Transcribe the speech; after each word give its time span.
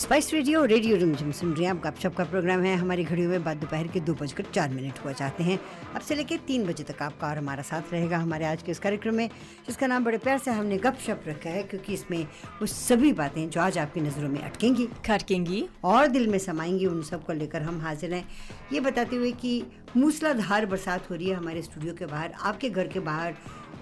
Spice 0.00 0.32
radio 0.34 0.64
radio 0.64 0.96
Rimjhim 0.96 1.30
सुन 1.30 1.52
रहे 1.52 1.64
हैं 1.64 1.70
आप 1.70 1.80
गपशप 1.84 2.14
का 2.16 2.24
प्रोग्राम 2.24 2.62
है। 2.62 2.74
हमारी 2.76 3.02
घड़ियों 3.04 3.30
में 3.30 3.42
बाद 3.44 3.56
दोपहर 3.56 3.88
के 3.88 4.00
दो 4.00 4.14
बजकर 4.14 4.44
चार 4.54 4.68
मिनट 4.70 4.98
हुआ 5.04 5.12
चाहते 5.12 5.44
हैं। 5.44 5.58
अब 5.94 6.00
से 6.00 6.14
लेकर 6.14 6.36
तीन 6.46 6.64
बजे 6.66 6.84
तक 6.84 7.02
आपका 7.02 7.28
और 7.28 7.38
हमारा 7.38 7.62
साथ 7.62 7.92
रहेगा 7.92 8.18
हमारे 8.18 8.44
आज 8.44 8.62
के 8.62 8.72
इस 8.72 8.78
कार्यक्रम 8.78 9.14
में 9.14 9.28
जिसका 9.66 9.86
नाम 9.86 10.04
बड़े 10.04 10.18
प्यार 10.18 10.38
से 10.38 10.50
हमने 10.50 10.78
गपशप 10.78 11.24
रखा 11.26 11.50
है 11.50 11.62
क्योंकि 11.62 11.94
इसमें 11.94 12.22
वो 12.60 12.66
सभी 12.66 13.12
बातें 13.12 13.48
जो 13.50 13.60
आज 13.60 13.78
आपकी 13.78 14.00
नज़रों 14.00 14.28
में 14.28 14.40
अटकेंगी 14.40 14.88
खटकेंगी। 15.06 15.64
और 15.84 16.06
दिल 16.08 16.26
में 16.26 16.38
समाएँगी 16.38 16.86
उन 16.86 17.02
सबको 17.02 17.32
लेकर 17.32 17.62
हम 17.62 17.80
हाजिर 17.80 18.14
हैं। 18.14 18.24
ये 18.72 18.80
बताते 18.80 19.16
हुए 19.16 19.32
कि 19.32 19.62
मूसलाधार 19.96 20.66
बरसात 20.66 21.10
हो 21.10 21.14
रही 21.14 21.28
है 21.28 21.36
हमारे 21.36 21.62
स्टूडियो 21.62 21.94
के 21.94 22.06
बाहर 22.06 22.32
आपके 22.42 22.70
घर 22.70 22.88
के 22.88 23.00
बाहर 23.00 23.34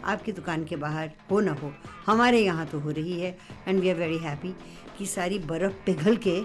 आपकी 0.05 0.33
दुकान 0.33 0.65
के 0.65 0.77
बाहर 0.77 1.11
हो 1.31 1.39
ना 1.41 1.53
हो 1.53 1.73
हमारे 2.07 2.41
यहाँ 2.41 2.67
तो 2.67 2.79
हो 2.81 2.91
रही 2.91 3.21
है 3.21 3.37
and 3.69 3.81
we 3.81 3.89
are 3.91 3.97
very 3.97 4.19
happy 4.19 4.55
कि 4.99 5.07
सारी 5.07 5.39
बर्फ़ 5.53 5.73
पिघल 5.87 6.17
के 6.27 6.41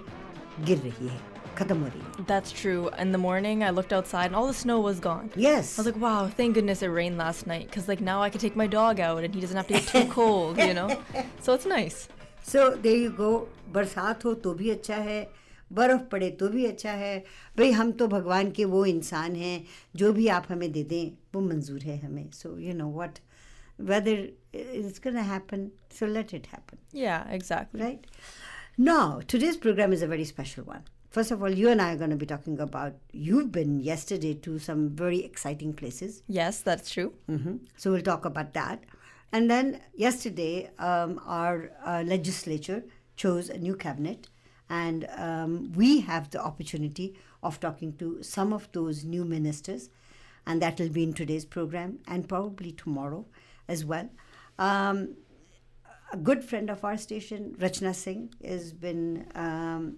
गिर 0.66 0.78
रही 0.78 1.08
है 1.08 1.20
खत्म 1.58 1.78
हो 1.80 1.88
रही 1.88 2.02
है 2.02 2.26
That's 2.30 2.52
true. 2.60 2.90
In 3.04 3.12
the 3.16 3.22
morning, 3.26 3.64
I 3.66 3.70
looked 3.80 3.94
outside 3.98 4.32
and 4.32 4.38
all 4.42 4.48
the 4.52 4.58
snow 4.62 4.78
was 4.86 5.00
gone. 5.08 5.30
Yes. 5.46 5.74
I 5.78 5.82
was 5.82 5.90
like, 5.92 6.00
wow, 6.06 6.22
thank 6.40 6.56
goodness 6.60 6.82
it 6.88 6.94
rained 6.98 7.18
last 7.24 7.48
night 7.52 7.68
because 7.70 7.88
like 7.94 8.02
now 8.10 8.16
I 8.28 8.30
can 8.36 8.44
take 8.46 8.56
my 8.62 8.68
dog 8.76 9.00
out 9.10 9.24
and 9.28 9.36
he 9.40 9.42
doesn't 9.46 9.62
have 9.62 9.68
to 9.68 9.74
get 9.80 9.88
too 9.94 10.06
cold, 10.16 10.58
you 10.70 10.74
know? 10.82 10.90
So 11.48 11.60
it's 11.60 11.72
nice. 11.78 12.02
So 12.52 12.64
there 12.84 12.98
you 12.98 13.10
go 13.18 13.28
बरसात 13.74 14.24
हो 14.26 14.34
तो 14.46 14.54
भी 14.62 14.70
अच्छा 14.70 14.96
है 15.10 15.20
बर्फ़ 15.74 16.02
पड़े 16.12 16.30
तो 16.40 16.48
भी 16.56 16.66
अच्छा 16.66 16.92
है 17.02 17.14
भाई 17.58 17.70
हम 17.82 17.92
तो 18.02 18.08
भगवान 18.14 18.50
के 18.58 18.66
वो 18.74 18.84
इंसान 18.86 19.36
हैं 19.44 19.56
जो 20.02 20.12
भी 20.14 20.28
आप 20.38 20.48
हमें 20.50 20.72
दे 20.72 20.84
दें 20.90 21.12
वो 21.36 21.42
मंजूर 21.42 21.82
है 21.92 21.98
हमें 22.00 22.30
so 22.42 22.58
you 22.60 22.74
know 22.82 22.90
what 22.98 23.20
whether 23.92 24.28
it's 24.60 25.00
gonna 25.04 25.22
happen 25.32 25.68
so 26.00 26.06
let 26.18 26.34
it 26.34 26.48
happen 26.54 26.78
Yeah, 27.04 27.24
exactly. 27.38 27.82
right? 27.86 28.04
Now, 28.78 29.22
today's 29.28 29.58
program 29.58 29.94
is 29.94 30.02
a 30.02 30.08
very 30.08 30.26
special 30.26 30.64
one. 30.64 30.84
First 31.10 31.30
of 31.30 31.44
all, 31.44 31.52
you 31.52 31.70
and 31.70 31.80
I 31.80 31.94
are 31.94 31.98
going 31.98 32.10
to 32.10 32.16
be 32.16 32.26
talking 32.26 32.60
about 32.60 32.96
you've 33.12 33.52
been 33.52 33.80
yesterday 33.80 34.34
to 34.36 34.58
some 34.58 34.90
very 34.90 35.24
exciting 35.24 35.74
places. 35.74 36.24
Yes, 36.28 36.62
that's 36.62 36.90
true. 36.90 37.14
hmm 37.28 37.58
So 37.78 37.92
we'll 37.92 38.02
talk 38.02 38.26
about 38.26 38.54
that. 38.56 38.84
And 39.32 39.50
then 39.50 39.82
yesterday, 39.94 40.72
um, 40.80 41.22
our 41.26 41.72
uh, 41.86 42.04
legislature 42.06 42.84
chose 43.16 43.50
a 43.50 43.58
new 43.60 43.76
cabinet, 43.76 44.28
and 44.70 45.08
um, 45.18 45.72
we 45.74 46.02
have 46.02 46.32
the 46.32 46.44
opportunity 46.44 47.16
of 47.44 47.60
talking 47.60 47.96
to 47.98 48.24
some 48.24 48.54
of 48.54 48.72
those 48.72 49.04
new 49.04 49.24
ministers, 49.24 49.90
and 50.48 50.62
that 50.64 50.80
will 50.80 50.90
be 50.90 51.04
in 51.04 51.14
today's 51.14 51.46
program 51.46 52.00
and 52.08 52.28
probably 52.28 52.72
tomorrow 52.72 53.26
as 53.68 53.86
well. 53.86 54.10
Um, 54.58 55.16
a 56.14 56.18
good 56.18 56.44
friend 56.44 56.70
of 56.70 56.86
our 56.86 56.96
station, 56.96 57.56
Rachna 57.60 57.94
Singh, 57.94 58.32
has 58.46 58.72
been 58.72 59.26
um, 59.34 59.98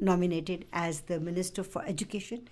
nominated 0.00 0.64
as 0.72 1.02
the 1.02 1.20
Minister 1.20 1.62
for 1.62 1.84
Education. 1.86 2.48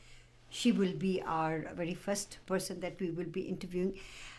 She 0.49 0.71
will 0.71 0.93
be 0.93 1.21
our 1.27 1.73
very 1.75 1.95
first 1.95 2.39
person 2.47 2.79
that 2.81 3.01
we 3.01 3.11
will 3.11 3.27
be 3.27 3.43
interviewing. 3.43 3.99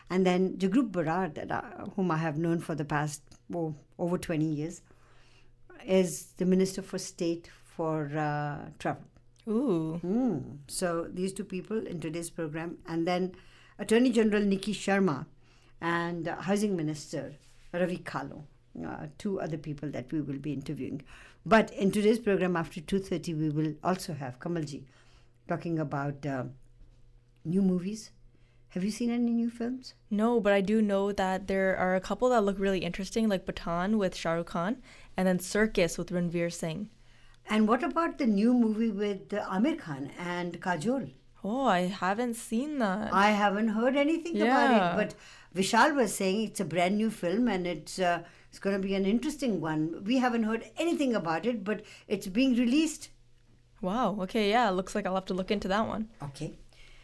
And 0.10 0.26
then 0.26 0.58
Jagrup 0.58 0.92
Brar, 0.92 1.34
that, 1.36 1.52
uh, 1.52 1.86
whom 1.98 2.12
I 2.12 2.18
have 2.18 2.38
known 2.38 2.60
for 2.60 2.74
the 2.74 2.86
past 2.86 3.22
oh, 3.54 3.76
over 4.00 4.18
20 4.18 4.46
years, 4.46 4.82
is 5.86 6.28
the 6.38 6.46
Minister 6.46 6.82
for 6.82 6.98
State 6.98 7.50
for 7.76 8.10
uh, 8.18 8.70
Travel. 8.80 9.04
Ooh. 9.50 10.00
Hmm. 10.02 10.40
So 10.68 11.08
these 11.12 11.34
two 11.34 11.44
people 11.44 11.86
in 11.86 12.00
today's 12.00 12.30
program, 12.30 12.78
and 12.88 13.06
then 13.06 13.34
Attorney 13.80 14.12
General 14.12 14.44
Nikki 14.44 14.74
Sharma 14.74 15.26
and 15.82 16.28
uh, 16.28 16.38
Housing 16.42 16.78
Minister 16.78 17.34
Ravi 17.74 17.98
Kahlon, 17.98 18.44
uh, 18.86 19.08
two 19.18 19.40
other 19.40 19.58
people 19.58 19.90
that 19.92 20.12
we 20.12 20.22
will 20.22 20.38
be 20.40 20.54
interviewing. 20.54 21.02
But 21.46 21.72
in 21.74 21.92
today's 21.92 22.20
program, 22.20 22.56
after 22.56 22.82
two 22.82 23.00
thirty, 23.00 23.34
we 23.34 23.50
will 23.50 23.74
also 23.84 24.14
have 24.14 24.40
Kamalji 24.40 24.84
talking 25.48 25.80
about 25.80 26.26
uh, 26.26 26.44
new 27.44 27.62
movies. 27.62 28.12
Have 28.70 28.84
you 28.86 28.92
seen 28.92 29.10
any 29.10 29.32
new 29.32 29.50
films? 29.50 29.96
No, 30.10 30.40
but 30.40 30.54
I 30.54 30.62
do 30.62 30.82
know 30.82 31.12
that 31.12 31.48
there 31.48 31.76
are 31.76 31.96
a 31.96 32.00
couple 32.00 32.30
that 32.30 32.42
look 32.42 32.58
really 32.58 32.80
interesting, 32.80 33.28
like 33.28 33.46
Pathaan 33.46 33.98
with 33.98 34.16
Shah 34.16 34.34
Rukh 34.34 34.46
Khan, 34.48 34.78
and 35.18 35.28
then 35.28 35.40
Circus 35.40 35.98
with 35.98 36.10
Ranveer 36.10 36.52
Singh. 36.54 36.90
And 37.50 37.68
what 37.68 37.84
about 37.84 38.18
the 38.18 38.28
new 38.28 38.54
movie 38.54 38.92
with 38.92 39.34
uh, 39.34 39.44
Aamir 39.50 39.78
Khan 39.78 40.12
and 40.18 40.62
Kajol? 40.62 41.12
Oh, 41.44 41.66
I 41.66 41.82
haven't 41.88 42.36
seen 42.36 42.78
that. 42.80 43.12
I 43.12 43.32
haven't 43.32 43.70
heard 43.70 43.98
anything 43.98 44.38
Yeah. 44.38 44.46
about 44.46 44.72
it, 44.78 44.96
but 44.96 45.16
Vishal 45.60 45.96
was 45.96 46.14
saying 46.16 46.44
it's 46.44 46.60
a 46.62 46.66
brand 46.66 46.96
new 46.98 47.10
film 47.10 47.48
and 47.50 47.66
it's 47.68 48.00
uh, 48.00 48.22
it's 48.52 48.60
going 48.60 48.76
to 48.76 48.86
be 48.88 48.96
an 48.96 49.06
interesting 49.06 49.62
one. 49.62 50.04
We 50.04 50.18
haven't 50.18 50.44
heard 50.44 50.66
anything 50.78 51.16
about 51.16 51.46
it, 51.46 51.64
but 51.64 51.84
it's 52.08 52.28
being 52.28 52.54
released. 52.56 53.10
wow. 53.82 54.18
Okay, 54.24 54.50
yeah. 54.50 54.70
Looks 54.70 54.94
like 54.94 55.06
I'll 55.06 55.16
have 55.16 55.26
to 55.26 55.34
look 55.34 55.52
into 55.52 55.68
that 55.70 55.88
one. 55.88 56.10
Okay. 56.22 56.60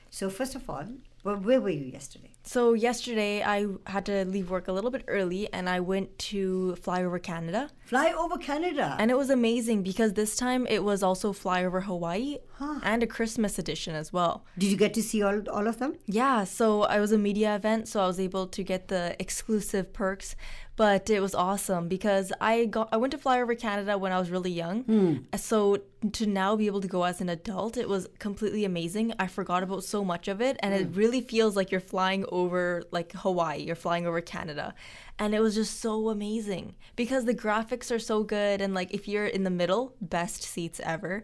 So 0.10 0.30
first 0.30 0.56
of 0.56 0.70
all, 0.70 0.86
where, 1.24 1.36
where 1.38 1.62
were 1.62 1.70
you 1.70 1.86
yesterday? 1.86 2.32
So 2.44 2.74
yesterday 2.74 3.44
I 3.44 3.68
had 3.88 4.06
to 4.06 4.26
leave 4.26 4.50
work 4.50 4.68
a 4.68 4.72
little 4.72 4.92
bit 4.92 5.04
early 5.08 5.52
and 5.52 5.68
I 5.70 5.80
went 5.80 6.18
to 6.32 6.76
fly 6.76 7.04
over 7.04 7.20
Canada. 7.20 7.70
Fly 7.86 8.12
over 8.12 8.38
Canada. 8.38 8.96
And 9.00 9.10
it 9.10 9.18
was 9.18 9.30
amazing 9.30 9.84
because 9.84 10.14
this 10.14 10.36
time 10.36 10.68
it 10.70 10.84
was 10.84 11.02
also 11.04 11.34
fly 11.34 11.66
over 11.66 11.82
Hawaii 11.82 12.38
Huh. 12.60 12.80
and 12.82 13.04
a 13.04 13.08
Christmas 13.08 13.60
edition 13.60 13.94
as 13.94 14.12
well. 14.12 14.44
Did 14.58 14.72
you 14.72 14.78
get 14.78 14.94
to 14.96 15.04
see 15.04 15.22
all 15.22 15.48
all 15.50 15.68
of 15.68 15.78
them? 15.78 15.96
Yeah, 16.08 16.44
so 16.44 16.84
I 16.84 17.00
was 17.00 17.12
a 17.12 17.18
media 17.18 17.56
event, 17.56 17.88
so 17.88 18.02
I 18.02 18.08
was 18.08 18.20
able 18.20 18.48
to 18.48 18.64
get 18.64 18.88
the 18.88 19.16
exclusive 19.20 19.94
perks, 19.94 20.36
but 20.76 21.08
it 21.10 21.20
was 21.20 21.36
awesome 21.36 21.88
because 21.88 22.34
I 22.42 22.66
got 22.66 22.90
I 22.92 22.98
went 22.98 23.12
to 23.12 23.20
fly 23.20 23.40
over 23.42 23.54
Canada 23.54 23.98
when 23.98 24.12
I 24.12 24.18
was 24.18 24.32
really 24.32 24.52
young. 24.52 24.84
Hmm. 24.84 25.14
So 25.36 25.82
to 26.14 26.26
now 26.26 26.56
be 26.56 26.66
able 26.66 26.82
to 26.82 26.88
go 26.88 27.04
as 27.04 27.22
an 27.22 27.30
adult, 27.30 27.78
it 27.78 27.88
was 27.88 28.08
completely 28.18 28.66
amazing. 28.66 29.14
I 29.20 29.28
forgot 29.28 29.62
about 29.62 29.84
so 29.84 30.04
much 30.04 30.28
of 30.28 30.42
it 30.42 30.58
and 30.62 30.74
it 30.74 30.88
hmm. 30.88 30.94
really 30.94 31.22
feels 31.22 31.56
like 31.56 31.72
you're 31.72 31.80
flying 31.80 32.26
over 32.30 32.84
like 32.92 33.14
Hawaii, 33.14 33.64
you're 33.64 33.76
flying 33.76 34.08
over 34.08 34.22
Canada. 34.22 34.74
And 35.20 35.34
it 35.34 35.42
was 35.42 35.56
just 35.56 35.80
so 35.80 36.10
amazing 36.10 36.76
because 36.96 37.26
the 37.26 37.34
graphics 37.34 37.94
are 37.94 38.00
so 38.00 38.24
good 38.24 38.62
and 38.62 38.74
like 38.74 38.94
if 38.94 39.08
you're 39.08 39.26
in 39.26 39.44
the 39.44 39.50
middle, 39.50 39.96
best 40.02 40.42
seats 40.44 40.80
ever. 40.84 41.24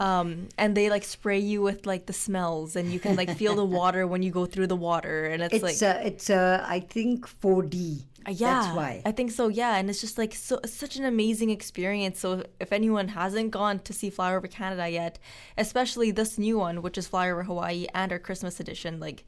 Um, 0.00 0.48
and 0.56 0.74
they 0.76 0.88
like 0.88 1.04
spray 1.04 1.38
you 1.38 1.60
with 1.60 1.84
like 1.84 2.06
the 2.06 2.14
smells 2.14 2.74
and 2.74 2.90
you 2.90 2.98
can 2.98 3.16
like 3.16 3.36
feel 3.36 3.54
the 3.54 3.64
water 3.80 4.06
when 4.06 4.22
you 4.22 4.30
go 4.30 4.46
through 4.46 4.68
the 4.68 4.76
water 4.90 5.26
and 5.26 5.42
it's, 5.42 5.54
It's 5.54 5.62
like 5.82 5.82
uh, 5.96 6.00
it's 6.08 6.30
uh, 6.30 6.64
I 6.66 6.80
think 6.80 7.28
4D. 7.28 8.04
uh, 8.26 8.30
yeah, 8.30 8.62
That's 8.62 8.74
why. 8.76 9.02
I 9.04 9.12
think 9.12 9.30
so. 9.30 9.48
Yeah, 9.48 9.76
and 9.76 9.90
it's 9.90 10.00
just 10.00 10.16
like 10.16 10.34
so 10.34 10.58
such 10.64 10.96
an 10.96 11.04
amazing 11.04 11.50
experience. 11.50 12.18
So 12.18 12.44
if 12.58 12.72
anyone 12.72 13.08
hasn't 13.08 13.50
gone 13.50 13.78
to 13.80 13.92
see 13.92 14.10
Flyover 14.10 14.50
Canada 14.50 14.88
yet, 14.88 15.18
especially 15.58 16.10
this 16.12 16.38
new 16.38 16.56
one, 16.58 16.80
which 16.80 16.96
is 16.96 17.06
Flyover 17.06 17.44
Hawaii 17.44 17.86
and 17.94 18.10
our 18.10 18.18
Christmas 18.18 18.58
edition, 18.58 19.00
like 19.00 19.24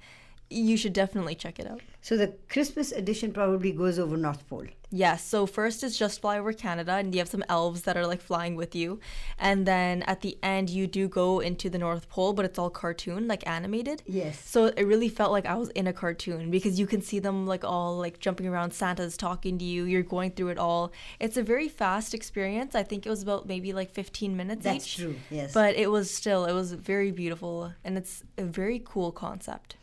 you 0.52 0.76
should 0.76 0.92
definitely 0.92 1.34
check 1.34 1.58
it 1.58 1.66
out. 1.66 1.80
so 2.00 2.16
the 2.16 2.28
Christmas 2.48 2.92
edition 2.92 3.32
probably 3.32 3.72
goes 3.72 3.98
over 3.98 4.16
North 4.16 4.48
Pole. 4.48 4.66
Yes. 4.94 5.24
So 5.24 5.46
first 5.46 5.82
is 5.82 5.96
just 5.96 6.20
Fly 6.20 6.38
Over 6.38 6.52
Canada, 6.52 6.92
and 6.92 7.14
you 7.14 7.18
have 7.20 7.28
some 7.28 7.44
elves 7.48 7.80
that 7.82 7.96
are 7.96 8.06
like 8.06 8.20
flying 8.20 8.56
with 8.56 8.74
you, 8.74 9.00
and 9.38 9.64
then 9.66 10.02
at 10.02 10.20
the 10.20 10.36
end 10.42 10.68
you 10.68 10.86
do 10.86 11.08
go 11.08 11.40
into 11.40 11.70
the 11.70 11.78
North 11.78 12.10
Pole, 12.10 12.34
but 12.34 12.44
it's 12.44 12.58
all 12.58 12.68
cartoon, 12.68 13.26
like 13.26 13.46
animated. 13.46 14.02
Yes. 14.06 14.38
So 14.54 14.66
it 14.66 14.84
really 14.92 15.08
felt 15.08 15.32
like 15.32 15.46
I 15.46 15.54
was 15.54 15.70
in 15.70 15.86
a 15.86 15.94
cartoon 15.94 16.50
because 16.50 16.78
you 16.78 16.86
can 16.86 17.00
see 17.00 17.20
them 17.20 17.46
like 17.46 17.64
all 17.64 17.96
like 17.96 18.18
jumping 18.18 18.46
around. 18.46 18.72
Santa's 18.74 19.16
talking 19.16 19.56
to 19.60 19.64
you. 19.64 19.84
You're 19.84 20.02
going 20.02 20.32
through 20.32 20.48
it 20.48 20.58
all. 20.58 20.92
It's 21.20 21.38
a 21.38 21.42
very 21.42 21.68
fast 21.70 22.12
experience. 22.12 22.74
I 22.74 22.82
think 22.82 23.06
it 23.06 23.10
was 23.10 23.22
about 23.22 23.46
maybe 23.46 23.72
like 23.72 23.90
15 23.92 24.36
minutes 24.36 24.64
That's 24.64 24.84
each. 24.86 24.96
true, 24.96 25.14
yes. 25.30 25.54
But 25.54 25.76
it 25.76 25.90
was 25.90 26.14
still 26.14 26.44
it 26.44 26.52
was 26.52 26.72
very 26.72 27.12
beautiful, 27.12 27.72
and 27.82 27.96
it's 27.96 28.24
a 28.36 28.44
very 28.44 28.82
cool 28.84 29.10
concept. 29.10 29.76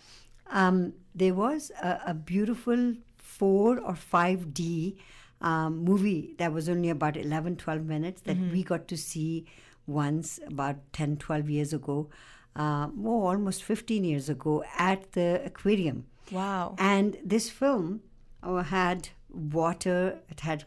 Um, 0.49 0.93
there 1.15 1.33
was 1.33 1.71
a, 1.81 1.99
a 2.07 2.13
beautiful 2.13 2.95
4 3.17 3.79
or 3.79 3.93
5D 3.93 4.97
um, 5.41 5.83
movie 5.83 6.35
that 6.37 6.51
was 6.51 6.67
only 6.67 6.89
about 6.89 7.15
11, 7.15 7.57
12 7.57 7.85
minutes 7.85 8.21
that 8.21 8.37
we 8.51 8.63
got 8.63 8.87
to 8.89 8.97
see 8.97 9.45
once 9.87 10.39
about 10.45 10.77
10, 10.93 11.17
12 11.17 11.49
years 11.49 11.73
ago, 11.73 12.09
uh, 12.55 12.87
oh, 13.03 13.25
almost 13.27 13.63
15 13.63 14.03
years 14.03 14.29
ago 14.29 14.63
at 14.77 15.13
the 15.13 15.41
aquarium. 15.45 16.05
Wow. 16.31 16.75
And 16.77 17.17
this 17.23 17.49
film 17.49 18.01
uh, 18.43 18.63
had 18.63 19.09
water, 19.29 20.19
it 20.29 20.41
had 20.41 20.65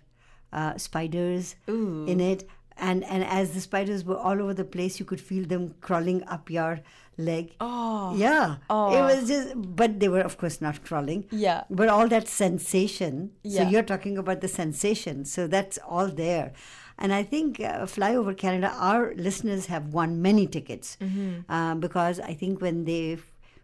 uh, 0.52 0.76
spiders 0.76 1.56
Ooh. 1.68 2.04
in 2.06 2.20
it. 2.20 2.48
And, 2.76 3.04
and 3.04 3.22
as 3.24 3.52
the 3.52 3.60
spiders 3.60 4.04
were 4.04 4.16
all 4.16 4.40
over 4.40 4.54
the 4.54 4.64
place, 4.64 4.98
you 4.98 5.04
could 5.06 5.20
feel 5.20 5.44
them 5.46 5.74
crawling 5.80 6.24
up 6.24 6.50
your 6.50 6.80
leg. 7.18 7.54
Oh. 7.60 8.14
Yeah. 8.16 8.56
Oh. 8.70 8.96
It 8.96 9.02
was 9.02 9.28
just, 9.28 9.52
but 9.56 10.00
they 10.00 10.08
were, 10.08 10.20
of 10.20 10.38
course, 10.38 10.60
not 10.60 10.82
crawling. 10.84 11.26
Yeah. 11.30 11.64
But 11.70 11.88
all 11.88 12.08
that 12.08 12.26
sensation. 12.28 13.32
yeah. 13.42 13.64
So 13.64 13.68
you're 13.70 13.82
talking 13.82 14.16
about 14.18 14.40
the 14.40 14.48
sensation. 14.48 15.24
So 15.24 15.46
that's 15.46 15.78
all 15.86 16.08
there. 16.08 16.52
And 16.98 17.12
I 17.12 17.22
think 17.22 17.60
uh, 17.60 17.86
Fly 17.86 18.14
Over 18.14 18.34
Canada, 18.34 18.72
our 18.76 19.14
listeners 19.16 19.66
have 19.66 19.92
won 19.92 20.22
many 20.22 20.46
tickets 20.46 20.96
Mm-hmm. 21.00 21.50
uh, 21.52 21.74
because 21.74 22.20
I 22.20 22.34
think 22.34 22.60
when 22.60 22.84
they, 22.84 23.18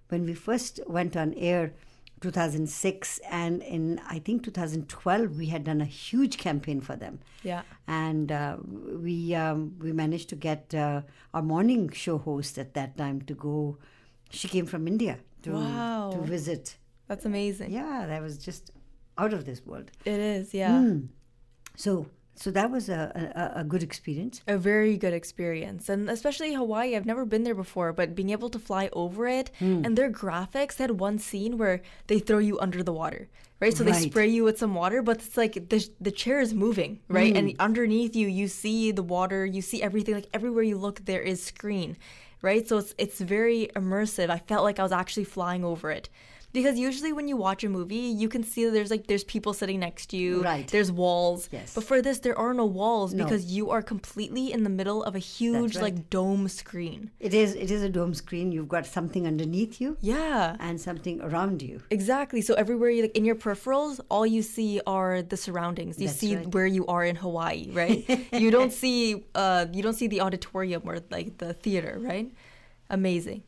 when 0.09 0.25
we 0.25 0.35
first 0.35 0.81
went 0.87 1.17
on 1.17 1.35
air 1.35 1.73
2006 2.21 3.21
and 3.31 3.63
in 3.63 4.01
I 4.09 4.19
think 4.19 4.43
2012 4.45 5.37
we 5.37 5.47
had 5.47 5.65
done 5.65 5.81
a 5.81 5.85
huge 5.85 6.39
campaign 6.39 6.81
for 6.81 6.97
them. 6.97 7.21
Yeah. 7.43 7.63
And 7.87 8.33
uh, 8.33 8.57
we 9.07 9.35
um, 9.35 9.75
we 9.81 9.93
managed 9.93 10.29
to 10.31 10.37
get 10.37 10.75
uh, 10.75 11.03
our 11.35 11.43
morning 11.43 11.91
show 11.91 12.19
host 12.19 12.59
at 12.59 12.75
that 12.75 12.97
time 12.97 13.21
to 13.23 13.35
go. 13.35 13.79
She 14.31 14.49
came 14.49 14.67
from 14.67 14.87
India 14.89 15.19
to 15.43 15.53
Wow. 15.53 16.11
to 16.13 16.19
visit. 16.21 16.77
That's 17.09 17.25
amazing. 17.25 17.71
Yeah, 17.73 18.07
that 18.07 18.21
was 18.23 18.37
just 18.39 18.71
out 19.17 19.33
of 19.33 19.45
this 19.45 19.65
world. 19.65 19.91
It 20.05 20.21
is, 20.21 20.53
yeah. 20.53 20.95
So 21.77 22.07
so 22.43 22.51
that 22.59 22.71
was 22.71 22.89
a, 22.89 23.03
a, 23.55 23.61
a 23.61 23.65
good 23.73 23.83
experience. 23.83 24.35
A 24.47 24.59
very 24.73 24.97
good 25.05 25.13
experience. 25.23 25.89
And 25.89 26.09
especially 26.17 26.55
Hawaii, 26.55 26.95
I've 26.97 27.07
never 27.13 27.25
been 27.25 27.45
there 27.45 27.55
before, 27.65 27.93
but 27.93 28.15
being 28.15 28.31
able 28.31 28.51
to 28.51 28.59
fly 28.69 28.85
over 28.93 29.27
it 29.27 29.51
Hmm. 29.59 29.83
and 29.85 29.99
their 29.99 30.11
graphics, 30.11 30.77
had 30.79 30.93
one 31.09 31.19
scene 31.19 31.59
where 31.59 31.79
they 32.07 32.19
throw 32.27 32.39
you 32.39 32.57
under 32.67 32.83
the 32.83 32.93
water. 33.03 33.23
Right, 33.61 33.77
so 33.77 33.83
they 33.83 33.91
spray 34.11 34.29
you 34.29 34.45
with 34.45 34.57
some 34.57 34.75
water, 34.83 35.03
but 35.03 35.17
it's 35.25 35.37
like 35.37 35.55
the 35.73 35.81
the 36.01 36.13
chair 36.23 36.39
is 36.47 36.53
moving, 36.55 36.93
right, 37.09 37.33
and 37.39 37.47
Hmm. 37.51 37.57
underneath 37.69 38.15
you, 38.21 38.29
you 38.41 38.47
see 38.47 38.93
the 38.93 39.03
water, 39.17 39.41
you 39.57 39.63
see 39.71 39.83
everything. 39.89 40.15
Like 40.15 40.29
everywhere 40.33 40.63
you 40.63 40.79
look, 40.79 40.97
there 41.11 41.25
is 41.33 41.39
screen, 41.53 41.91
right? 42.49 42.65
So 42.69 42.79
it's 42.79 42.95
it's 43.05 43.21
very 43.21 43.61
immersive. 43.75 44.29
I 44.31 44.39
felt 44.51 44.63
like 44.69 44.79
I 44.79 44.85
was 44.89 44.93
actually 45.03 45.25
flying 45.37 45.65
over 45.65 45.91
it, 45.99 46.07
because 46.53 46.79
usually 46.79 47.13
when 47.13 47.29
you 47.29 47.37
watch 47.37 47.63
a 47.65 47.69
movie, 47.69 47.97
you 48.23 48.29
can 48.29 48.43
see 48.43 48.65
that 48.65 48.71
there's 48.73 48.91
like 48.91 49.07
there's 49.07 49.25
people 49.25 49.53
sitting 49.53 49.81
next 49.81 50.07
to 50.11 50.17
you, 50.17 50.43
Right. 50.43 50.67
There's 50.67 50.91
walls, 50.91 51.49
Yes. 51.53 51.75
But 51.75 51.85
for 51.85 52.01
this, 52.03 52.19
there 52.21 52.39
are 52.39 52.55
no 52.55 52.65
walls 52.67 53.13
No. 53.15 53.25
because 53.25 53.45
you 53.53 53.71
are 53.71 53.83
completely 53.83 54.53
in 54.53 54.63
the 54.65 54.71
middle 54.71 55.03
of 55.05 55.15
a 55.15 55.19
huge 55.19 55.77
right. 55.77 55.83
like 55.83 56.11
dome 56.11 56.49
screen. 56.49 57.11
It 57.21 57.35
is 57.35 57.55
it 57.55 57.71
is 57.71 57.83
a 57.83 57.89
dome 57.89 58.15
screen. 58.15 58.53
You've 58.53 58.69
got 58.69 58.87
something 58.87 59.27
underneath 59.27 59.81
you 59.81 59.97
Yeah. 60.01 60.57
and 60.61 60.81
something 60.81 61.21
around 61.21 61.63
you. 61.63 61.83
Exactly. 61.91 62.41
So 62.41 62.55
everywhere 62.55 62.91
you 62.91 63.03
like 63.03 63.17
in 63.17 63.25
your 63.25 63.37
peripherals, 63.37 64.01
all 64.11 64.27
you 64.27 64.43
see 64.43 64.81
are 64.87 65.23
the 65.23 65.37
surroundings. 65.37 65.99
You 66.01 66.07
That's 66.09 66.19
see 66.19 66.37
right. 66.37 66.55
where 66.55 66.67
you 66.67 66.87
are 66.87 67.05
in 67.05 67.17
Hawaii, 67.17 67.71
right? 67.73 68.01
you 68.33 68.51
don't 68.51 68.73
see 68.83 69.25
uh 69.35 69.67
you 69.73 69.83
don't 69.83 69.95
see 70.03 70.09
the 70.09 70.21
auditorium 70.23 70.83
or 70.85 70.99
like 71.11 71.39
the 71.39 71.53
theater, 71.53 71.99
right? 72.01 72.31
Amazing. 72.91 73.43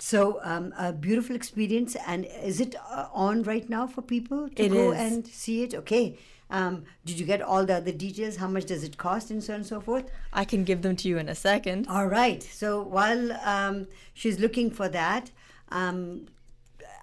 So 0.00 0.40
um, 0.44 0.72
a 0.78 0.92
beautiful 0.92 1.34
experience, 1.36 1.96
and 2.06 2.26
is 2.44 2.60
it 2.60 2.74
uh, 2.90 3.08
on 3.12 3.42
right 3.44 3.68
now 3.68 3.86
for 3.86 4.02
people 4.02 4.48
to 4.50 4.62
It 4.64 4.72
go 4.72 4.92
is. 4.92 4.98
and 5.00 5.26
see 5.26 5.62
it? 5.62 5.74
Okay. 5.74 6.18
Um, 6.50 6.84
did 7.04 7.18
you 7.18 7.24
get 7.26 7.40
all 7.42 7.64
the 7.64 7.74
other 7.74 7.92
details? 7.92 8.36
How 8.36 8.46
much 8.56 8.66
does 8.66 8.84
it 8.84 8.96
cost, 8.98 9.30
and 9.30 9.42
so 9.42 9.54
on 9.54 9.60
and 9.60 9.66
so 9.66 9.80
forth? 9.80 10.10
I 10.32 10.44
can 10.44 10.64
give 10.64 10.82
them 10.82 10.94
to 10.96 11.08
you 11.08 11.18
in 11.18 11.28
a 11.28 11.34
second. 11.34 11.88
All 11.88 12.06
right. 12.06 12.42
So 12.42 12.82
while 12.82 13.32
um, 13.54 13.86
she's 14.14 14.38
looking 14.38 14.70
for 14.70 14.88
that, 14.90 15.30
um, 15.70 16.02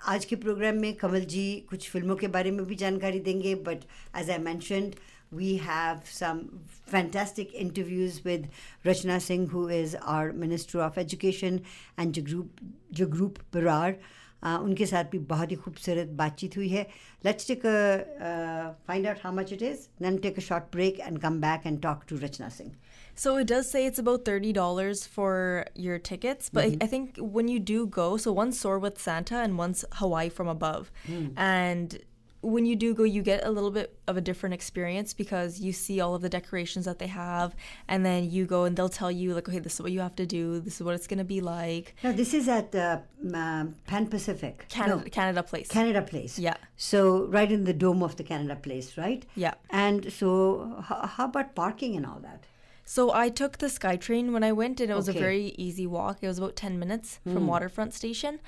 आज 0.08 0.26
के 0.26 0.36
programme 0.36 0.76
में 0.84 0.94
कमल 1.02 1.26
जी 1.34 1.44
कुछ 1.70 1.90
फिल्मों 1.90 2.16
के 2.22 2.28
बारे 2.28 2.52
में 2.52 2.66
भी 2.66 2.76
जानकारी 2.76 3.20
देंगे 3.28 3.54
but 3.68 3.84
as 4.20 4.30
I 4.32 4.38
mentioned 4.48 4.96
we 5.31 5.57
have 5.59 6.07
some 6.07 6.61
fantastic 6.67 7.55
interviews 7.55 8.25
with 8.25 8.49
Rachna 8.85 9.21
Singh, 9.21 9.49
who 9.49 9.69
is 9.69 9.95
our 9.97 10.33
Minister 10.33 10.81
of 10.81 10.97
Education, 10.99 11.63
and 11.97 12.15
Jagrup, 12.15 12.49
Jagrup 12.93 13.39
Brar. 13.53 13.97
Uh, 14.41 14.59
उनके 14.63 14.87
साथ 14.87 15.05
भी 15.11 15.19
बहुत 15.31 15.51
ही 15.51 15.57
खूबसूरत 15.57 16.09
बातचीत 16.19 16.57
हुई 16.57 16.69
है 16.69 16.87
let's 17.25 17.47
take 17.47 17.63
find 17.63 18.77
find 18.91 19.07
out 19.13 19.19
how 19.19 19.33
much 19.39 19.53
it 19.57 19.63
is. 19.69 19.89
Then 20.05 20.19
take 20.27 20.39
a 20.39 20.45
short 20.49 20.71
break 20.71 21.01
and 21.07 21.21
come 21.25 21.41
back 21.45 21.67
and 21.67 21.83
talk 21.83 22.07
to 22.07 22.19
Rachna 22.25 22.51
Singh. 22.53 22.77
So 23.17 23.37
it 23.37 23.49
does 23.49 23.69
say 23.69 23.85
it's 23.85 23.99
about 23.99 24.25
thirty 24.25 24.53
dollars 24.53 25.05
for 25.05 25.67
your 25.75 25.99
tickets, 25.99 26.51
but 26.59 26.67
mm-hmm. 26.67 26.85
I 26.85 26.87
think 26.87 27.19
when 27.39 27.49
you 27.49 27.59
do 27.59 27.85
go, 27.99 28.17
so 28.17 28.33
one's 28.33 28.61
Soar 28.61 28.79
with 28.79 29.01
Santa 29.01 29.39
and 29.39 29.59
one's 29.59 29.85
Hawaii 29.95 30.29
from 30.29 30.47
Above, 30.47 30.93
mm. 31.09 31.33
and 31.37 31.99
when 32.41 32.65
you 32.67 32.77
do 32.77 32.95
go, 32.95 33.03
you 33.03 33.23
get 33.23 33.45
a 33.45 33.51
little 33.51 33.71
bit 33.71 33.99
of 34.07 34.17
a 34.17 34.21
different 34.21 34.55
experience 34.55 35.13
because 35.13 35.61
you 35.61 35.73
see 35.73 36.01
all 36.01 36.15
of 36.15 36.23
the 36.23 36.29
decorations 36.29 36.85
that 36.85 36.99
they 36.99 37.09
have, 37.09 37.55
and 37.89 38.07
then 38.07 38.31
you 38.31 38.47
go 38.47 38.65
and 38.65 38.77
they'll 38.77 38.89
tell 38.89 39.11
you 39.11 39.35
like, 39.35 39.49
okay, 39.49 39.59
this 39.59 39.75
is 39.75 39.81
what 39.81 39.91
you 39.93 40.01
have 40.01 40.15
to 40.17 40.27
do, 40.27 40.61
this 40.61 40.77
is 40.77 40.83
what 40.83 40.95
it's 40.95 41.07
gonna 41.07 41.25
be 41.25 41.41
like. 41.41 41.95
No, 42.05 42.13
this 42.13 42.35
is 42.35 42.49
at 42.49 42.75
uh, 42.75 42.99
um, 43.35 43.75
Pan 43.87 44.07
Pacific. 44.07 44.67
Canada, 44.69 45.03
No, 45.05 45.11
Canada 45.11 45.43
Place. 45.43 45.69
Canada 45.69 46.03
Place. 46.03 46.39
Yeah. 46.39 46.57
So 46.77 47.25
right 47.27 47.51
in 47.51 47.65
the 47.65 47.73
dome 47.73 48.03
of 48.03 48.17
the 48.17 48.23
Canada 48.25 48.57
Place, 48.57 48.97
right? 48.97 49.25
Yeah. 49.35 49.55
And 49.71 50.13
so, 50.13 50.77
h- 50.79 51.09
how 51.17 51.25
about 51.27 51.55
parking 51.55 51.97
and 51.97 52.07
all 52.07 52.21
that? 52.21 52.45
So 52.88 53.14
I 53.14 53.30
took 53.30 53.58
the 53.60 53.68
SkyTrain 53.68 54.32
when 54.34 54.44
I 54.44 54.52
went, 54.52 54.82
and 54.82 54.92
it 54.92 54.96
was 54.96 55.08
Okay. 55.10 55.18
a 55.18 55.22
very 55.22 55.46
easy 55.66 55.88
walk. 55.88 56.18
It 56.22 56.28
was 56.28 56.38
about 56.38 56.56
ten 56.58 56.80
minutes 56.80 57.20
from 57.32 57.48
Waterfront 57.48 57.94
Station. 57.94 58.40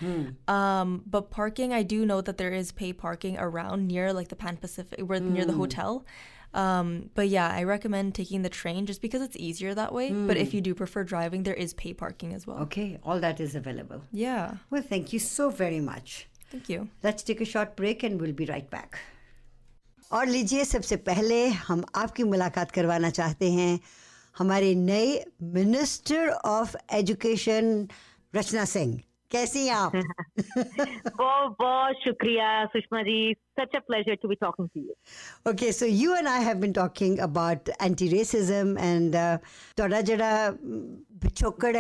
Um, 0.48 1.04
but 1.08 1.30
parking, 1.32 1.72
I 1.74 1.84
do 1.84 2.06
know 2.06 2.20
that 2.22 2.38
there 2.38 2.52
is 2.52 2.72
pay 2.74 2.92
parking 2.92 3.38
around 3.38 3.88
near 3.88 4.12
like 4.12 4.28
the 4.28 4.36
Pan 4.36 4.58
Pacific, 4.58 5.00
where 5.00 5.22
near 5.22 5.46
the 5.46 5.54
hotel. 5.54 6.06
Um, 6.54 7.10
but 7.16 7.28
yeah, 7.30 7.48
I 7.50 7.64
recommend 7.64 8.14
taking 8.16 8.42
the 8.42 8.50
train 8.50 8.86
just 8.86 9.02
because 9.02 9.22
it's 9.22 9.36
easier 9.38 9.74
that 9.74 9.94
way. 9.94 10.12
But 10.12 10.38
if 10.38 10.54
you 10.54 10.62
do 10.68 10.74
prefer 10.74 11.04
driving, 11.04 11.44
there 11.44 11.54
is 11.54 11.74
pay 11.74 11.94
parking 11.94 12.34
as 12.34 12.46
well. 12.48 12.60
Okay, 12.68 13.00
all 13.04 13.20
that 13.20 13.40
is 13.40 13.56
available. 13.56 14.02
Yeah, 14.12 14.54
Well, 14.70 14.82
thank 14.82 15.12
you 15.14 15.20
so 15.20 15.50
very 15.50 15.80
much. 15.92 16.28
thank 16.52 16.70
you. 16.70 16.88
Let's 17.04 17.24
take 17.24 17.42
a 17.42 17.46
short 17.46 17.76
break 17.76 18.04
and 18.04 18.22
we'll 18.22 18.38
be 18.44 18.46
right 18.54 18.70
back. 18.70 19.00
और 20.12 20.28
लीजिए 20.28 20.64
सबसे 20.66 20.96
पहले 21.06 21.38
हम 21.68 21.84
आपकी 22.02 22.24
मुलाकात 22.24 22.72
करवाना 22.72 23.10
चाहते 23.20 23.52
हैं 23.52 23.80
हमारे 24.41 24.75
नए 24.75 25.25
Minister 25.55 26.31
of 26.51 26.75
Education, 26.99 27.89
Rachna 28.35 28.65
Singh. 28.65 28.99
कैसी 29.31 29.67
हैं 29.67 29.75
आप? 29.75 29.93
बहुत 31.17 31.57
बहुत 31.61 31.97
शुक्रिया 32.05 32.65
Sushma 32.73 33.03
ji. 33.09 33.37
Such 33.61 33.75
a 33.75 33.81
pleasure 33.81 34.17
to 34.23 34.29
be 34.29 34.37
talking 34.37 34.69
to 34.75 34.81
you. 34.81 34.95
Okay 35.47 35.71
so 35.73 35.85
you 35.85 36.15
and 36.15 36.29
i 36.29 36.39
have 36.47 36.61
been 36.61 36.73
talking 36.73 37.19
about 37.27 37.69
anti-racism 37.89 38.73
and 38.87 39.19
thoda 39.77 40.01
jada 40.11 40.31
bichokad 41.25 41.77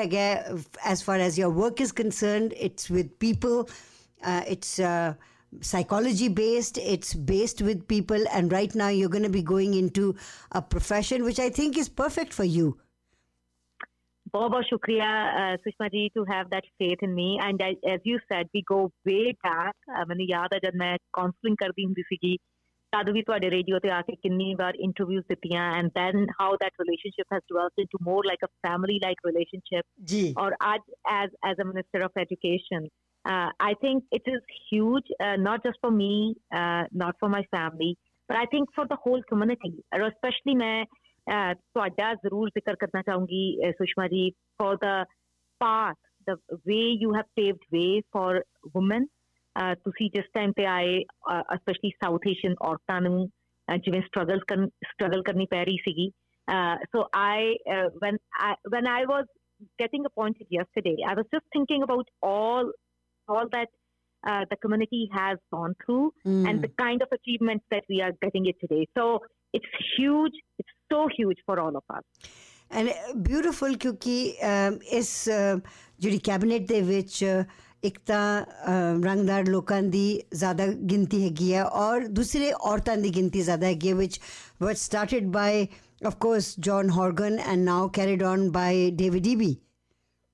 as 0.85 1.03
far 1.03 1.17
as 1.17 1.39
your 1.39 1.51
work 1.63 1.81
is 1.81 1.93
concerned 2.03 2.55
it's 2.69 2.91
with 2.91 3.19
people 3.19 3.69
uh, 4.23 4.43
it's 4.47 4.79
uh, 4.79 5.15
psychology 5.62 6.28
based, 6.28 6.78
it's 6.78 7.14
based 7.14 7.62
with 7.62 7.88
people, 7.88 8.24
and 8.32 8.52
right 8.52 8.74
now 8.76 8.90
you're 8.90 9.10
going 9.10 9.24
to 9.24 9.30
be 9.30 9.42
going 9.42 9.74
into 9.74 10.16
a 10.52 10.62
profession 10.62 11.24
which 11.24 11.40
I 11.40 11.50
think 11.50 11.78
is 11.78 11.90
perfect 11.90 12.34
for 12.34 12.44
you. 12.44 12.78
बहुत 14.34 14.52
बहुत 14.52 14.66
शुक्रिया 14.68 15.08
uh, 15.42 15.58
Sushma 15.64 15.88
ji 15.92 16.10
to 16.14 16.24
have 16.30 16.50
that 16.50 16.66
faith 16.80 17.04
in 17.08 17.14
me 17.16 17.40
and 17.42 17.62
I, 17.62 17.76
as 17.92 18.02
you 18.04 18.20
said 18.32 18.50
we 18.54 18.64
go 18.72 18.80
way 19.10 19.34
back 19.44 19.76
uh, 19.98 20.06
ਮੈਨੂੰ 20.08 20.26
ਯਾਦ 20.30 20.54
ਹੈ 20.54 20.60
ਜਦ 20.64 20.76
ਮੈਂ 20.82 20.98
counselling 21.18 21.56
ਕਰਦੀ 21.60 21.86
ਹੁੰਦੀ 21.86 22.02
ਸੀਗੀ 22.10 22.36
ਤਦ 22.96 23.10
ਵੀ 23.14 23.22
ਤੁਹਾਡੇ 23.28 23.50
ਰੇਡੀਓ 23.50 23.80
ਤੇ 23.86 23.90
ਆ 23.92 24.02
ਕੇ 24.08 24.16
ਕਿੰਨੀ 24.24 24.54
ਵਾਰ 24.60 24.76
ਇੰਟਰਵਿਊਜ਼ 24.88 25.26
ਦਿੱਤੀਆਂ 25.30 25.72
and 25.78 25.94
then 26.00 26.28
how 26.42 26.50
that 26.64 26.84
relationship 26.84 27.36
has 27.36 27.46
developed 27.54 27.84
into 27.86 28.02
more 28.10 28.22
like 28.32 28.46
a 28.50 28.52
family 28.68 29.00
like 29.06 29.24
relationship 29.30 29.88
ji 30.12 30.24
or 30.44 30.50
as 30.74 30.94
as 31.16 31.40
as 31.52 31.64
a 31.66 31.70
minister 31.72 32.04
of 32.10 32.22
education 32.26 32.90
uh, 33.26 33.50
i 33.60 33.74
think 33.84 34.04
it 34.12 34.26
is 34.34 34.42
huge 34.70 35.08
uh, 35.26 35.36
not 35.38 35.64
just 35.64 35.80
for 35.82 35.92
me 35.92 36.36
uh, 36.60 36.84
not 36.92 37.16
for 37.20 37.30
my 37.30 37.44
family 37.56 37.92
but 38.30 38.38
i 38.38 38.46
think 38.54 38.74
for 38.78 38.86
the 38.92 39.00
whole 39.06 39.22
community 39.32 39.74
or 39.94 40.02
especially 40.12 40.56
मैं 40.64 40.78
uh, 41.28 41.54
ਤੁਹਾਡਾ 41.74 42.14
ਜ਼ਰੂਰ 42.14 42.50
ਜ਼ਿਕਰ 42.50 42.76
ਕਰਨਾ 42.76 43.02
ਚਾਹੂੰਗੀ 43.02 43.44
uh, 43.68 43.72
Sushma 43.78 44.08
ਜੀ 44.08 44.32
for 44.64 44.74
the 44.86 44.96
path 45.64 46.02
the 46.30 46.36
way 46.70 46.86
you 47.04 47.14
have 47.18 47.30
paved 47.40 47.66
way 47.78 47.92
for 48.16 48.30
women 48.78 49.08
uh, 49.56 49.74
ਤੁਸੀਂ 49.86 50.10
ਜਿਸ 50.16 50.30
time 50.34 50.52
ਤੇ 50.58 50.66
ਆਏ 50.76 51.00
uh, 51.32 51.42
especially 51.56 51.92
ਸਾਊਥ 52.04 52.28
ਏਸ਼ੀਅਨ 52.28 52.56
ਔਰਤਾਂ 52.70 53.02
ਨੂੰ 53.02 53.18
uh, 53.72 53.78
ਜਿਵੇਂ 53.86 54.02
ਸਟਰਗਲਸ 54.08 54.44
ਕਰਨ 54.54 54.70
ਸਟਰਗਲ 54.92 55.24
ਕਰਨੀ 55.32 55.46
ਪੈ 55.56 55.64
ਰਹੀ 55.66 55.78
ਸੀਗੀ 55.88 56.12
uh, 56.48 56.76
so 56.94 57.04
i 57.20 57.38
uh, 57.76 57.88
when 58.02 58.18
i 58.48 58.54
when 58.74 58.88
i 58.96 59.02
was 59.12 59.26
getting 59.80 60.06
appointed 60.06 60.48
yesterday, 60.50 60.98
I 61.08 61.14
was 61.14 61.26
just 61.34 61.46
thinking 61.54 61.84
about 61.84 62.08
all 62.22 62.72
all 63.30 63.48
that 63.50 63.70
uh, 64.24 64.44
the 64.46 64.58
community 64.58 65.10
has 65.14 65.38
gone 65.52 65.74
through 65.82 66.04
and 66.26 66.62
the 66.62 66.70
kind 66.78 67.02
of 67.02 67.12
achievements 67.12 67.66
that 67.70 67.84
we 67.90 68.02
are 68.02 68.12
getting 68.24 68.46
it 68.46 68.60
today. 68.60 68.86
So 68.96 69.20
it's 69.54 69.76
huge. 69.90 70.34
It's 70.60 70.76
so 70.92 71.08
huge 71.10 71.44
for 71.46 71.60
all 71.60 71.76
of 71.76 71.98
us. 71.98 72.04
And 72.72 72.88
beautiful 73.26 73.76
ਕਿਉਂਕਿ 73.78 74.14
ਅਮ, 74.44 74.78
ਇਸ 74.92 75.10
ਅ, 75.30 75.60
ਜਿਹੜੀ 76.00 76.18
cabinet 76.26 76.68
ਦੇ 76.68 76.80
ਵਿੱਚ 76.82 77.24
ਇੱਕ 77.84 77.98
ਤਾਂ 78.06 78.22
ਅ, 78.42 79.04
ਰੰਗਦਾਰ 79.06 79.46
ਲੋਕਾਂ 79.50 79.82
ਦੀ 79.84 80.06
ਜ਼ਿਆਦਾ 80.34 80.66
ਗਿਣਤੀ 80.92 81.24
ਹੈਗੀ 81.24 81.54
ਹੈ 81.54 81.64
ਔਰ 81.82 82.08
ਦੂਸਰੇ 82.20 82.52
ਔਰਤਾਂ 82.70 82.96
ਦੀ 82.98 83.10
ਗਿਣਤੀ 83.16 83.42
ਜ਼ਿਆਦਾ 83.42 83.68
ਹੈਗੀ 83.68 83.90
ਹੈ 83.90 83.96
ਵਿਚ 83.96 84.20
ਵਾਟ 84.62 84.76
started 84.78 85.28
by 85.34 85.68
of 86.08 86.16
course 86.22 86.54
John 86.60 86.90
ਹੌਰਗਨ 86.90 87.38
and 87.40 87.64
now 87.64 87.88
carried 87.96 88.24
on 88.24 88.50
by 88.52 88.90
David 89.04 89.28
Eby 89.28 89.54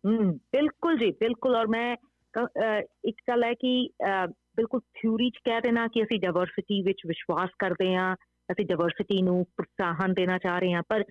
ਹਮ 0.03 0.31
ਬਿਲਕੁਲ 0.53 0.97
ਜੀ 0.97 1.11
ਬਿਲਕੁਲ 1.19 1.55
ਔਰ 1.55 1.67
ਮੈਂ 1.67 1.95
ਕ- 2.36 2.48
ਅਹ 2.62 2.80
ਇੱਕ 3.04 3.20
ਗੱਲ 3.28 3.44
ਹੈ 3.44 3.54
ਕਿ 3.54 3.88
ਅਹ 4.04 4.26
ਬਿਲਕੁਲ 4.56 4.80
ਥਿਊਰੀ 4.80 5.30
ਚ 5.30 5.38
ਕਹਿ 5.44 5.60
ਦੇਣਾ 5.60 5.86
ਕਿ 5.88 6.02
ਅਸੀਂ 6.02 6.20
ਡਾਈਵਰਸਿਟੀ 6.20 6.82
ਵਿੱਚ 6.82 7.00
ਵਿਸ਼ਵਾਸ 7.06 7.50
ਕਰਦੇ 7.58 7.94
ਹਾਂ 7.94 8.14
ਅਸੀਂ 8.52 8.66
ਡਾਈਵਰਸਿਟੀ 8.66 9.22
ਨੂੰ 9.22 9.44
ਪ੍ਰੋਤਸਾਹਨ 9.56 10.14
ਦੇਣਾ 10.14 10.38
ਚਾਹ 10.38 10.58
ਰਹੇ 10.60 10.72
ਹਾਂ 10.72 10.82
ਪਰ 10.88 11.02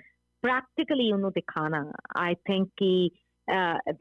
ਪ੍ਰੈਕਟੀਕਲੀ 0.44 1.12
ਉਹਨੂੰ 1.12 1.32
ਦਿਖਾਣਾ 1.32 1.92
ਆਈ 2.18 2.36
ਥਿੰਕ 2.36 2.70
ਕਿ 2.78 3.10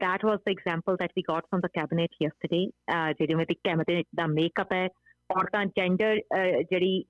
that 0.03 0.23
was 0.23 0.39
the 0.45 0.51
example 0.53 0.95
that 1.01 1.11
we 1.17 1.23
got 1.25 1.47
from 1.49 1.59
the 1.63 1.69
cabinet 1.69 2.15
yesterday 2.23 2.61
uh, 2.93 3.11
ਜਿਹੜੇ 3.19 3.33
ਵਿੱਚ 3.33 3.51
cabinet 3.67 4.01
ਦਾ 4.15 4.23
makeup 4.25 4.73
ਹੈ 4.73 4.87
ਔਰਤਾਂ 5.29 5.65
ਜੈਂਡਰ 5.65 6.17
ਜਿਹੜੀ 6.69 7.03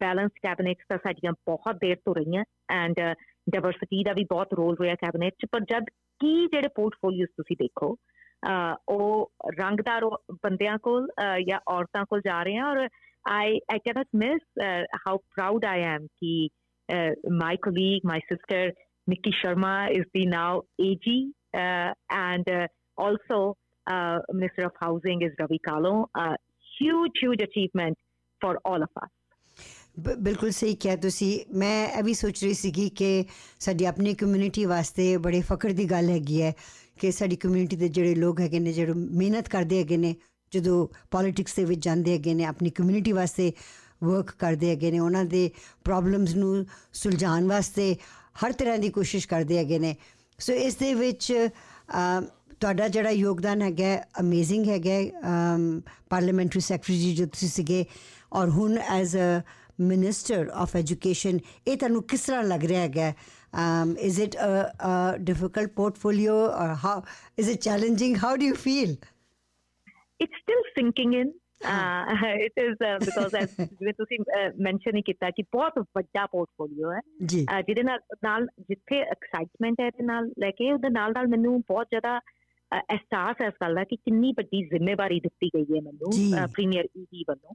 ਬੈਲੈਂਸ 0.00 0.30
ਕੈਬਨਿਟ 0.42 0.76
ਤਾਂ 0.88 0.98
ਸਾਡੀਆਂ 0.98 1.32
ਬਹੁਤ 1.32 1.76
ਦੇਰ 1.76 1.96
ਤੋਂ 1.96 2.14
ਰਹੀਆਂ 2.14 2.44
ਐਂਡ 2.70 2.94
ਡਾਈਵਰਸਿਟੀ 3.50 4.02
ਦਾ 4.04 4.12
ਵੀ 4.12 4.24
ਬਹੁਤ 4.24 4.54
ਰੋਲ 4.54 4.76
ਰਿਹਾ 4.80 4.94
ਕੈਬਨਿਟ 4.94 5.34
ਚ 5.38 5.46
ਪਰ 5.52 5.60
ਜਦ 5.60 5.84
ਕੀ 6.20 6.46
ਜਿਹੜੇ 6.46 6.68
ਪੋਰਟਫੋਲੀਓਸ 6.68 7.28
ਤੁਸੀਂ 7.36 7.56
ਦੇਖੋ 7.56 7.94
ਉਹ 8.89 9.31
ਰੰਗਦਾਰ 9.59 10.05
ਬੰਦਿਆਂ 10.43 10.77
ਕੋਲ 10.77 11.07
ਜਾਂ 11.49 11.59
ਔਰਤਾਂ 11.67 12.05
ਕੋਲ 12.05 12.21
ਜਾ 12.25 12.41
ਰਹੇ 12.43 12.57
ਆ 12.57 12.69
ਔਰ 12.69 12.87
I 13.31 13.59
I 13.71 13.79
can't 13.79 14.07
miss 14.15 14.63
how 15.07 15.17
proud 15.17 15.65
I 15.65 15.81
am 15.81 16.07
ਕਿ 16.17 16.49
my 17.31 17.57
colleague 17.57 18.07
my 18.07 18.19
sister 18.19 18.71
Nikki 19.07 19.33
Sharma 19.33 19.91
is 19.91 20.05
the 20.13 20.25
now 20.25 20.61
AG, 20.79 21.31
uh, 21.53 21.93
and 22.09 22.49
uh, 22.49 22.67
also 22.97 23.57
uh, 23.87 24.19
Minister 24.31 24.65
of 24.65 24.71
Housing 24.81 25.21
is 25.21 25.31
Ravi 25.39 25.59
Kalo. 25.59 26.07
huge, 26.67 27.11
huge 27.21 27.41
achievement 27.41 27.97
for 28.41 28.57
all 28.65 28.81
of 28.81 29.03
us. 29.03 29.09
ਬਿਲਕੁਲ 29.99 30.51
ਸਹੀ 30.51 30.75
ਕਿਹਾ 30.75 30.95
ਤੁਸੀਂ 30.95 31.57
ਮੈਂ 31.57 31.87
ਇਹ 31.87 32.03
ਵੀ 32.03 32.13
ਸੋਚ 32.13 32.43
ਰਹੀ 32.43 32.53
ਸੀਗੀ 32.53 32.87
ਕਿ 32.89 33.25
ਸਾਡੀ 33.59 33.85
ਆਪਣੀ 33.85 34.13
ਕਮਿਊਨਿਟੀ 34.13 34.63
ਵਾਸਤੇ 34.65 35.05
ਬੜੇ 35.17 35.41
ਫਖਰ 35.41 35.73
ਦੀ 35.73 35.85
ਗੱਲ 35.91 36.09
ਹੈਗੀ 36.09 36.41
ਹੈ 36.41 36.51
ਕਿ 36.98 37.10
ਸਾਡੀ 37.12 37.36
ਕਮਿਊਨਿਟੀ 37.36 37.76
ਦੇ 37.76 37.88
ਜਿਹੜੇ 37.88 38.14
ਲੋਕ 38.14 38.40
ਹੈਗੇ 38.40 38.58
ਨੇ, 38.60 38.72
ਜਿਹੜੇ 38.72 38.92
ਮਿਹਨਤ 38.92 39.48
ਕਰਦੇ 39.48 39.78
ਹੈਗੇ 39.78 39.96
ਨੇ, 39.96 40.14
ਜਦੋਂ 40.52 40.86
ਪੋਲਿਟਿਕਸ 41.10 41.54
ਦੇ 41.54 41.64
ਵਿੱਚ 41.64 41.80
ਜਾਂਦੇ 41.84 42.12
ਹੈਗੇ 42.12 42.34
ਨੇ, 42.34 42.44
ਆਪਣੀ 42.44 42.70
ਕਮਿਊਨਿਟੀ 42.70 43.12
ਵਾਸਤੇ 43.12 43.52
ਵਰਕ 44.04 44.30
ਕਰਦੇ 44.38 44.70
ਹੈਗੇ 44.70 44.90
ਨੇ, 44.90 44.98
ਉਹਨਾਂ 44.98 45.24
ਦੇ 45.24 45.50
ਪ੍ਰੋਬਲਮਸ 45.84 46.34
ਨੂੰ 46.36 46.64
ਸੁਲਝਾਉਣ 46.92 47.46
ਵਾਸਤੇ 47.48 47.94
ਹਰ 48.44 48.52
ਤਰ੍ਹਾਂ 48.52 48.78
ਦੀ 48.78 48.88
ਕੋਸ਼ਿਸ਼ 48.90 49.28
ਕਰਦੇ 49.28 49.58
ਹੈਗੇ 49.58 49.78
ਨੇ। 49.78 49.94
ਸੋ 50.38 50.52
ਇਸ 50.52 50.76
ਦੇ 50.76 50.92
ਵਿੱਚ 50.94 51.32
ਤੁਹਾਡਾ 52.60 52.86
ਜਿਹੜਾ 52.88 53.10
ਯੋਗਦਾਨ 53.10 53.62
ਹੈਗਾ 53.62 53.96
ਅਮੇਜ਼ਿੰਗ 54.20 54.68
ਹੈਗਾ 54.68 54.98
ਪਾਰਲੀਮੈਂਟਰੀ 56.10 56.60
ਸੈਕਟਰੀ 56.60 56.98
ਜੀ 56.98 57.14
ਜੋ 57.14 57.26
ਤੁਸੀਂ 57.26 57.48
ਸੀਗੇ, 57.48 57.84
ਔਰ 58.32 58.48
ਹੁਣ 58.50 58.78
as 58.78 59.16
a 59.16 59.40
minister 59.80 60.48
of 60.54 60.74
education 60.76 61.38
ਇਹ 61.68 61.76
ਤੁਹਾਨੂੰ 61.76 62.02
ਕਿਸ 62.02 62.20
ਤਰ੍ਹਾਂ 62.20 62.42
ਲੱਗ 62.44 62.64
ਰਿਹਾ 62.64 62.80
ਹੈਗਾ 62.80 63.12
um, 63.52 63.96
is 63.96 64.18
it 64.18 64.34
a, 64.34 64.72
a 64.80 65.18
difficult 65.18 65.74
portfolio? 65.74 66.46
Or 66.48 66.74
how 66.74 67.04
is 67.36 67.48
it 67.48 67.62
challenging? 67.62 68.14
How 68.14 68.36
do 68.36 68.44
you 68.44 68.54
feel? 68.54 68.96
It's 70.20 70.32
still 70.42 70.62
sinking 70.76 71.14
in. 71.14 71.34
Uh, 71.64 72.04
it 72.46 72.52
is 72.56 72.76
uh, 72.80 72.98
because 73.00 73.34
as 73.34 73.54
ਜਿਵੇਂ 73.58 73.92
ਤੁਸੀਂ 73.92 74.18
mention 74.62 74.96
ਹੀ 74.96 75.02
ਕੀਤਾ 75.02 75.30
ਕਿ 75.30 75.42
ਬਹੁਤ 75.52 75.78
ਵੱਡਾ 75.96 76.26
ਪੋਰਟਫੋਲੀਓ 76.26 76.92
ਹੈ 76.92 77.00
ਜਿਹਦੇ 77.20 77.82
ਨਾਲ 77.82 78.00
ਨਾਲ 78.24 78.46
ਜਿੱਥੇ 78.68 79.00
ਐਕਸਾਈਟਮੈਂਟ 79.00 79.80
ਹੈ 79.80 79.86
ਇਹਦੇ 79.86 80.04
ਨਾਲ 80.04 80.30
ਲੈ 80.38 80.50
ਕੇ 80.50 80.72
ਉਹਦੇ 80.72 80.90
ਨਾਲ 80.90 81.12
ਨਾਲ 81.12 81.28
ਮੈਨੂੰ 81.28 81.60
ਬਹੁਤ 81.68 81.86
ਜ਼ਿਆਦਾ 81.90 82.18
ਅਹਿਸਾਸ 82.72 83.40
ਹੈ 83.42 83.46
ਇਸ 83.46 83.54
ਗੱਲ 83.62 83.74
ਦਾ 83.74 83.84
ਕਿ 83.90 83.96
ਕਿੰਨੀ 83.96 84.32
ਵੱਡੀ 84.38 84.62
ਜ਼ਿੰਮੇਵਾਰੀ 84.68 85.20
ਦਿੱਤੀ 85.20 85.48
ਗਈ 85.54 85.76
ਹੈ 85.76 85.80
ਮੈਨੂੰ 85.82 86.12
ਪ੍ਰੀਮੀਅਰ 86.52 86.88
ਈਡੀ 86.96 87.24
ਵੱਲੋਂ 87.28 87.54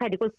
ਸਾਡੇ 0.00 0.16
ਕੋਲ 0.16 0.30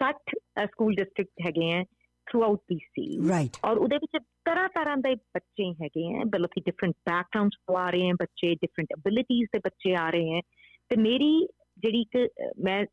60 0.00 0.36
ਸਕੂਲ 0.66 0.94
ਡਿਸਟ੍ਰਿਕਟ 0.94 1.46
ਹੈਗੇ 1.46 1.72
ਆ 1.72 1.84
ਥਰੂ 2.30 2.42
ਆਊਟ 2.42 2.60
ਪੀਸੀ 2.68 3.28
ਰਾਈਟ 3.28 3.50
ਔਰ 3.64 3.76
ਉਹਦੇ 3.76 3.96
ਵਿੱਚ 3.96 4.24
ਤਰ੍ਹਾਂ 4.44 4.68
ਤਰ੍ਹਾਂ 4.68 4.96
ਦੇ 4.96 5.14
ਬੱਚੇ 5.14 5.70
ਹੈਗੇ 5.72 6.16
ਆ 6.16 6.24
ਬਲਕਿ 6.24 6.60
ਡਿਫਰੈਂਟ 6.60 6.94
ਬੈਕਗ੍ਰਾਉਂਡਸ 7.10 7.56
ਤੋਂ 7.66 7.76
ਆ 7.76 7.90
ਰਹੇ 7.90 8.10
ਆ 8.10 8.12
ਬੱਚੇ 8.12 8.54
ਡਿਫਰੈਂਟ 8.54 8.92
ਐਬਿਲਿਟੀਜ਼ 8.92 9.48
ਦੇ 9.52 9.58
ਬੱਚੇ 9.58 9.94
ਆ 9.94 10.10
ਰਹੇ 10.10 10.38
ਆ 10.38 10.40
ਤੇ 10.88 10.96
ਮੇਰੀ 10.96 11.48
ਜਿਹੜੀ 11.78 12.00
ਇੱਕ 12.00 12.30
ਮੈਂ 12.64 12.84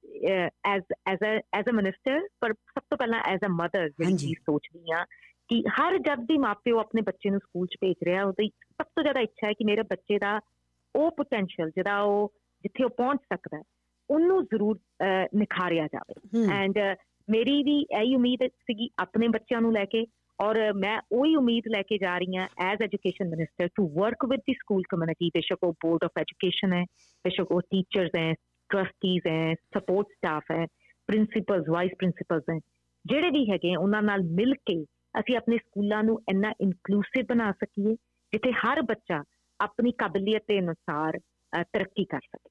as 0.65 0.83
as 1.07 1.23
a 1.23 1.39
as 1.53 1.69
a 1.69 1.71
minister 1.71 2.27
ਪਰ 2.41 2.53
ਸਭ 2.53 2.81
ਤੋਂ 2.89 2.97
ਪਹਿਲਾਂ 2.97 3.19
ਐਜ਼ 3.19 3.45
ਅ 3.45 3.49
ਮਦਰ 3.49 3.89
ਜਿਹੜੀ 3.89 4.33
ਸੋਚਦੀ 4.33 4.91
ਆ 4.91 5.05
ਕਿ 5.49 5.63
ਹਰ 5.69 5.97
ਜਦ 5.97 6.19
ਵੀ 6.19 6.37
ਮਾਪਿਓ 6.37 6.79
ਆਪਣੇ 6.79 7.01
ਬੱਚੇ 7.01 7.29
ਨੂੰ 7.29 7.39
ਸਕੂਲ 7.39 7.67
'ਚ 7.67 7.77
ਭੇਜ 7.81 7.95
ਰਿਹਾ 8.03 8.23
ਉਹਦੀ 8.23 8.49
ਸਭ 8.49 8.85
ਤੋਂ 8.95 9.03
ਜ਼ਿਆਦਾ 9.03 9.19
ਇੱਛਾ 9.19 9.47
ਹੈ 9.47 9.53
ਕਿ 9.53 9.65
ਮੇਰੇ 9.65 9.81
ਬੱਚੇ 9.81 10.17
ਦਾ 10.17 10.39
ਉਹ 10.95 11.11
ਪੋਟੈਂਸ਼ੀਅਲ 11.11 11.69
ਜਿਹੜਾ 11.69 12.01
ਉਹ 12.01 12.33
ਜਿੱਥੇ 12.63 12.83
ਉਹ 12.83 12.89
ਪਹੁੰਚ 12.89 13.21
ਸਕਦਾ 13.33 13.63
ਉਹਨੂੰ 14.09 14.43
ਜ਼ਰੂਰ 14.45 14.79
ਨਿਖਾਰਿਆ 15.35 15.87
ਜਾਵੇ। 15.87 16.45
ਐਂਡ 16.53 16.79
ਮੇਰੀ 17.27 17.62
ਵੀ 17.63 17.79
ਇਹੀ 18.01 18.15
ਉਮੀਦ 18.15 18.48
ਸੀਗੀ 18.48 18.89
ਆਪਣੇ 19.00 19.27
ਬੱਚਿਆਂ 19.27 19.62
ਨੂੰ 19.62 19.72
ਲੈ 19.74 19.86
ਕੇ 19.86 20.05
ਔਰ 20.39 20.58
ਮੈਂ 20.74 21.00
ਉਹੀ 21.12 21.36
ਉਮੀਦ 21.36 21.67
ਲੈ 21.67 21.82
ਕੇ 21.82 21.98
ਜਾ 21.98 22.17
ਰਹੀ 22.17 22.38
ਹਾਂ 22.38 22.48
as 22.62 22.82
education 22.84 23.29
minister 23.29 23.67
to 23.75 23.88
work 23.89 24.25
with 24.25 24.39
the 24.48 24.53
school 24.53 24.84
community 24.89 25.29
ਬੇਸ਼ੱਕ 25.29 25.63
ਉਹ 25.63 25.74
ਬੋਰਡ 25.74 26.03
ਆਫ 26.03 26.17
ਐਜੂਕੇਸ਼ਨ 26.20 26.74
ਹੈ, 26.74 26.84
ਬੇਸ਼ੱਕ 27.25 27.51
ਉਹ 27.51 27.62
ਟੀਚਰਸ 27.62 28.12
ਹੈ 28.17 28.34
ਟਰਸਟੀਜ਼ 28.70 29.27
ਹੈ 29.27 29.53
ਸਪੋਰਟ 29.77 30.08
ਸਟਾਫ 30.08 30.51
ਹੈ 30.51 30.65
ਪ੍ਰਿੰਸੀਪਲਸ 31.10 31.70
ਵਾਈਸ 31.70 31.91
ਪ੍ਰਿੰਸੀਪਲਸ 31.98 32.44
ਹੈ, 32.50 32.60
ਜਿਹੜੇ 33.05 33.29
ਵੀ 33.29 33.50
ਹੈਗੇ 33.51 33.75
ਉਹਨਾਂ 33.75 34.01
ਨਾਲ 34.01 34.24
ਮਿਲ 34.32 34.53
ਕੇ 34.65 34.84
ਅਸੀਂ 35.20 35.38
ਆਪਣੇ 35.38 35.58
ਸਕੂਲਾਂ 35.58 36.03
ਨੂੰ 36.03 36.22
ਇੰਨਾ 36.29 36.53
ਇਨਕਲੂਸਿਵ 36.62 37.25
ਬਣਾ 37.29 37.51
ਸਕੀਏ, 37.51 37.96
ਜਿੱਥੇ 38.34 38.51
ਹਰ 38.51 38.82
ਬੱਚਾ 38.82 39.24
ਆਪਣੀ 39.60 39.91
ਕਾਬਲੀਅਤ 39.91 40.44
ਦੇ 40.48 40.60
ਅਨੁਸਾਰ 40.60 41.20
ਤਰੱਕੀ 41.74 42.05
ਕਰ 42.05 42.20
ਸਕੇ। 42.20 42.50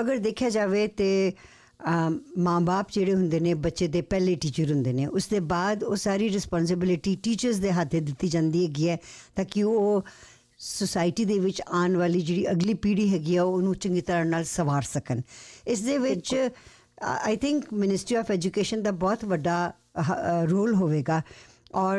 ਅਗਰ 0.00 0.18
ਦੇਖਿਆ 0.18 0.48
ਜਾਵੇ 0.50 0.86
ਤੇ 0.88 1.32
ਮਾਂ-ਬਾਪ 2.38 2.86
ਜਿਹੜੇ 2.92 3.14
ਹੁੰਦੇ 3.14 3.40
ਨੇ 3.40 3.54
ਬੱਚੇ 3.54 3.86
ਦੇ 3.86 4.02
ਪਹਿਲੇ 4.02 4.34
ਟੀਚਰ 4.34 4.72
ਹੁੰਦੇ 4.72 4.92
ਨੇ 4.92 5.06
ਉਸ 5.06 5.26
ਦੇ 5.28 5.40
ਬਾਅਦ 5.40 5.84
ਉਹ 5.84 5.96
ਸਾਰੀ 5.96 6.28
ਰਿਸਪੌਂਸਿਬਿਲਿਟੀ 6.30 7.16
ਟੀਚਰਸ 7.16 7.56
ਦੇ 7.56 7.72
ਹੱਥੇ 7.72 8.00
ਦਿੱਤੀ 8.00 8.28
ਜਾਂਦੀ 8.28 8.64
ਹੈਗੀ 8.66 8.88
ਹੈ 8.88 8.98
ਤਾਂ 9.36 9.44
ਕਿ 9.44 9.62
ਉਹ 9.62 10.04
ਸੋਸਾਇਟੀ 10.58 11.24
ਦੇ 11.24 11.38
ਵਿੱਚ 11.38 11.62
ਆਉਣ 11.62 11.96
ਵਾਲੀ 11.96 12.20
ਜਿਹੜੀ 12.20 12.50
ਅਗਲੀ 12.50 12.74
ਪੀੜ੍ਹੀ 12.74 13.08
ਹੈਗੀ 13.08 13.36
ਆ 13.36 13.42
ਉਹਨੂੰ 13.44 13.74
ਚੰਗੀ 13.74 14.00
ਤਰ੍ਹਾਂ 14.00 14.24
ਨਾਲ 14.24 14.44
ਸਵਾਰ 14.44 14.82
ਸਕਣ। 14.82 15.20
ਇਸ 15.66 15.80
ਦੇ 15.80 15.98
ਵਿੱਚ 15.98 16.34
I 17.02 17.36
think 17.36 17.72
ministry 17.72 18.16
of 18.16 18.30
education 18.30 18.82
ਦਾ 18.82 18.90
ਬਹੁਤ 18.90 19.24
ਵੱਡਾ 19.24 19.72
ਰੋਲ 20.50 20.74
ਹੋਵੇਗਾ। 20.74 21.22
ਔਰ 21.76 21.98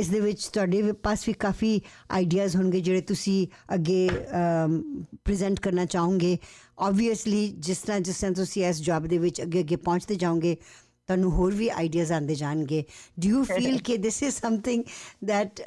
ਇਸ 0.00 0.08
ਦੇ 0.08 0.20
ਵਿੱਚ 0.20 0.46
ਤੁਹਾਡੇ 0.46 0.92
ਪਾਸ 1.02 1.26
ਵੀ 1.28 1.32
ਕਾਫੀ 1.44 1.80
ਆਈਡੀਆਜ਼ 2.10 2.56
ਹੋਣਗੇ 2.56 2.80
ਜਿਹੜੇ 2.80 3.00
ਤੁਸੀਂ 3.00 3.46
ਅੱਗੇ 3.74 4.08
ਪ੍ਰੈਜ਼ੈਂਟ 5.24 5.60
ਕਰਨਾ 5.60 5.84
ਚਾਹੋਗੇ। 5.84 6.36
ਆਬਵੀਅਸਲੀ 6.78 7.46
ਜਿਸ 7.58 7.78
ਤਰ੍ਹਾਂ 7.78 8.00
ਜਿਸ 8.00 8.20
ਤਰ੍ਹਾਂ 8.20 8.34
ਤੁਸੀਂ 8.34 8.64
ਇਸ 8.68 8.82
ਜੌਬ 8.82 9.06
ਦੇ 9.06 9.18
ਵਿੱਚ 9.18 9.42
ਅੱਗੇ 9.42 9.60
ਅੱਗੇ 9.60 9.76
ਪਹੁੰਚਦੇ 9.76 10.14
ਜਾਓਗੇ 10.14 10.54
ਤੁਹਾਨੂੰ 10.54 11.30
ਹੋਰ 11.32 11.54
ਵੀ 11.54 11.68
ਆਈਡੀਆਜ਼ 11.68 12.12
ਆਉਂਦੇ 12.12 12.34
ਜਾਣਗੇ। 12.34 12.84
ਡੂ 13.20 13.28
ਯੂ 13.28 13.42
ਫੀਲ 13.44 13.78
ਕਿ 13.78 13.96
this 13.96 14.22
is 14.22 14.34
something 14.34 14.84
that 15.30 15.60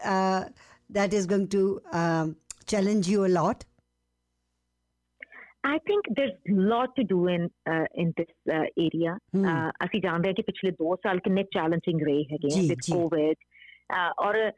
that 0.89 1.13
is 1.13 1.25
going 1.29 1.45
to 1.53 1.61
um, 1.99 2.35
challenge 2.71 3.07
you 3.11 3.21
a 3.25 3.31
lot 5.65 5.73
I 5.73 5.79
think 5.79 6.03
there's 6.17 6.33
a 6.49 6.61
lot 6.69 6.87
to 6.95 7.03
do 7.03 7.27
in 7.27 7.49
uh, 7.71 7.85
in 7.95 8.13
this 8.19 8.57
uh, 8.57 8.87
area. 8.87 9.17
ਅਸੀਂ 9.85 10.01
ਜਾਣਦੇ 10.01 10.29
ਹਾਂ 10.29 10.33
ਕਿ 10.33 10.41
ਪਿਛਲੇ 10.41 10.71
2 10.71 10.95
ਸਾਲ 10.95 11.19
ਕਿੰਨੇ 11.19 11.43
ਚੈਲੰਜਿੰਗ 11.43 12.01
ਰਹੇ 12.01 12.23
ਹੈਗੇ 12.23 12.59
ਆ 12.59 12.61
ਵਿਦ 12.61 12.79
ਕੋਵਿਡ 12.93 13.35
ਔਰ 14.19 14.51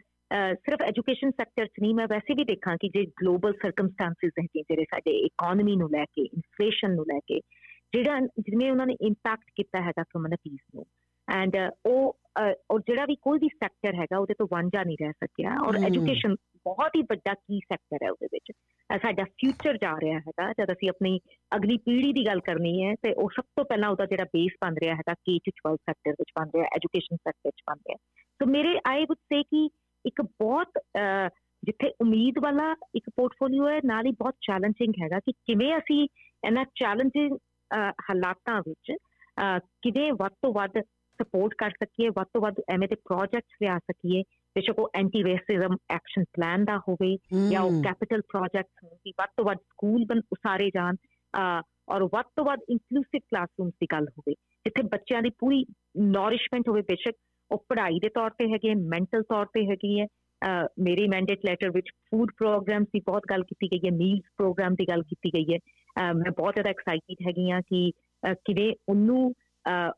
ਸਿਰਫ 0.53 0.81
ਐਜੂਕੇਸ਼ਨ 0.81 1.31
ਸੈਕਟਰ 1.31 1.65
'ਚ 1.65 1.71
ਨਹੀਂ 1.81 1.95
ਮੈਂ 1.95 2.07
ਵੈਸੇ 2.07 2.33
ਵੀ 2.33 2.43
ਦੇਖਾਂ 2.43 2.77
ਕਿ 2.77 2.89
ਜੇ 2.89 3.05
ਗਲੋਬਲ 3.05 3.53
ਸਰਕਮਸਟੈਂਸਸ 3.53 4.31
ਹੈਗੇ 4.39 4.61
ਜਿਹੜੇ 4.61 4.83
ਸਾਡੇ 4.83 5.11
ਇਕਨੋਮੀ 5.11 5.75
ਨੂੰ 5.75 5.89
ਲੈ 5.91 6.05
ਕੇ 6.05 6.21
ਇਨਫਲੇਸ਼ਨ 6.21 6.95
ਨੂੰ 6.95 7.05
ਲੈ 7.13 7.19
ਕੇ 7.19 7.39
ਜਿਹੜਾ 7.93 8.19
ਜਿਵੇਂ 8.19 8.71
ਉਹਨਾਂ 8.71 8.87
ਨੇ 8.87 8.95
ਇੰਪੈਕਟ 9.01 9.51
ਕੀਤਾ 9.55 9.81
ਹੈਗਾ 9.81 10.03
ਕਮਿਊਨਿਟੀਜ਼ 10.03 10.61
ਨੂੰ। 10.75 10.85
ਐਂਡ 11.29 11.71
ਉਹ 11.85 12.19
ਔਰ 12.71 12.79
ਜਿਹੜਾ 12.79 13.05
ਵੀ 13.05 13.15
ਕੋਈ 13.15 13.39
ਵੀ 13.39 13.47
ਸੈਕਟਰ 13.47 13.95
ਹੈਗਾ 13.95 14.17
ਉਹਦੇ 14.17 14.33
ਤੋਂ 14.33 14.47
ਵਾਂਝਾ 14.51 14.83
ਨਹੀਂ 14.83 14.97
ਰਹਿ 15.01 15.11
ਸਕਿਆ। 15.11 15.57
ਔਰ 15.59 15.75
ਐਜੂਕੇਸ਼ਨ 15.85 16.35
ਬਹੁਤ 16.67 16.95
ਹੀ 16.95 17.01
ਵੱਡਾ 17.09 17.33
ਕੀ 17.33 17.59
ਸੈਕਟਰ 17.59 18.03
ਹੈ 18.03 18.11
ਉਹਦੇ 18.11 18.27
ਵਿੱਚ। 18.33 18.51
ਸਾਡਾ 18.89 19.23
ਫਿਊਚਰ 19.23 19.77
ਜਾ 19.77 19.91
ਰਿਹਾ 20.01 20.19
ਹੈਗਾ, 20.19 20.51
ਜਦ 20.59 20.71
ਅਸੀਂ 20.73 20.89
ਆਪਣੀ 20.89 21.19
ਅਗਲੀ 21.51 21.77
ਪੀੜ੍ਹੀ 21.85 22.11
ਦੀ 22.13 22.25
ਗੱਲ 22.25 22.39
ਕਰਨੀ 22.45 22.73
ਹੈ, 22.83 22.93
ਤੇ 23.03 23.13
ਉਹ 23.13 23.29
ਸਭ 23.35 23.43
ਤੋਂ 23.57 23.65
ਪਹਿਲਾਂ 23.65 23.89
ਉਹਦਾ 23.89 24.05
ਜਿਹੜਾ 24.05 24.25
ਬੇਸ 24.33 24.57
ਬਣ 24.63 24.75
ਰਿਹਾ 24.83 24.95
ਹੈਗਾ 24.95 25.13
ਕੇ 25.15 25.37
ਟੂ 25.45 25.51
12 25.59 25.75
ਸੈਕਟਰ 25.81 26.11
ਵਿੱਚ 26.19 26.31
ਬਣ 26.39 26.49
ਰਿਹਾ 26.55 26.67
ਐਜੂਕੇਸ਼ਨ 26.75 27.15
ਸੈਕਟਰ 27.15 27.47
ਵਿੱਚ 27.47 27.61
ਬਣ 27.69 27.79
ਰਿਹਾ। 27.87 27.97
ਸੋ 28.39 28.45
ਮੇਰੇ 28.51 28.77
ਆਈ 28.87 29.05
ਵੁੱਡ 29.09 29.19
ਸੇ 29.33 29.41
ਕਿ 29.43 29.65
ਇੱਕ 30.05 30.21
ਬਹੁਤ 30.21 30.79
ਜਿੱਥੇ 31.63 31.91
ਉਮੀਦ 32.01 32.37
ਵਾਲਾ 32.43 32.73
ਇੱਕ 32.95 33.09
ਪੋਰਟਫੋਲੀਓ 33.15 33.67
ਹੈ, 33.69 33.79
ਨਾਲ 33.85 34.05
ਹੀ 34.05 34.11
ਬਹੁਤ 34.19 34.35
ਚੈਲੰਜਿੰਗ 34.41 34.93
ਹੈਗਾ 35.03 35.19
ਕਿ 35.19 35.31
ਕਿਵੇਂ 35.31 35.73
ਅਸੀਂ 35.77 36.01
ਇਹਨਾਂ 36.43 36.65
ਚੈਲੰਜਿੰਗ 36.75 37.37
ਹਾਲਾਤਾਂ 38.09 38.61
ਵਿੱਚ 38.67 38.95
ਕਿਵੇਂ 39.81 40.11
ਵੱਧ 40.19 40.33
ਤੋਂ 40.41 40.53
ਵੱਧ 40.53 40.77
ਸਪੋਰਟ 41.19 41.53
ਕਰ 41.57 41.71
ਸਕੀਏ, 41.71 42.09
ਵੱਧ 42.09 42.27
ਤੋਂ 42.33 42.41
ਵੱਧ 42.41 42.59
ਐਵੇਂ 42.69 42.87
ਦੇ 42.87 42.95
ਪ੍ਰੋਜੈਕਟਸ 43.05 43.61
ਲਿਆ 43.61 43.77
ਸਕੀਏ 43.79 44.21
ਬੇਸ਼ੱਕ 44.57 44.79
ਉਹ 44.79 44.89
ਐਂਟੀ 44.95 45.23
ਰੇਸਿਜ਼ਮ 45.23 45.75
ਐਕਸ਼ਨ 45.89 46.23
ਪਲਾਨ 46.33 46.63
ਦਾ 46.65 46.77
ਹੋਵੇ 46.77 47.15
ਜਾਂ 47.51 47.61
ਉਹ 47.61 47.73
ਕੈਪੀਟਲ 47.83 48.21
ਪ੍ਰੋਜੈਕਟਸ 48.21 48.83
ਹੋਣ 48.83 48.95
ਕਿ 49.03 49.11
ਵੱਧ 49.17 49.29
ਤੋਂ 49.37 49.45
ਵੱਧ 49.45 49.57
ਸਕੂਲ 49.57 50.05
ਬਣ 50.05 50.21
ਉਸਾਰੇ 50.31 50.69
ਜਾਣ 50.75 50.95
ਔਰ 51.89 52.03
ਵੱਧ 52.03 52.25
ਤੋਂ 52.35 52.45
ਵੱਧ 52.45 52.59
ਇਨਕਲੂਸਿਵ 52.69 53.19
ਕਲਾਸਰੂਮਸ 53.19 53.73
ਦੀ 53.81 53.87
ਗੱਲ 53.91 54.07
ਹੋਵੇ 54.07 54.33
ਜਿੱਥੇ 54.65 54.83
ਬੱਚਿਆਂ 54.87 55.21
ਦੀ 55.21 55.29
ਪੂਰੀ 55.39 55.63
ਨੋਰਿਸ਼ਮੈਂਟ 56.11 56.69
ਹੋਵੇ 56.69 56.81
ਬੇਸ਼ੱਕ 56.81 57.15
ਉਹ 57.51 57.65
ਪੜ੍ਹਾਈ 57.69 57.99
ਦੇ 57.99 58.09
ਤੌਰ 58.09 58.29
ਤੇ 58.29 58.45
ਹੈਗੇ 58.53 58.73
ਮੈਂਟਲ 58.75 59.23
ਤੌਰ 59.23 59.45
ਤੇ 59.45 59.65
ਹੈਗੀ 59.67 59.99
ਹੈ। 59.99 60.05
ਮੇਰੀ 60.79 61.07
ਮੈਂਡੇਟ 61.07 61.45
ਲੈਟਰ 61.45 61.69
ਵਿੱਚ 61.69 61.89
ਫੂਡ 62.05 62.31
ਪ੍ਰੋਗਰਾਮਸ 62.37 62.87
ਦੀ 62.93 62.99
ਬਹੁਤ 63.05 63.23
ਗੱਲ 63.29 63.43
ਕੀਤੀ 63.43 63.67
ਗਈ 63.67 63.79
ਹੈ 63.85 63.91
ਮੀਲਸ 63.91 64.23
ਪ੍ਰੋਗਰਾਮ 64.37 64.75
ਦੀ 64.75 64.85
ਗੱਲ 64.89 65.03
ਕੀਤੀ 65.03 65.29
ਗਈ 65.29 65.53
ਹੈ। 65.53 65.57
ਮੈਂ 66.13 66.31
ਬਹੁਤ 66.31 66.53
ਜ਼ਿਆਦਾ 66.53 66.69
ਐਕਸਾਈਟਿਡ 66.69 67.27
ਹੈਗੀ 67.27 67.49
ਆ 67.51 67.61
ਕਿ 67.61 67.91
ਕਿਵੇਂ 68.45 68.73
ਉਹਨੂੰ 68.89 69.33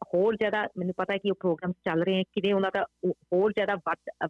ਹੋਰ 0.05 0.35
ਜ਼ਿਆਦਾ 0.35 0.63
ਮੈਨੂੰ 0.77 0.93
ਪਤਾ 0.97 1.13
ਹੈ 1.13 1.17
ਕਿ 1.17 1.31
ਉਹ 1.31 1.35
ਪ੍ਰੋਗਰਾਮਸ 1.39 1.75
ਚੱਲ 1.85 2.03
ਰਹੇ 2.03 2.17
ਹਨ 2.17 2.23
ਕਿਵੇਂ 2.33 2.53
ਉਹਨਾਂ 2.53 2.71
ਦਾ 2.73 2.83
ਹੋਰ 3.33 3.51
ਜ਼ਿਆਦਾ 3.51 3.75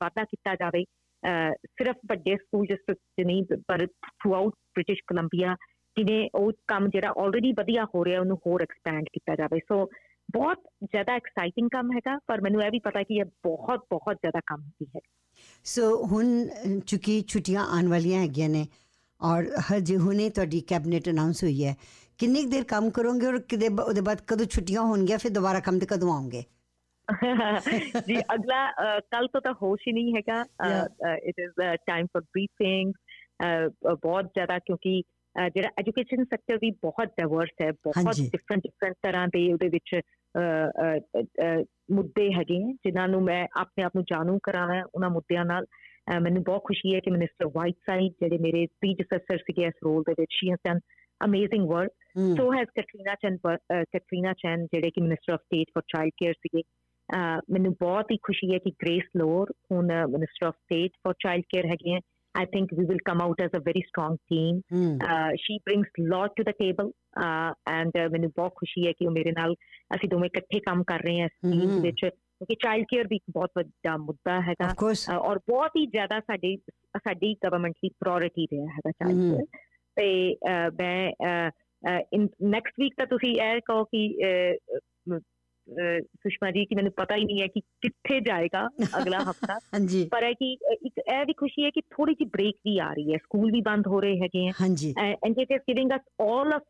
ਵਾਧਾ 0.01 0.23
ਕੀਤਾ 0.23 0.55
ਜਾਵੇ 0.55 0.83
ਸਿਰਫ 1.23 1.95
ਵੱਡੇ 2.09 2.35
ਸਕੂਲ 2.35 2.65
ਡਿਸਟ੍ਰਿਕਟ 2.65 3.25
ਨਹੀਂ, 3.25 3.43
ਪਰ 3.67 3.85
ਥਰੂ 3.85 4.49
ਬ੍ਰਿਟਿਸ਼ 4.49 5.01
ਕੋਲੰਬੀਆ 5.07 5.55
ਕਿਵੇਂ 5.97 6.29
ਉਹ 6.35 6.51
ਕੰਮ 6.67 6.87
ਜਿਹੜਾ 6.89 7.13
ਆਲਰੇਡੀ 7.17 7.51
ਵਧੀਆ 7.51 7.85
ਹੋ 7.95 8.03
ਰਿਹਾ, 8.05 8.19
ਉਹਨੂੰ 8.19 8.37
ਹੋਰ 8.47 8.61
ਐਕਸਪੈਂਡ 8.61 9.05
ਕੀਤਾ 9.13 9.35
ਜਾਵੇ। 9.35 9.59
ਸੋ 9.59 9.85
ਬਹੁਤ 10.29 10.57
ਜ਼ਿਆਦਾ 10.83 11.13
ਐਕਸਾਈਟਿੰਗ 11.15 11.69
ਕੰਮ 11.69 11.91
ਹੈਗਾ, 11.91 12.17
ਪਰ 12.27 12.41
ਮੈਨੂੰ 12.41 12.61
ਇਹ 12.63 12.71
ਵੀ 12.71 12.79
ਪਤਾ 12.79 13.03
ਕਿ 13.03 13.15
ਇਹ 13.15 13.25
ਬਹੁਤ 13.43 13.85
ਬਹੁਤ 13.89 14.17
ਜ਼ਿਆਦਾ 14.17 14.39
ਕੰਮ 14.47 14.69
ਵੀ 14.81 14.87
ਹੈ। 14.95 14.99
ਸੋ 15.65 15.95
ਹੁਣ 16.05 16.79
ਚੁਕੀ 16.87 17.21
ਛੁੱਟੀਆਂ 17.27 17.65
ਆਉਣ 17.67 17.87
ਵਾਲੀਆਂ 17.87 18.21
ਹੈਗੀਆਂ 18.21 18.49
ਨੇ 18.49 18.65
ਔਰ 19.21 19.45
ਹਜੇ 19.71 19.97
ਹੁਣੇ 19.97 20.29
ਤੁਹਾਡੀ 20.29 20.59
ਕੈਬਨਿਟ 20.61 21.09
ਅਨਾਉਂਸ 21.09 21.43
ਹੋਈ 21.43 21.63
ਹੈ 21.65 21.75
ਕਿੰਨੀ 22.19 22.45
ਦੇਰ 22.45 22.63
ਕੰਮ 22.63 22.89
ਕਰੋਗੇ 22.89 23.27
ਔਰ 23.27 23.39
ਕਿਦੇ 23.39 23.67
ਉਹਦੇ 23.67 24.01
ਬਾਅਦ 24.01 24.21
ਕਦੋਂ 24.27 24.45
ਛੁੱਟੀਆਂ 24.45 24.81
ਹੋਣਗੀਆਂ 24.81 25.17
ਫਿਰ 25.17 25.31
ਦੁਬਾਰਾ 25.31 25.59
ਕੰਮ 25.59 25.79
ਤੇ 25.79 25.85
ਕਦੋਂ 25.85 26.13
ਆਉਂਗੇ 26.13 26.43
ਜੀ 28.07 28.19
ਅਗਲਾ 28.33 28.65
ਕੱਲ 29.11 29.27
ਤੋਂ 29.27 29.41
ਤਾਂ 29.41 29.53
ਹੋਸ਼ 29.61 29.87
ਹੀ 29.87 29.93
ਨਹੀਂ 29.93 30.13
ਹੈਗਾ 30.15 30.41
it 31.15 31.39
is 31.39 31.61
time 31.87 32.05
for 32.05 32.21
briefing 32.21 32.93
ਬਹੁਤ 33.83 34.25
ਜ਼ਿਆਦਾ 34.25 34.59
ਕਿਉਂਕਿ 34.59 35.01
ਜਿਹੜਾ 35.35 35.69
ਐਜੂਕੇਸ਼ਨ 35.79 36.23
ਸੈਕਟਰ 36.23 36.57
ਵੀ 36.61 36.71
ਬਹੁਤ 36.83 37.07
ਡਾਈਵਰਸ 37.17 37.49
ਹੈ 37.61 37.71
ਬਹੁਤ 37.83 38.19
ਡਿਫਰੈਂਟ 38.21 38.63
ਡਿਫਰੈਂਟ 38.63 38.95
ਤਰ੍ਹਾਂ 39.03 39.27
ਦੇ 39.27 39.51
ਉਹਦੇ 39.53 39.69
ਵਿੱਚ 39.69 39.95
ਮੁੱਦੇ 41.91 42.31
ਹੈਗੇ 42.33 42.59
ਜਿਨ੍ਹਾਂ 42.85 43.07
ਨੂੰ 43.07 43.21
ਮੈਂ 43.23 43.45
ਆਪਣੇ 43.59 43.83
ਆਪ 43.83 43.95
ਨੂੰ 43.95 44.03
ਜਾਣੂ 44.03 44.39
ਕਰਾਉਣਾ 44.43 44.81
ਉਹਨਾਂ 44.95 45.09
ਮੁੱਦਿਆਂ 45.09 45.45
ਨਾਲ 45.45 45.65
ਮੈਨੂੰ 46.21 46.43
ਬਹੁਤ 46.43 46.63
ਖੁਸ਼ੀ 46.63 46.95
ਹੈ 46.95 46.99
ਕਿ 46.99 47.11
ਮਿਨਿਸਟਰ 47.11 47.49
ਵਾਈਟ 47.55 47.75
ਸਾਈਡ 47.85 48.11
ਜਿਹੜੇ 48.21 48.37
ਮੇਰੇ 48.37 48.65
ਪ੍ਰੀਡਿਸੈਸਰ 48.65 49.37
ਸੀਗੇ 49.37 49.65
ਇਸ 49.65 49.73
ਰੋਲ 49.83 50.03
ਦੇ 50.03 50.13
ਵਿੱਚ 50.19 50.31
she 50.31 50.49
has 50.51 50.59
done 50.67 50.79
amazing 51.25 51.69
work 51.69 51.91
so 52.37 52.51
has 52.53 52.69
Katrina 52.75 53.15
Chen 53.15 53.37
Katrina 53.71 54.33
Chen 54.33 54.65
ਜਿਹੜੇ 54.65 54.89
ਕਿ 54.89 55.01
minister 55.01 55.33
of 55.33 55.39
state 55.39 55.71
for 55.75 55.83
child 55.87 56.11
care 56.17 56.33
ਸੀਗੇ 56.33 56.63
ਮੈਨੂੰ 57.51 57.73
ਬਹੁਤ 57.79 58.11
ਹੀ 58.11 58.17
ਖੁਸ਼ੀ 58.23 58.53
ਹੈ 58.53 58.57
ਕਿ 58.57 58.71
ਗ੍ਰੇਸ 58.83 59.09
ਲੋਰ 59.17 59.51
ਹੁਣ 59.71 59.85
minister 59.85 60.47
of 60.47 60.55
state 60.55 60.91
for 61.03 61.13
child 61.19 61.43
care 61.49 61.65
ਹੈਗੇ 61.65 61.93
ਹੈ 61.93 61.99
I 62.35 62.45
think 62.45 62.71
we 62.71 62.85
will 62.85 62.99
come 63.05 63.21
out 63.21 63.39
as 63.39 63.49
a 63.53 63.59
very 63.59 63.83
strong 63.87 64.17
team. 64.31 64.61
Mm. 64.73 65.01
Uh, 65.03 65.29
she 65.43 65.59
brings 65.65 65.87
lot 65.99 66.35
to 66.37 66.43
the 66.43 66.53
table, 66.53 66.91
uh, 67.17 67.51
and 67.67 67.91
uh, 67.95 68.09
ਮੈਨੂੰ 68.11 68.31
ਬਹੁਤ 68.37 68.53
ਖੁਸ਼ੀ 68.55 68.87
ਹੈ 68.87 68.91
ਕਿ 68.91 69.05
ਉਹ 69.05 69.11
ਮੇਰੇ 69.11 69.31
ਨਾਲ 69.31 69.53
ਅਸੀਂ 69.95 70.09
ਦੋਵੇਂ 70.09 70.29
ਇਕੱਠੇ 70.29 70.59
ਕੰਮ 70.59 70.83
ਕਰ 70.83 71.03
ਰਹੇ 71.03 71.19
ਹਾਂ 71.19 71.25
ਇਸ 71.25 71.51
ਟੀਮ 71.51 71.81
ਵਿੱਚ 71.81 71.99
ਕਿਉਂਕਿ 71.99 72.55
ਚਾਈਲਡ 72.55 72.85
ਕੇਅਰ 72.89 73.07
ਵੀ 73.07 73.15
ਇੱਕ 73.15 73.23
ਬਹੁਤ 73.31 73.49
ਵੱਡਾ 73.57 73.95
ਮੁੱਦਾ 73.97 74.39
ਹੈਗਾ 74.41 74.73
ਔਰ 75.17 75.39
ਬਹੁਤ 75.49 75.71
ਹੀ 75.77 75.85
ਜ਼ਿਆਦਾ 75.85 76.19
ਸਾਡੇ 76.19 76.55
ਸਾਡੀ 76.97 77.33
ਗਵਰਨਮੈਂਟ 77.45 77.75
ਦੀ 77.81 77.89
ਪ੍ਰਾਇੋਰਟੀ 77.99 78.45
ਰਿਹਾ 78.45 78.65
ਹੈਗਾ 78.65 78.91
ਚਾਈਲਡ 78.91 79.35
ਕੇਅਰ 79.35 79.59
ਤੇ 79.99 80.37
ਮੈਂ 80.81 81.11
ਨੈਕਸਟ 82.43 82.73
ਵੀਕ 82.79 82.93
ਤਾਂ 82.97 83.05
ਤੁਸੀਂ 83.05 83.35
ਇਹ 83.41 83.61
ਕਹੋ 83.65 83.83
ਕਿ 83.83 84.17
ਸੁਸ਼ਮਾ 85.99 86.51
ਜੀ 86.51 86.65
ਕਿ 86.65 86.75
ਮੈਨੂੰ 86.75 86.91
ਪਤਾ 86.91 87.15
ਹੀ 87.15 87.25
ਨਹੀਂ 87.25 87.41
ਹੈ 87.41 87.47
ਕਿ 87.47 87.59
ਕਿੱਥੇ 87.59 88.19
ਜਾਏਗਾ 88.19 88.69
ਅਗਲਾ 88.97 89.19
ਹਫਤਾ। 89.31 89.59
ਹਾਂਜੀ। 89.73 90.07
ਪਰ 90.11 90.23
ਹੈ 90.23 90.33
ਕਿ 90.33 90.57
ਇੱਕ 90.71 90.93
ਇਹ 90.97 91.25
ਵੀ 91.25 91.33
ਖੁਸ਼ੀ 91.33 91.65
ਹੈ 91.65 91.69
ਕਿ 91.69 91.81
ਥੋੜੀ 91.81 92.13
ਜਿਹੀ 92.13 92.29
ਬ੍ਰੇਕ 92.29 92.55
ਵੀ 92.65 92.79
ਆ 92.79 92.93
ਰਹੀ 92.93 93.13
ਹੈ। 93.13 93.17
ਸਕੂਲ 93.17 93.51
ਵੀ 93.51 93.61
ਬੰਦ 93.61 93.87
ਹੋ 93.87 94.01
ਰਹੇ 94.01 94.21
ਹੈਗੇ 94.21 94.49
ਹਾਂਜੀ। 94.49 94.93
And 94.99 95.39
it 95.39 95.51
is 95.51 95.61
giving 95.61 95.91
us 95.95 96.01
all 96.21 96.53
of 96.53 96.61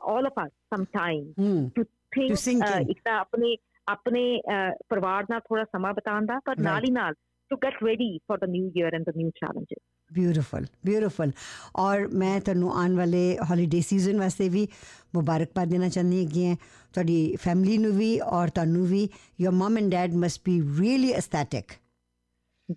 all 0.00 0.26
of 0.26 0.46
us 0.46 0.52
some 0.52 0.84
time 0.84 1.32
to 1.68 1.84
think 2.10 2.64
ਇੱਕ 2.90 3.00
ਤਾਂ 3.04 3.18
ਆਪਣੇ 3.18 3.56
ਆਪਣੇ 3.88 4.42
ਪਰਿਵਾਰ 4.88 5.24
ਨਾਲ 5.30 5.40
ਥੋੜਾ 5.40 5.64
ਸਮਾਂ 5.64 5.94
ਬਿਤਾਉਣ 5.94 6.26
ਦਾ 6.26 6.40
ਪਰ 6.44 6.54
ਨਾਲ 6.58 6.84
ਹੀ 6.84 6.90
ਨਾਲ 6.90 7.14
to 7.50 7.56
get 7.56 7.76
ready 7.88 8.10
for 8.28 8.36
the 8.38 8.48
new 8.50 8.66
year 8.78 8.90
and 8.96 9.04
the 9.08 9.14
new 9.20 9.30
challenges. 9.30 9.80
Beautiful 10.11 10.65
beautiful 10.85 11.31
ਔਰ 11.75 12.07
ਮੈਂ 12.13 12.39
ਤੁਹਾਨੂੰ 12.41 12.71
ਆਉਣ 12.73 12.95
ਵਾਲੇ 12.95 13.23
ਹੌਲੀਡੇ 13.49 13.81
ਸੀਜ਼ਨ 13.81 14.19
ਵਾਸਤੇ 14.19 14.49
ਵੀ 14.49 14.67
ਮੁਬਾਰਕਬਾਦ 15.15 15.69
ਦੇਣਾ 15.69 15.89
ਚਾਹੁੰਦੀ 15.89 16.25
ਹੈਗੀ 16.25 16.45
ਹਾਂ 16.45 16.55
ਤੁਹਾਡੀ 16.93 17.35
ਫੈਮਿਲੀ 17.35 17.77
ਨੂੰ 17.77 17.91
ਵੀ 17.93 18.19
ਔਰ 18.33 18.49
ਤੁਹਾਨੂੰ 18.49 18.85
ਵੀ 18.87 19.07
your 19.41 19.53
mom 19.53 19.77
and 19.77 19.91
dad 19.91 20.13
must 20.15 20.41
be 20.45 20.59
really 20.79 21.11
aesthetic 21.13 21.73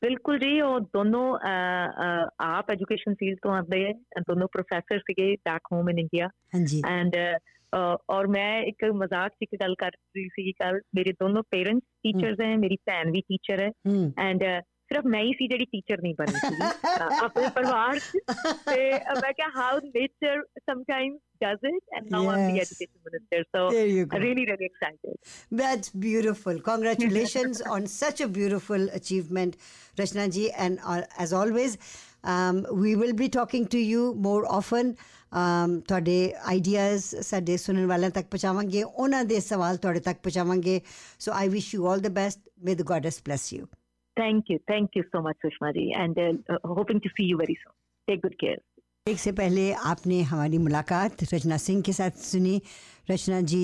ਬਿਲਕੁਲ 0.02 0.38
ਜੀ 0.38 0.61
ਉਹ 0.61 0.78
ਦੋਨੋਂ 0.94 1.26
ਆਪ 2.40 2.70
ਐਜੂਕੇਸ਼ਨ 2.70 3.14
ਫੀਲਡ 3.14 3.38
ਤੋਂ 3.42 3.52
ਆਉਂਦੇ 3.52 3.85
ਹੈ 3.85 3.92
ਦੋਨੋਂ 4.28 4.49
ਪ੍ਰੋਫੈਸਰ 4.49 4.99
ਸੀਗੇ 4.99 5.35
ਬੈਕ 5.44 5.73
ਹੋਮ 5.73 5.88
ਇਨ 5.90 5.99
ਇੰਡੀਆ 5.99 6.26
ਹਾਂਜੀ 6.54 6.82
ਐਂਡ 6.88 7.16
ਔਰ 8.08 8.26
ਮੈਂ 8.26 8.62
ਇੱਕ 8.62 8.85
ਮਜ਼ਾਕ 8.94 9.32
ਚ 9.32 9.42
ਇੱਕ 9.42 9.54
ਗੱਲ 9.61 9.75
ਕਰ 9.75 9.90
ਰਹੀ 9.90 10.28
ਸੀ 10.28 10.52
ਕੱਲ 10.52 10.80
ਮੇਰੇ 10.94 11.12
ਦੋਨੋਂ 11.20 11.42
ਪੇਰੈਂਟਸ 11.50 11.87
ਟੀਚਰਸ 12.02 12.40
ਹੈ 12.40 12.56
ਮੇਰੀ 12.56 12.76
ਭੈਣ 12.87 13.11
ਵੀ 13.11 13.20
ਟੀਚਰ 13.20 13.61
ਹੈ 13.61 13.70
ਐਂਡ 14.20 14.44
ਸਿਰਫ 14.93 15.05
ਮੈਂ 15.13 15.21
ਹੀ 15.23 15.31
ਸੀ 15.38 15.47
ਜਿਹੜੀ 15.47 15.65
ਟੀਚਰ 15.65 16.01
ਨਹੀਂ 16.01 16.13
ਬਣੀ 16.18 16.39
ਸੀ 16.39 16.55
ਆਪਣੇ 17.25 17.48
ਪਰਿਵਾਰ 17.55 18.00
ਤੇ 18.65 18.91
ਮੈਂ 19.22 19.31
ਕਿਹਾ 19.33 19.48
how 19.55 19.79
nature 19.85 20.44
sometimes 20.70 21.22
does 21.44 21.63
it 21.68 21.96
and 21.98 22.11
now 22.11 22.20
yes. 22.24 22.33
I'm 22.33 22.44
the 22.50 22.59
education 22.61 23.00
minister 23.05 23.39
so 23.55 23.61
really 24.20 24.44
really 24.50 24.68
excited. 24.68 25.31
That's 25.61 25.89
beautiful. 26.05 26.59
Congratulations 26.68 27.61
on 27.77 27.87
such 27.96 28.22
a 28.22 28.27
beautiful 28.37 28.85
achievement 29.00 29.57
Rachna 29.98 30.27
ji 30.37 30.46
and 30.68 30.79
uh, 30.85 31.01
as 31.25 31.33
always 31.41 31.77
um, 32.35 32.63
we 32.85 32.96
will 32.96 33.13
be 33.24 33.29
talking 33.29 33.68
to 33.75 33.83
you 33.89 34.07
more 34.29 34.46
often. 34.59 34.96
Um, 35.41 35.77
ਤੁਹਾਡੇ 35.87 36.15
ideas 36.46 37.05
ਸਾਡੇ 37.25 37.57
ਸੁਣਨ 37.57 37.85
ਵਾਲਿਆਂ 37.87 38.09
ਤੱਕ 38.11 38.27
ਪਹੁੰਚਾਵਾਂਗੇ 38.31 38.83
ਉਹਨਾਂ 38.83 39.24
ਦੇ 39.25 39.39
ਸਵਾਲ 39.39 39.77
ਤੁਹਾਡੇ 39.77 40.00
ਤੱਕ 40.00 40.20
ਪਹੁੰਚਾਵਾਂਗੇ। 40.24 40.81
So 41.20 41.31
I 41.31 41.48
wish 41.50 41.74
you 41.75 41.87
all 41.87 42.01
the 42.01 42.07
best 42.18 42.39
may 42.65 42.75
the 42.75 42.81
gods 42.91 43.22
bless 43.29 43.53
you 43.53 43.65
thank 44.17 44.52
you 44.52 44.58
thank 44.73 44.99
you 44.99 45.04
so 45.12 45.23
much 45.23 45.47
sushma 45.47 45.73
ji 45.78 45.86
and 46.02 46.19
uh, 46.19 46.58
hoping 46.78 47.00
to 47.00 47.14
see 47.17 47.28
you 47.32 47.38
very 47.45 47.58
soon 47.62 47.76
take 48.08 48.26
good 48.26 48.38
care 48.45 48.60
एक 49.06 49.19
से 49.19 49.30
पहले 49.32 49.62
आपने 49.91 50.21
हमारी 50.30 50.58
मुलाकात 50.58 51.23
रचना 51.32 51.56
सिंह 51.56 51.80
के 51.82 51.93
साथ 51.93 52.19
सुनी 52.23 52.60
Rachna 53.10 53.41
ji 53.52 53.62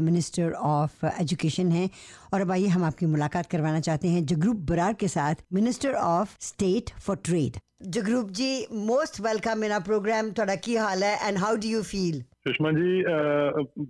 minister 0.00 0.52
of 0.68 1.04
education 1.04 1.72
हैं 1.72 1.88
और 2.34 2.40
अब 2.40 2.52
आइए 2.52 2.66
हम 2.74 2.84
आपकी 2.84 3.06
मुलाकात 3.14 3.46
करवाना 3.54 3.80
चाहते 3.88 4.08
हैं 4.08 4.24
जगरूप 4.32 4.64
बरार 4.70 4.94
के 5.00 5.08
साथ 5.16 5.42
minister 5.60 5.94
of 6.02 6.36
state 6.50 6.92
for 7.06 7.16
trade 7.30 7.58
Jagrup 7.94 8.30
ji 8.36 8.66
most 8.72 9.20
welcome 9.22 9.64
ਇਨ 9.64 9.72
ਆ 9.72 9.78
ਪ੍ਰੋਗਰਾਮ 9.86 10.30
ਤੁਹਾਡਾ 10.36 10.54
ਕੀ 10.66 10.76
ਹਾਲ 10.76 11.02
ਹੈ 11.02 11.12
and 11.26 11.38
how 11.38 11.56
do 11.56 11.68
you 11.68 11.82
feel 11.90 12.22
Sushma 12.46 12.70
ji 12.74 12.90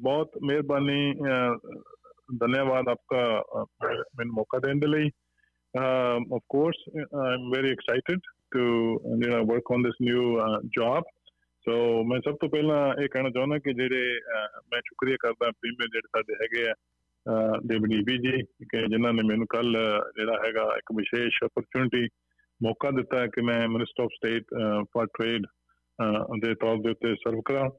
बहुत 0.04 0.36
मेहरबानी 0.48 1.00
धन्यवाद 2.42 2.88
आपका 2.92 3.24
मैंने 4.20 4.30
मौका 4.38 4.60
देने 4.66 4.90
ਲਈ 4.92 5.10
Um, 5.73 6.25
of 6.31 6.41
course 6.49 6.79
I'm 7.13 7.45
very 7.53 7.71
excited 7.71 8.19
to 8.53 8.63
you 9.21 9.29
know 9.29 9.43
work 9.43 9.71
on 9.71 9.83
this 9.83 9.97
new 10.01 10.23
uh, 10.37 10.59
job. 10.79 11.03
ਸੋ 11.65 11.73
ਮੈਂ 12.03 12.19
ਸਭ 12.19 12.35
ਤੋਂ 12.41 12.49
ਪਹਿਲਾਂ 12.49 12.77
ਇਹ 13.03 13.07
ਕਹਿਣਾ 13.09 13.29
ਚਾਹੁੰਦਾ 13.29 13.57
ਕਿ 13.57 13.73
ਜਿਹੜੇ 13.73 14.19
ਮੈਂ 14.71 14.79
ਸ਼ੁਕਰੀਆ 14.85 15.15
ਕਰਦਾ 15.19 15.49
ਪ੍ਰੀਮੀਅਰ 15.51 15.87
ਜਿਹੜੇ 15.87 16.07
ਸਾਡੇ 16.15 16.33
ਹੈਗੇ 16.33 16.69
ਆ 16.69 16.73
ਦੇਵਨੀਬੀ 17.65 18.17
ਜੀ 18.17 18.41
ਕਿ 18.41 18.81
ਜਿਨ੍ਹਾਂ 18.87 19.13
ਨੇ 19.13 19.23
ਮੈਨੂੰ 19.27 19.47
ਕੱਲ 19.49 19.71
ਜਿਹੜਾ 20.15 20.37
ਹੈਗਾ 20.45 20.63
ਇੱਕ 20.77 20.91
ਵਿਸ਼ੇਸ਼ 20.97 21.37
ਅਪਰਚੂਨਿਟੀ 21.45 22.07
ਮੌਕਾ 22.63 22.91
ਦਿੱਤਾ 22.91 23.19
ਹੈ 23.19 23.27
ਕਿ 23.27 23.41
ਮੈਂ 23.41 23.67
minister 23.67 24.03
of 24.03 24.09
state 24.15 24.43
for 24.93 25.05
trade 25.05 25.45
ਦੇ 26.41 26.55
ਤੌਰ 26.55 26.77
ਦੇ 26.77 26.89
ਉੱਤੇ 26.89 27.13
ਸਰਵ 27.15 27.41
ਕਰਾਂ। 27.45 27.69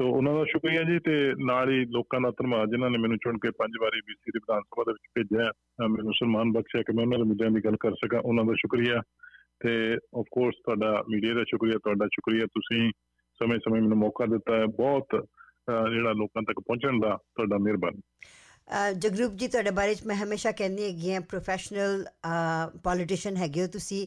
ਸੋ 0.00 0.10
ਉਹਨਾਂ 0.10 0.34
ਦਾ 0.34 0.44
ਸ਼ੁਕਰੀਆ 0.44 0.82
ਜੀ 0.82 0.98
ਤੇ 0.98 1.32
ਨਾਲ 1.38 1.70
ਹੀ 1.70 1.84
ਲੋਕਾਂ 1.84 2.20
ਦਾ 2.20 2.30
ਧੰਨਵਾਦ 2.30 2.70
ਜਿਨ੍ਹਾਂ 2.70 2.90
ਨੇ 2.90 2.98
ਮੈਨੂੰ 2.98 3.16
ਚੁਣ 3.18 3.38
ਕੇ 3.38 3.50
ਪੰਜ 3.50 3.72
ਵਾਰੀ 3.80 4.00
ਬੀਸੀ 4.06 4.30
ਦੀ 4.34 4.38
ਵਿਧਾਨ 4.38 4.60
ਸਭਾ 4.60 4.84
ਦੇ 4.86 4.92
ਵਿੱਚ 4.92 5.08
ਭੇਜਿਆ 5.14 5.50
ਮੈਨੂੰ 5.88 6.12
ਸਨਮਾਨ 6.12 6.52
ਬਖਸ਼ਿਆ 6.52 6.82
ਕਿ 6.82 6.92
ਮੈਂ 6.92 7.04
ਉਹਨਾਂ 7.04 7.18
ਦੇ 7.18 7.24
ਮੁੱਦਿਆਂ 7.24 7.50
ਦੀ 7.50 7.60
ਗੱਲ 7.64 7.76
ਕਰ 7.80 7.92
ਸਕਾਂ। 7.94 8.20
ਉਹਨਾਂ 8.20 8.44
ਦਾ 8.44 8.54
ਸ਼ੁਕਰੀਆ। 8.58 9.02
ਤੇ 9.64 9.96
ਆਫ 10.18 10.24
ਕੋਰਸ 10.30 10.54
ਤੁਹਾਡਾ 10.64 11.02
ਮੀਡੀਆ 11.10 11.34
ਦਾ 11.34 11.44
ਸ਼ੁਕਰੀਆ, 11.48 11.78
ਤੁਹਾਡਾ 11.78 12.06
ਸ਼ੁਕਰੀਆ। 12.06 12.46
ਤੁਸੀਂ 12.46 12.90
ਸਮੇਂ-ਸਮੇਂ 13.38 13.80
ਮੈਨੂੰ 13.82 13.98
ਮੌਕਾ 13.98 14.26
ਦਿੱਤਾ 14.26 14.56
ਹੈ। 14.56 14.66
ਬਹੁਤ 14.66 15.06
ਜਿਹੜਾ 15.90 16.12
ਲੋਕਾਂ 16.12 16.42
ਤੱਕ 16.42 16.60
ਪਹੁੰਚਣ 16.60 17.00
ਦਾ 17.00 17.16
ਤੁਹਾਡਾ 17.16 17.58
ਮਿਹਰਬਾਨੀ। 17.58 18.00
ਜਗਰੂਪ 18.98 19.32
ਜੀ, 19.32 19.48
ਤੁਹਾਡੇ 19.48 19.70
ਬਾਰੇ 19.70 19.94
ਮੈਂ 20.06 20.16
ਹਮੇਸ਼ਾ 20.16 20.52
ਕਹਿੰਦੀ 20.52 20.84
ਹੈਗੀ 20.84 21.12
ਹਾਂ 21.14 21.20
ਪ੍ਰੋਫੈਸ਼ਨਲ 21.20 22.04
ਪੋਲੀਟੀਸ਼ੀਅਨ 22.84 23.36
ਹੈਗੇ 23.36 23.62
ਹੋ 23.62 23.66
ਤੁਸੀਂ। 23.66 24.06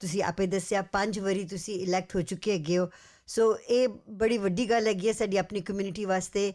ਤੁਸੀਂ 0.00 0.22
ਆਪੇ 0.22 0.46
ਦੱਸਿਆ, 0.46 0.82
ਪੰਜ 0.82 1.18
ਵਾਰੀ 1.20 1.44
ਤੁਸੀਂ 1.44 1.74
ਇਲੈਕਟ 1.74 2.16
ਹੋ 2.16 2.20
ਚੁੱਕੇ 2.20 2.52
ਹੈਗੇ 2.52 2.78
ਹੋ। 2.78 2.86
ਸੋ 3.30 3.44
ਇਹ 3.70 3.88
ਬੜੀ 4.20 4.38
ਵੱਡੀ 4.38 4.68
ਗੱਲ 4.70 4.86
ਹੈਗੀ 4.86 5.08
ਹੈ 5.08 5.12
ਸਾਡੀ 5.12 5.36
ਆਪਣੀ 5.36 5.60
ਕਮਿਊਨਿਟੀ 5.60 6.04
ਵਾਸਤੇ 6.04 6.52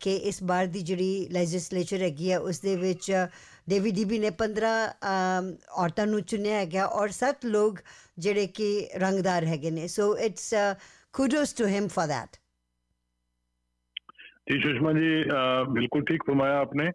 ਕਿ 0.00 0.14
ਇਸ 0.28 0.42
ਵਾਰ 0.42 0.66
ਦੀ 0.66 0.80
ਜਿਹੜੀ 0.80 1.28
ਲੈਜਿਸਲੇਚਰ 1.32 2.02
ਹੈਗੀ 2.02 2.30
ਹੈ, 2.30 2.38
ਉਸ 2.38 2.60
ਦੇ 2.60 2.76
ਵਿੱਚ 2.76 3.10
ਡੇਵਿਡ 3.68 3.94
ਡੀਬੀ 3.94 4.18
ਨੇ 4.18 4.30
15 4.38 4.70
ਔਰਤਾਂ 5.82 6.06
ਨੂੰ 6.06 6.22
ਚੁਣਿਆ 6.22 6.58
ਹੈਗਾ 6.58 6.86
ਔਰ 7.00 7.10
7 7.16 7.46
ਲੋਕ 7.46 7.78
ਜਿਹੜੇ 8.18 8.46
ਕਿ 8.58 8.70
ਰੰਗਦਾਰ 9.00 9.44
ਹੈਗੇ 9.46 9.70
ਨੇ। 9.70 9.86
So 9.88 10.16
it's 10.18 10.54
kudos 11.14 11.52
to 11.58 11.64
him 11.68 11.86
for 11.92 12.02
that. 12.08 12.36
ਜੀ, 14.50 14.58
ਸੁਸ਼ਮਾ 14.60 14.92
ਜੀ 14.92 15.08
ਬਿਲਕੁਲ 15.72 16.04
ਠੀਕ 16.04 16.22
ਫਰਮਾਇਆ 16.26 16.58
ਆਪਨੇ 16.58 16.90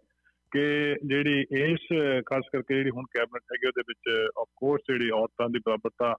ਕਿ 0.52 0.62
ਜਿਹੜੀ 1.08 1.40
ਇਸ, 1.40 1.86
ਖਾਸ 2.26 2.48
ਕਰਕੇ 2.52 2.74
ਜਿਹੜੀ 2.74 2.90
ਹੁਣ 2.90 3.04
ਕੈਬਨਿਟ 3.14 3.52
ਹੈਗੀ, 3.52 3.66
ਉਹਦੇ 3.66 3.82
ਵਿੱਚ 3.88 4.30
ਆਫ 4.40 4.48
ਕੋਰਸ 4.56 4.80
ਜਿਹੜੀ 4.88 5.10
ਔਰਤਾਂ 5.20 5.48
ਦੀ 5.50 5.58
ਬਰਾਬਰਤਾ 5.66 6.14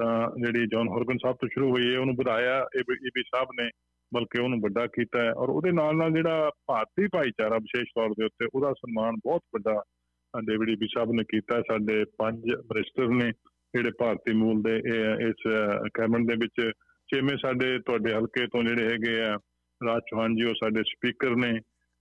ਤਾਂ 0.00 0.12
ਜਿਹੜੀ 0.42 0.66
ਜੌਨ 0.72 0.88
ਹੌਰਗਨ 0.88 1.18
ਸਾਹਿਬ 1.22 1.36
ਤੋਂ 1.40 1.48
ਸ਼ੁਰੂ 1.52 1.70
ਹੋਈ 1.70 1.92
ਹੈ, 1.92 1.98
ਉਹਨੂੰ 1.98 2.14
ਵਧਾਇਆ 2.16 2.58
ਏਬੀ 2.80 3.22
ਸਾਹਿਬ 3.22 3.48
ਨੇ, 3.60 3.68
ਬਲਕਿ 4.12 4.40
ਉਹਨੂੰ 4.42 4.60
ਵੱਡਾ 4.60 4.86
ਕੀਤਾ 4.94 5.22
ਹੈ। 5.24 5.32
ਔਰ 5.32 5.50
ਉਹਦੇ 5.50 5.72
ਨਾਲ 5.72 5.96
ਨਾਲ 5.96 6.10
ਜਿਹੜਾ 6.12 6.50
ਭਾਰਤੀ 6.68 7.06
ਭਾਈਚਾਰਾ 7.12 7.58
ਵਿਸ਼ੇਸ਼ 7.58 7.90
ਤੌਰ 7.94 8.14
ਦੇ 8.18 8.24
ਉੱਤੇ, 8.24 8.48
ਉਹਦਾ 8.54 8.72
ਸਨਮਾਨ 8.78 9.16
ਬਹੁਤ 9.24 9.42
ਵੱਡਾ 9.54 9.82
ਡੇਵਿਡ 10.34 10.68
ਈਬੀ 10.70 10.86
ਸਾਹਿਬ 10.94 11.12
ਨੇ 11.12 11.24
ਕੀਤਾ 11.30 11.60
ਸਾਡੇ 11.70 12.04
ਪੰਜ 12.18 12.44
ਮਿਨਿਸਟਰ 12.50 13.08
ਨੇ, 13.14 13.30
ਜਿਹੜੇ 13.74 13.90
ਭਾਰਤੀ 13.98 14.34
ਮੂਲ 14.36 14.62
ਦੇ 14.62 14.76
ਇਸ 15.28 15.42
ਕੈਬਨਿਟ 15.94 16.26
ਦੇ 16.28 16.36
ਵਿੱਚ 16.44 16.70
ਛੇਵੇਂ 17.08 17.36
ਸਾਡੇ 17.42 17.78
ਤੁਹਾਡੇ 17.78 18.12
ਹਲਕੇ 18.14 18.46
ਤੋਂ 18.46 18.62
ਜਿਹੜੇ 18.64 18.84
ਹੈਗੇ 18.84 19.20
ਆ, 19.22 19.36
ਰਾਜ 19.80 20.02
ਚੌਹਾਨ 20.10 20.36
ਜੀ, 20.36 20.44
ਉਹ 20.44 20.54
ਸਾਡੇ 20.54 20.82
ਸਪੀਕਰ 20.88 21.36
ਨੇ। 21.44 21.52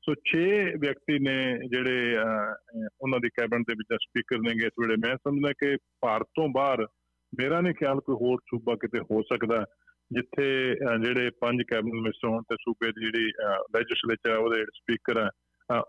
ਸੋ 0.03 0.13
6 0.25 0.43
ਵਿਅਕਤੀ 0.81 1.17
ਨੇ 1.23 1.37
ਜਿਹੜੇ 1.71 2.15
ਉਹਨਾਂ 3.01 3.19
ਦੀ 3.19 3.29
ਕੈਬਨਿਟ 3.29 3.67
ਦੇ 3.69 3.75
ਵਿੱਚ 3.79 3.97
ਸਪੀਕਰ 4.03 4.39
ਨੇਗੇ। 4.45 4.67
ਇਸ 4.67 4.79
ਵੇਲੇ 4.81 4.95
ਮੈਂ 5.05 5.15
ਸਮਝਦਾ 5.17 5.51
ਕਿ 5.59 5.75
ਭਾਰਤ 6.01 6.27
ਤੋਂ 6.37 6.47
ਬਾਹਰ 6.55 6.85
ਮੇਰਾ 7.39 7.61
ਨਹੀਂ 7.61 7.73
ਖਿਆਲ 7.73 7.99
ਕੋਈ 7.99 8.15
ਹੋਰ 8.15 8.37
ਸੂਬਾ 8.37 8.75
ਕਿਤੇ 8.75 8.99
ਹੋ 8.99 9.21
ਸਕਦਾ 9.21 9.65
ਜਿੱਥੇ 10.13 10.75
ਜਿਹੜੇ 11.03 11.29
ਪੰਜ 11.29 11.61
ਕੈਬਨਿਟ 11.67 11.93
ਮਿਨਿਸਟਰ 11.93 12.27
ਹੋਣ 12.27 12.41
ਤੇ 12.41 12.55
ਸੂਬੇ 12.55 12.91
ਦੀ 12.91 13.05
ਜਿਹੜੀ 13.05 13.31
ਲੈਜਿਸਲੇਚਰ 13.77 14.37
ਉਹਦੇ 14.37 14.65
ਸਪੀਕਰ 14.65 15.23
ਹੈ 15.23 15.29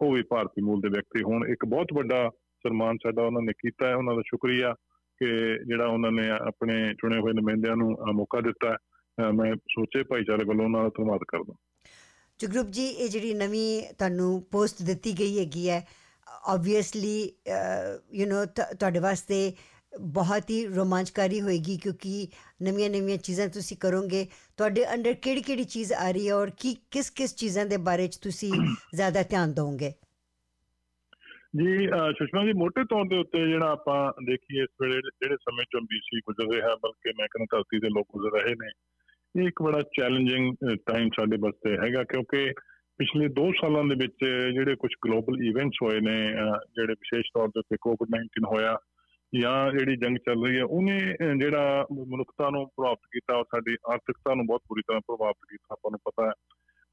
ਉਹ 0.03 0.13
ਵੀ 0.13 0.23
ਭਾਰਤੀ 0.23 0.63
ਮੂਲ 0.63 0.81
ਦੇ 0.81 0.89
ਵਿਅਕਤੀ 0.89 1.23
ਹੋਣ। 1.23 1.49
ਇੱਕ 1.49 1.65
ਬਹੁਤ 1.65 1.87
ਵੱਡਾ 1.95 2.31
ਸਨਮਾਨ 2.39 2.97
ਸਾਡਾ 2.97 3.23
ਉਹਨਾਂ 3.23 3.43
ਨੇ 3.43 3.53
ਕੀਤਾ 3.53 3.89
ਹੈ। 3.89 3.95
ਉਹਨਾਂ 3.95 4.15
ਦਾ 4.15 4.23
ਸ਼ੁਕਰੀਆ 4.27 4.75
ਕਿ 5.21 5.59
ਜਿਹੜਾ 5.67 5.87
ਉਹਨਾਂ 5.87 6.11
ਨੇ 6.13 6.31
ਆਪਣੇ 6.31 6.95
ਚੁਣੇ 6.95 7.19
ਹੋਏ 7.19 7.33
ਨੁਮਾਇੰਦਿਆਂ 7.33 7.77
ਨੂੰ 7.77 7.97
ਮੌਕਾ 8.13 8.41
ਦਿੱਤਾ 8.41 8.77
ਮੈਂ 9.35 9.55
ਸੋਚੇ 9.55 10.03
ਭਾਈਚਾਰੇ 10.03 10.45
ਵੱਲੋਂ 10.45 10.65
ਉਹਨਾਂ 10.65 10.83
ਦਾ 10.83 10.89
ਧੰਨਵਾਦ 10.89 11.21
ਕਰਦਾ 11.29 11.55
ਜਗਰੂਪ 12.39 12.67
ਜੀ 12.67 12.87
ਇਹ 12.87 13.09
ਜਿਹੜੀ 13.09 13.35
ਨਵੀਂ 13.35 13.83
ਤੁਹਾਨੂੰ 13.83 14.43
ਪੋਸਟ 14.51 14.83
ਦਿੱਤੀ 14.83 15.13
ਗਈ 15.19 15.39
ਹੈਗੀ 15.39 15.69
ਹੈ 15.71 15.89
ਆਬਵੀਅਸਲੀ 16.47 17.33
ਯੂ 18.13 18.27
نو 18.27 18.47
ਤੁਹਾਡੇ 18.75 18.99
ਵਾਸਤੇ 18.99 19.53
ਬਹੁਤ 19.93 20.51
ਹੀ 20.51 20.67
ਰੋਮਾਂਚਕਾਰੀ 20.67 21.41
ਹੋਏਗੀ 21.41 21.77
ਕਿਉਂਕਿ 21.77 22.27
ਨਵੀਆਂ 22.63 22.91
ਨਵੀਆਂ 22.91 23.17
ਚੀਜ਼ਾਂ 23.19 23.49
ਤੁਸੀਂ 23.49 23.77
ਕਰੋਗੇ 23.77 24.27
ਤੁਹਾਡੇ 24.59 24.85
ਅੰਡਰ 24.95 25.15
ਕਿਹੜੀ 25.17 25.43
ਕਿਹੜੀ 25.43 25.65
ਚੀਜ਼ 25.67 25.93
ਆ 25.93 26.11
ਰਹੀ 26.11 26.29
ਹੈ 26.29 26.35
ਔਰ 26.35 26.51
ਕੀ 26.59 26.75
ਕਿਸ 26.91 27.11
ਕਿਸ 27.11 27.35
ਚੀਜ਼ਾਂ 27.37 27.67
ਦੇ 27.67 27.77
ਬਾਰੇ 27.89 28.07
ਚ 28.09 28.19
ਤੁਸੀਂ 28.19 28.53
ਜ਼ਿਆਦਾ 28.95 29.23
ਧਿਆਨ 29.25 29.53
ਦੋਗੇ 29.55 29.93
ਜੀ 31.57 31.87
ਸੁਸ਼ਮਾ 32.19 32.45
ਜੀ 32.45 32.53
ਮੋٹے 32.55 32.85
ਤੌਰ 32.87 33.07
ਦੇ 33.09 33.17
ਉੱਤੇ 33.19 33.47
ਜਿਹੜਾ 33.47 33.71
ਆਪਾਂ 33.71 34.01
ਦੇਖੀਏ 34.25 34.63
ਇਸ 34.63 34.69
ਵੇਲੇ 34.81 35.01
ਜਿਹੜੇ 35.01 35.37
ਸਮੇਂ 35.39 35.65
ਚੋਂ 35.73 35.81
ਬੀਸੀ 35.85 36.21
ਗੁਜ਼ਰ 36.21 36.53
ਰਿਹਾ 36.53 36.75
ਬਲਕਿ 36.83 37.13
ਮੈਂ 37.19 37.27
ਕਹਿੰਦਾ 37.29 37.57
ਧਰਤੀ 37.57 37.79
ਦੇ 37.79 37.89
ਲੋਕ 37.89 38.07
ਗੁਜ਼ਰ 38.11 38.39
ਰਹੇ 38.39 38.55
ਨੇ 38.55 38.71
ਇਹ 39.35 39.49
ਇੱਕ 39.49 39.63
ਬੜਾ 39.63 39.81
ਚੈਲੰਜਿੰਗ 39.97 40.77
ਟਾਈਮ 40.87 41.09
ਸਾਡੇ 41.11 41.37
ਵਾਸਤੇ 41.37 41.77
ਹੈਗਾ 41.77 42.05
ਕਿਉਂਕਿ 42.05 42.53
ਪਿਛਲੇ 43.01 43.27
2 43.37 43.51
ਸਾਲਾਂ 43.61 43.83
ਦੇ 43.85 43.95
ਵਿੱਚ 43.97 44.25
ਜਿਹੜੇ 44.55 44.75
ਕੁਝ 44.77 44.91
ਗਲੋਬਲ 45.05 45.43
ਇਵੈਂਟਸ 45.45 45.83
ਹੋਏ 45.83 46.01
ਨੇ 46.01 46.17
ਜਿਹੜੇ 46.71 46.95
ਵਿਸ਼ੇਸ਼ 46.95 47.31
ਤੌਰ 47.35 47.51
ਤੇ 47.61 47.77
ਕੋਵਿਡ-19 47.79 48.47
ਹੋਇਆ 48.47 48.77
ਜਾਂ 49.35 49.71
ਜਿਹੜੀ 49.73 49.97
ਜੰਗ 49.97 50.17
ਚੱਲ 50.17 50.47
ਰਹੀ 50.47 50.57
ਹੈ, 50.59 50.65
ਉਹਨੇ 50.65 50.99
ਜਿਹੜਾ 51.39 51.87
ਮਨੁੱਖਤਾ 51.93 52.51
ਨੂੰ 52.51 52.67
ਪ੍ਰਭਾਵਿਤ 52.67 53.07
ਕੀਤਾ, 53.13 53.37
ਔਰ 53.37 53.45
ਸਾਡੀ 53.45 53.77
ਆਰਥਿਕਤਾ 53.93 54.35
ਨੂੰ 54.35 54.47
ਬਹੁਤ 54.47 54.63
ਬੁਰੀ 54.69 54.83
ਤਰ੍ਹਾਂ 54.83 55.01
ਪ੍ਰਭਾਵਿਤ 55.01 55.47
ਕੀਤਾ, 55.51 55.73
ਆਪਾਂ 55.73 55.91
ਨੂੰ 55.91 56.01
ਪਤਾ 56.05 56.27
ਹੈ। 56.27 56.33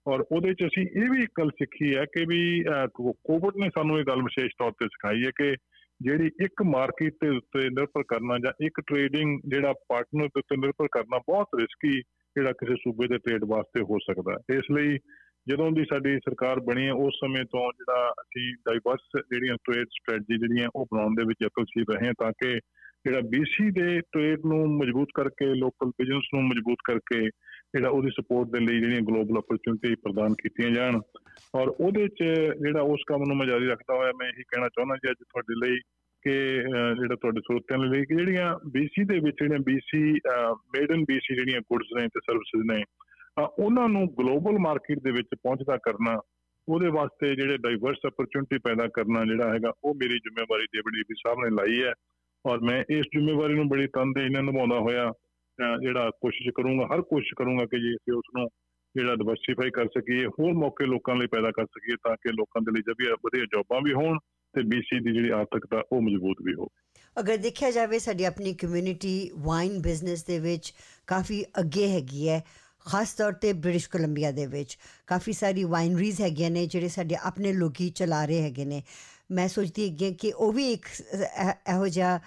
ਔਰ 0.08 0.24
ਉਹਦੇ 0.32 0.54
ਚ 0.54 0.66
ਅਸੀਂ 0.66 0.84
ਇਹ 0.84 1.10
ਵੀ 1.12 1.24
ਇੱਕ 1.24 1.32
ਗੱਲ 1.40 1.50
ਸਿੱਖੀ 1.50 1.96
ਹੈ 1.96 2.06
ਕਿ 2.06 2.26
ਵੀ 2.28 2.64
ਕੋਵਿਡ 2.98 3.58
ਨੇ 3.58 3.70
ਸਾਨੂੰ 3.76 4.00
ਇਹ 4.00 4.06
ਗੱਲ 4.06 4.22
ਵਿਸ਼ੇਸ਼ 4.22 4.54
ਤੌਰ 4.60 4.72
ਤੇ 4.72 4.86
ਸਿਖਾਈ 4.86 5.24
ਹੈ 5.24 5.32
ਕਿ 5.36 5.56
ਜਿਹੜੀ 6.02 6.28
ਇੱਕ 6.44 6.64
ਮਾਰਕੀਟ 6.66 7.14
ਦੇ 7.24 7.30
ਉੱਤੇ 7.30 7.70
ਨਿਰਭਰ 7.70 8.04
ਕਰਨਾ 8.08 8.38
ਜਾਂ 8.38 8.52
ਇੱਕ 8.66 8.82
ਟ੍ਰੇਡਿੰਗ 8.88 9.40
ਜਿਹੜਾ 9.48 9.74
ਪਾਰਟਨਰ 9.74 10.28
ਦੇ 10.28 10.40
ਉੱਤੇ 10.40 10.58
ਨਿਰਭਰ 10.58 10.88
ਕਰਨਾ 10.92 11.18
ਬਹੁਤ 11.18 11.48
ਰਿਸਕੀ 11.60 12.02
ਜਿਹੜਾ 12.36 12.52
ਕਿਸੇ 12.52 12.76
ਸੂਬੇ 12.76 13.08
ਦੇ 13.08 13.18
ਟ੍ਰੇਡ 13.18 13.44
ਵਾਸਤੇ 13.48 13.82
ਹੋ 13.82 13.98
ਸਕਦਾ 14.00 14.34
ਹੈ। 14.34 14.58
ਇਸ 14.58 14.64
ਲਈ 14.72 14.98
ਜਦੋਂ 15.50 15.72
ਦੀ 15.72 15.84
ਸਾਡੀ 15.90 16.18
ਸਰਕਾਰ 16.20 16.60
ਬਣੀ 16.60 16.86
ਹੈ, 16.88 16.94
ਉਸ 16.94 17.14
ਸਮੇਂ 17.20 17.44
ਤੋਂ 17.52 17.62
ਜਿਹੜਾ 17.74 18.10
ਅਸੀਂ 18.22 18.54
ਡਾਈਵਰਸ 18.70 19.22
ਜਿਹੜੀਆਂ 19.30 19.56
ਟ੍ਰੇਡ 19.64 19.88
ਸਟ੍ਰੈਟਜੀ 19.92 20.38
ਜਿਹੜੀਆਂ 20.38 20.70
ਉਹ 20.76 20.88
ਬਣਾਉਣ 20.94 21.16
ਦੇ 21.16 21.24
ਵਿੱਚ 21.28 21.44
ਯਤਨਸ਼ੀਲ 21.44 21.86
ਰਹੇ 21.94 22.12
ਤਾਂ 22.20 22.32
ਕਿ 22.42 22.60
ਜਿਹੜਾ 23.06 23.20
BC 23.34 23.70
ਦੇ 23.72 24.00
ਟ੍ਰੇਡ 24.12 24.46
ਨੂੰ 24.46 24.60
ਮਜ਼ਬੂਤ 24.78 25.08
ਕਰਕੇ 25.16 25.46
ਲੋਕਲ 25.60 25.92
ਬਿਜ਼ਨਸ 26.00 26.28
ਨੂੰ 26.34 26.44
ਮਜ਼ਬੂਤ 26.44 26.78
ਕਰਕੇ 26.84 27.20
ਜਿਹੜਾ 27.22 27.90
ਉਹਦੀ 27.90 28.10
ਸਪੋਰਟ 28.10 28.50
ਦੇ 28.52 28.60
ਲਈ 28.60 28.80
ਜਿਹੜੀਆਂ 28.80 29.02
ਗਲੋਬਲ 29.02 29.40
ਅਪਰਚੂਨਿਟੀ 29.40 29.96
ਪ੍ਰਦਾਨ 29.96 30.34
ਕੀਤੀਆਂ 30.34 30.72
ਜਾਣ। 30.72 31.00
ਔਰ 31.56 31.68
ਉਹਦੇ 31.68 32.08
'ਚ 32.08 32.24
ਜਿਹੜਾ 32.62 32.82
ਉਸ 32.82 33.04
ਕੰਮ 33.08 33.24
ਨੂੰ 33.28 33.38
ਮੈਂ 33.38 33.48
ਜਾਰੀ 33.48 33.68
ਰੱਖਦਾ 33.68 33.96
ਹੋਇਆ, 33.96 34.12
ਮੈਂ 34.20 34.28
ਇਹੀ 34.28 34.44
ਕਹਿਣਾ 34.44 34.68
ਚਾਹੁੰਦਾ 34.68 34.96
ਜੀ 34.96 35.12
ਅੱਜ 35.12 35.24
ਤੁਹਾਡੇ 35.24 35.60
ਲਈ 35.66 35.80
ਕਿ 36.26 36.36
ਜਿਹੜਾ 37.00 37.16
ਤੁਹਾਡੇ 37.16 37.42
ਸਰੋਤਿਆਂ 37.42 37.80
ਲਈ 37.80 38.06
ਕਿ 38.06 38.16
ਜਿਹੜੀਆਂ 38.16 38.54
BC 38.78 39.06
ਦੇ 39.06 39.20
ਵਿੱਚ 39.20 39.36
ਜਿਹੜੀਆਂ 39.42 39.60
BC 39.70 40.04
ਮੇਡ 40.76 40.92
ਇਨ 40.92 41.06
BC 41.12 41.36
ਜਿਹੜੀਆਂ 41.36 41.62
ਗੁੱਡਸ 41.62 41.88
ਨੇ 42.00 42.08
ਤੇ 42.08 42.20
ਸਰਵਿਸਿਜ਼ 42.20 42.72
ਨੇ 42.72 42.84
ਉਹਨਾਂ 43.38 43.88
ਨੂੰ 43.90 44.08
ਗਲੋਬਲ 44.20 44.58
ਮਾਰਕੀਟ 44.60 45.00
ਦੇ 45.00 45.12
ਵਿੱਚ 45.12 45.28
ਪਹੁੰਚਦਾ 45.44 45.78
ਕਰਨਾ, 45.78 46.20
ਉਹਦੇ 46.68 46.88
ਵਾਸਤੇ 46.88 47.36
ਜਿਹੜੇ 47.36 47.58
ਡਾਈਵਰਸ 47.58 47.98
ਅਪਰਚੂਨਿਟੀ 48.08 48.58
ਪੈਦਾ 48.58 48.88
ਕਰਨਾ 48.88 49.24
ਜਿਹੜਾ 49.26 49.54
ਹੈਗਾ, 49.54 49.72
ਉਹ 49.84 49.96
ਮੇਰੀ 49.96 50.18
ਜ਼ਿੰਮੇਵਾਰੀ 50.18 50.66
ਡੇਵਿਡ 50.66 50.96
ਵੀ 51.10 51.16
ਸਾਹਿਬ 51.18 51.40
ਨੇ 51.40 51.50
ਲਾਈ 51.50 51.84
ਹੈ। 51.84 51.94
ਔਰ 52.46 52.60
ਮੈਂ 52.62 52.84
ਇਸ 52.90 53.06
ਜ਼ਿੰਮੇਵਾਰੀ 53.14 53.54
ਨੂੰ 53.54 53.68
ਬੜੀ 53.70 53.88
ਤਨਦੇਹੀ 53.88 54.30
ਨਾਲ 54.30 54.44
ਨਿਭਾਉਂਦਾ 54.44 54.80
ਹੋਇਆ 54.80 55.12
ਜਿਹੜਾ 55.82 56.10
ਕੋਸ਼ਿਸ਼ 56.22 56.50
ਕਰੂੰਗਾ, 56.56 56.86
ਹਰ 56.86 57.02
ਕੋਸ਼ਿਸ਼ 57.02 57.34
ਕਰੂੰਗਾ 57.38 57.66
ਕਿ 57.66 57.80
ਜੇ 57.82 57.94
ਅਸੀਂ 57.96 58.14
ਉਸ 58.14 58.30
ਨੂੰ 58.38 58.48
ਜਿਹੜਾ 58.96 59.16
ਡਿਵਰਸਿਫਾਈ 59.16 59.72
ਕਰ 59.72 59.88
ਸਕੀਏ, 59.88 60.26
ਹੋਰ 60.28 60.54
ਮੌਕੇ 60.54 60.86
ਲੋਕਾਂ 60.86 61.16
ਲਈ 61.16 61.28
ਪੈਦਾ 61.28 61.52
ਕਰ 61.52 61.66
ਸਕੀਏ 61.66 61.96
ਤਾਂ 62.04 62.16
ਕਿ 62.16 62.34
ਲੋਕਾਂ 62.34 62.62
ਦੇ 62.62 62.72
ਲਈ 62.72 62.82
ਜਬੀ 62.82 63.12
ਵਧੀਆ 63.26 63.46
ਜੌਬਾਂ 63.46 63.82
ਵੀ 63.82 63.94
ਹੋਣ 63.94 64.18
ਤੇ 64.54 64.62
ਬੀਸੀ 64.64 65.00
ਦੀ 65.00 65.14
ਜਿਹੜੀ 65.14 65.30
ਆਰਥਿਕਤਾ 65.30 65.82
ਉਹ 65.92 66.02
ਮਜ਼ਬੂਤ 66.02 66.42
ਵੀ 66.42 66.54
ਹੋਵੇ। 66.54 66.86
ਅਗਰ 67.20 67.38
ਦੇਖਿਆ 67.38 67.72
ਜਾਵੇ, 67.72 68.00
ਸਾਡੀ 68.00 68.24
ਆਪਣੀ 68.24 68.54
ਕਮਿਊਨਿਟੀ 68.54 69.30
ਵਾਈਨ 69.38 69.82
ਬਿਜ਼ਨਸ 69.82 70.24
ਦੇ 70.24 70.40
ਵਿੱਚ 70.40 70.74
ਕਾਫੀ 71.08 71.44
ਅੱਗੇ 71.60 71.88
ਹੈਗੀ 71.88 72.30
ਹੈ। 72.30 72.42
ਖਾਸ 72.88 73.14
ਤੌਰ 73.14 73.34
ਤੇ 73.42 73.52
ਬ੍ਰਿਟਿਸ਼ 73.54 73.90
ਕੋਲੰਬੀਆ 73.90 74.32
ਦੇ 74.32 74.46
ਵਿੱਚ। 74.48 74.78
ਕਾਫੀ 75.08 75.34
ਸਾਰੀ 75.34 75.64
ਵਾਈਨਰੀਜ਼ 75.74 76.22
ਹੈਗੀਆਂ 76.22 76.50
ਨੇ, 76.52 76.66
ਜਿਹੜੇ 76.66 76.88
ਸਾਡੇ 76.88 77.16
ਆਪਣੇ 77.24 77.54
ਲੋਕੀ 77.54 77.90
ਚਲਾ 77.96 78.24
ਰਹੇ 78.26 78.42
ਹੈਗੇ 78.42 78.66
ਨੇ। 78.66 78.82
ਮੈਂ 79.32 79.48
ਸੋਚਦੀ 79.48 79.90
ਹਾਂ 80.04 80.12
ਕਿ 80.20 80.32
ਉਹ 80.34 80.52
ਵੀ 80.54 80.72
ਇੱਕ 80.74 80.86
ਇਹੋ 81.70 81.88
ਜਿਹਾ 81.88 82.20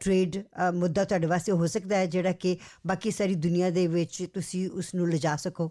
ਟ੍ਰੇਡ 0.00 0.36
ਮੁੱਦਾ 0.74 1.04
ਤੁਹਾਡੇ 1.04 1.26
ਵਾਸਤੇ 1.26 1.52
ਹੋ 1.52 1.66
ਸਕਦਾ 1.66 1.96
ਹੈ, 1.96 2.06
ਜਿਹੜਾ 2.06 2.32
ਕਿ 2.32 2.56
ਬਾਕੀ 2.86 3.10
ਸਾਰੀ 3.10 3.34
ਦੁਨੀਆ 3.46 3.70
ਦੇ 3.70 3.86
ਵਿੱਚ 3.88 4.22
ਤੁਸੀਂ 4.34 4.68
ਉਸ 4.70 4.94
ਨੂੰ 4.94 5.08
ਲਿਜਾ 5.10 5.34
ਸਕੋ। 5.46 5.70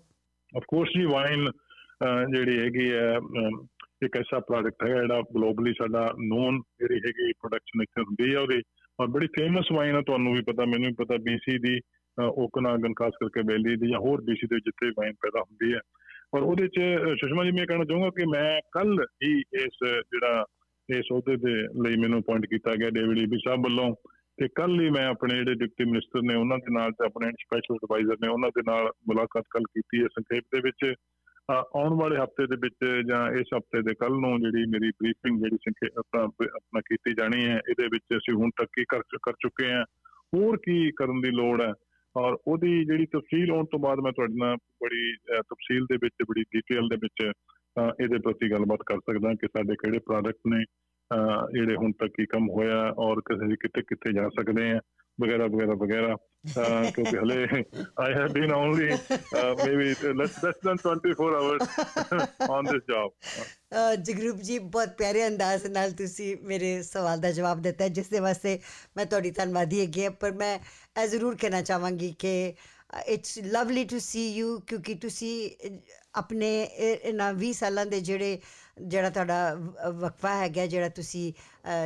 ਆਫ 0.54 0.64
ਕੋਰਸ 0.68 0.90
ਜੀ 0.98 1.06
ਵਾਈਨ 1.06 1.50
ਜਿਹੜੀ 2.32 2.60
ਹੈਗੀ 2.60 2.92
ਹੈ 2.92 3.12
ਇੱਕ 4.06 4.18
ਐਸਾ 4.18 4.40
ਪ੍ਰੋਡਕਟ 4.48 4.84
ਹੈ 4.84 4.90
ਜਿਹੜਾ 4.90 5.22
ਗਲੋਬਲੀ 5.36 5.74
ਸਾਡਾ 5.74 6.02
ਨੋਨ 6.22 6.60
ਜਿਹੜੀ 6.80 7.00
ਹੈਗੀ 7.06 7.32
ਪ੍ਰੋਡਕਸ਼ਨ 7.34 7.82
ਇੱਥੇ 7.82 8.02
ਹੁੰਦੀ 8.02 8.34
ਹੈ 8.34 8.40
ਉਹਦੀ। 8.40 8.62
ਔਰ 9.00 9.08
ਬੜੀ 9.08 9.28
ਫੇਮਸ 9.38 9.72
ਵਾਈਨ 9.74 9.96
ਹੈ, 9.96 10.02
ਤੁਹਾਨੂੰ 10.02 10.34
ਵੀ 10.34 10.42
ਪਤਾ, 10.42 10.66
ਮੈਨੂੰ 10.66 10.88
ਵੀ 10.88 11.04
ਪਤਾ 11.04 11.16
BC 11.28 11.58
ਦੀ 11.62 11.80
ਓਕਨਾਗਨ, 12.24 12.94
ਖਾਸ 12.94 13.14
ਕਰਕੇ 13.20 13.42
ਵੈਲੀ 13.42 13.76
ਦੀ 13.76 13.92
ਜਾਂ 13.92 14.00
ਹੋਰ 14.00 14.20
BC 14.20 14.48
ਦੇ 14.50 14.60
ਜਿੱਥੇ 14.60 14.90
ਵਾਈਨ 14.90 15.14
ਪੈਦਾ 15.14 15.42
ਹੁੰਦੀ 15.42 15.74
ਹੈ। 15.74 15.80
ਔਰ 16.34 16.42
ਉਹਦੇ 16.42 16.68
ਚ 16.68 16.80
ਸੁਸ਼ਮਾ 17.22 17.46
ਜੀ, 17.46 17.52
ਮੈਂ 17.52 17.68
ਕਹਿਣਾ 17.68 17.84
ਚਾਹੂੰਗਾ 17.84 18.10
ਕਿ 18.10 18.26
ਮੈਂ 18.26 18.62
ਕੱਲ 18.72 19.06
ਹੀ 19.24 19.40
ਇਸ, 19.40 20.02
ਜਿਹੜਾ 20.12 20.46
ਇਸ 20.90 21.06
ਅਹੁਦੇ 21.12 21.36
ਦੇ 21.36 21.54
ਲਈ 21.64 21.96
ਮੈਨੂੰ 21.98 22.20
ਅਪਾਇੰਟ 22.20 22.46
ਕੀਤਾ 22.46 22.72
ਗਿਆ 22.76 22.90
ਡੇਵਿਡ 22.90 23.18
ਈਬੀ 23.18 23.38
ਸਾਹਿਬ 23.38 23.60
ਵੱਲੋਂ। 23.60 23.96
ਤੇ 24.38 24.48
ਕੱਲ 24.56 24.82
ਹੀ 24.82 24.90
ਮੈਂ 24.90 25.08
ਆਪਣੇ 25.08 25.36
ਜਿਹੜੇ 25.36 25.54
ਡਿਪਟੀ 25.54 25.86
ਮਿਨਿਸਟਰ 25.86 26.22
ਨੇ, 26.22 26.36
ਉਹਨਾਂ 26.36 26.58
ਦੇ 26.58 26.74
ਨਾਲ 26.74 26.92
ਤੇ 26.92 27.06
ਆਪਣੇ 27.06 27.32
ਸਪੈਸ਼ਲ 27.32 27.76
ਐਡਵਾਈਜ਼ਰ 27.76 28.16
ਨੇ, 28.22 28.28
ਉਹਨਾਂ 28.28 28.50
ਦੇ 28.50 28.62
ਨਾਲ 28.68 28.86
ਮੁਲਾਕਾਤ 28.86 29.44
ਕੱਲ 29.50 29.64
ਕੀਤੀ 29.64 30.02
ਹੈ 30.02 30.08
ਸੰਖੇਪ 30.08 30.44
ਦੇ 30.56 30.62
ਵਿੱਚ। 30.62 30.94
ਆਉਣ 31.52 31.94
ਵਾਲੇ 32.02 32.18
ਹਫ਼ਤੇ 32.18 32.48
ਦੇ 32.48 32.56
ਵਿੱਚ 32.56 33.08
ਜਾਂ 33.10 33.32
ਇਸ 33.32 33.48
ਹਫ਼ਤੇ 33.58 33.82
ਦੇ 33.82 33.94
ਕੱਲ 33.94 34.12
ਨੂੰ 34.12 34.42
ਜਿਹੜੀ 34.42 34.66
ਮੇਰੀ 34.66 34.90
ਬਰੀਫਿੰਗ 34.90 35.40
ਜਿਹੜੀ 35.40 35.58
ਸੰਖੇਪ 35.58 35.98
ਆਪਣਾ 35.98 36.80
ਕੀਤੀ 36.80 37.14
ਜਾਣੀ 37.14 37.46
ਹੈ, 37.46 37.62
ਇਹਦੇ 37.70 37.86
ਵਿੱਚ 37.88 38.18
ਅਸੀਂ 38.18 38.34
ਹੁਣ 38.34 38.50
ਤੱਕ 38.50 38.70
ਕੀ 38.74 38.86
ਕਰ 38.90 39.00
ਕਰ 39.00 39.34
ਚੁੱਕੇ 39.34 39.72
ਹਾਂ। 39.72 39.86
ਹੋਰ 40.36 40.58
ਕੀ 40.58 40.92
ਕਰਨ 40.92 41.22
ਦੀ 41.22 41.32
ਲੋੜ 41.32 41.62
ਹੈ? 41.62 41.74
ਔਰ 42.18 42.38
ਉਹਦੀ 42.48 42.84
ਜਿਹੜੀ 42.86 43.06
ਤਫਸੀਲ 43.14 43.52
ਆਉਣ 43.52 43.66
ਤੋਂ 43.72 43.80
ਬਾਅਦ 43.80 44.00
ਮੈਂ 44.00 44.12
ਤੁਹਾਡੇ 44.12 44.34
ਨਾਲ 44.38 44.56
ਬੜੀ 44.84 45.14
ਤਫਸੀਲ 45.50 45.86
ਦੇ 45.86 45.98
ਵਿੱਚ, 46.04 46.14
ਬੜੀ 46.30 46.44
ਡਿਟੇਲ 46.54 46.88
ਦੇ 46.90 46.98
ਵਿੱਚ 47.02 47.24
ਇਹਦੇ 48.02 48.18
ਪ੍ਰਤੀ 48.26 48.52
ਗੱਲਬਾਤ 48.52 48.84
ਕਰ 48.86 49.00
ਸਕਦਾ 49.10 49.34
ਕਿ 49.42 49.48
ਸਾਡੇ 49.48 49.76
ਕਿਹੜੇ 49.76 50.00
ਪ੍ਰੋਡਕਟ 50.06 50.48
ਨੇ 50.48 50.64
ਜਿਹੜੇ 51.54 51.76
ਹੁਣ 51.76 51.92
ਤੱਕ 52.00 52.12
ਕੀ 52.18 52.26
ਕੰਮ 52.26 52.50
ਹੋਇਆ 52.50 52.78
ਔਰ 53.00 53.22
ਕਿਸੇ 53.30 53.56
ਕਿਤੇ 53.62 53.82
ਕਿਤੇ 53.90 54.14
ਜਾ 54.14 54.30
ਸਕਦੇ 54.40 54.72
ਆ। 54.72 54.80
ਵਗੈਰਾ 55.22 55.48
ਵਗੈਰਾ 55.48 55.74
ਵਗੈਰਾ। 55.82 56.16
ਕਿਉਂਕਿ 56.96 57.18
ਹਲੇ 57.18 57.36
I 58.00 58.14
have 58.14 58.32
been 58.34 58.52
only 58.54 58.90
maybe 59.66 60.14
less 60.18 60.44
less 60.44 60.56
than 60.66 60.78
24 60.84 61.34
hours 61.36 62.50
on 62.50 62.66
this 62.66 62.82
job 62.90 63.12
Jagroop 64.04 64.42
ji, 64.42 64.58
ਬਹੁਤ 64.60 64.90
ਪਿਆਰੇ 64.98 65.26
ਅੰਦਾਜ਼ 65.28 65.66
ਨਾਲ 65.68 65.92
ਤੁਸੀਂ 65.92 66.36
ਮੇਰੇ 66.44 66.82
ਸਵਾਲ 66.84 67.20
ਦਾ 67.20 67.32
ਜਵਾਬ 67.32 67.62
ਦਿੱਤਾ, 67.62 67.88
ਜਿਸ 67.88 68.10
ਦੇ 68.10 68.20
ਵਾਸਤੇ 68.20 68.60
ਮੈਂ 68.98 69.06
ਤੁਹਾਡੀ 69.06 69.32
ਧੰਨਵਾਦੀ 69.32 69.80
ਹੈਗੀ 69.82 70.08
ਪਰ 70.22 70.32
ਮੈਂ 70.34 70.58
ਇਹ 71.02 71.08
ਜ਼ਰੂਰ 71.08 71.36
ਕਹਿਣਾ 71.42 71.62
ਚਾਹਾਂਗੀ 71.62 72.14
ਕਿ 72.20 72.54
it's 73.08 73.40
lovely 73.44 73.84
to 73.84 74.00
see 74.00 74.28
you 74.34 74.60
ਕਿਉਂਕਿ 74.68 74.94
ਤੁਸੀਂ 75.02 75.50
ਆਪਣੇ 76.16 76.50
ਇਹਨਾਂ 76.64 77.34
20 77.36 77.52
ਸਾਲਾਂ 77.54 77.86
ਦੇ 77.86 78.00
ਜਿਹੜੇ 78.02 78.40
ਜਿਹੜਾ 78.79 79.11
ਤੁਹਾਡਾ 79.11 79.55
ਵਕਫਾ 79.91 80.35
ਹੈਗਾ 80.37 80.67
ਜਿਹੜਾ 80.67 80.89
ਤੁਸੀਂ 80.89 81.33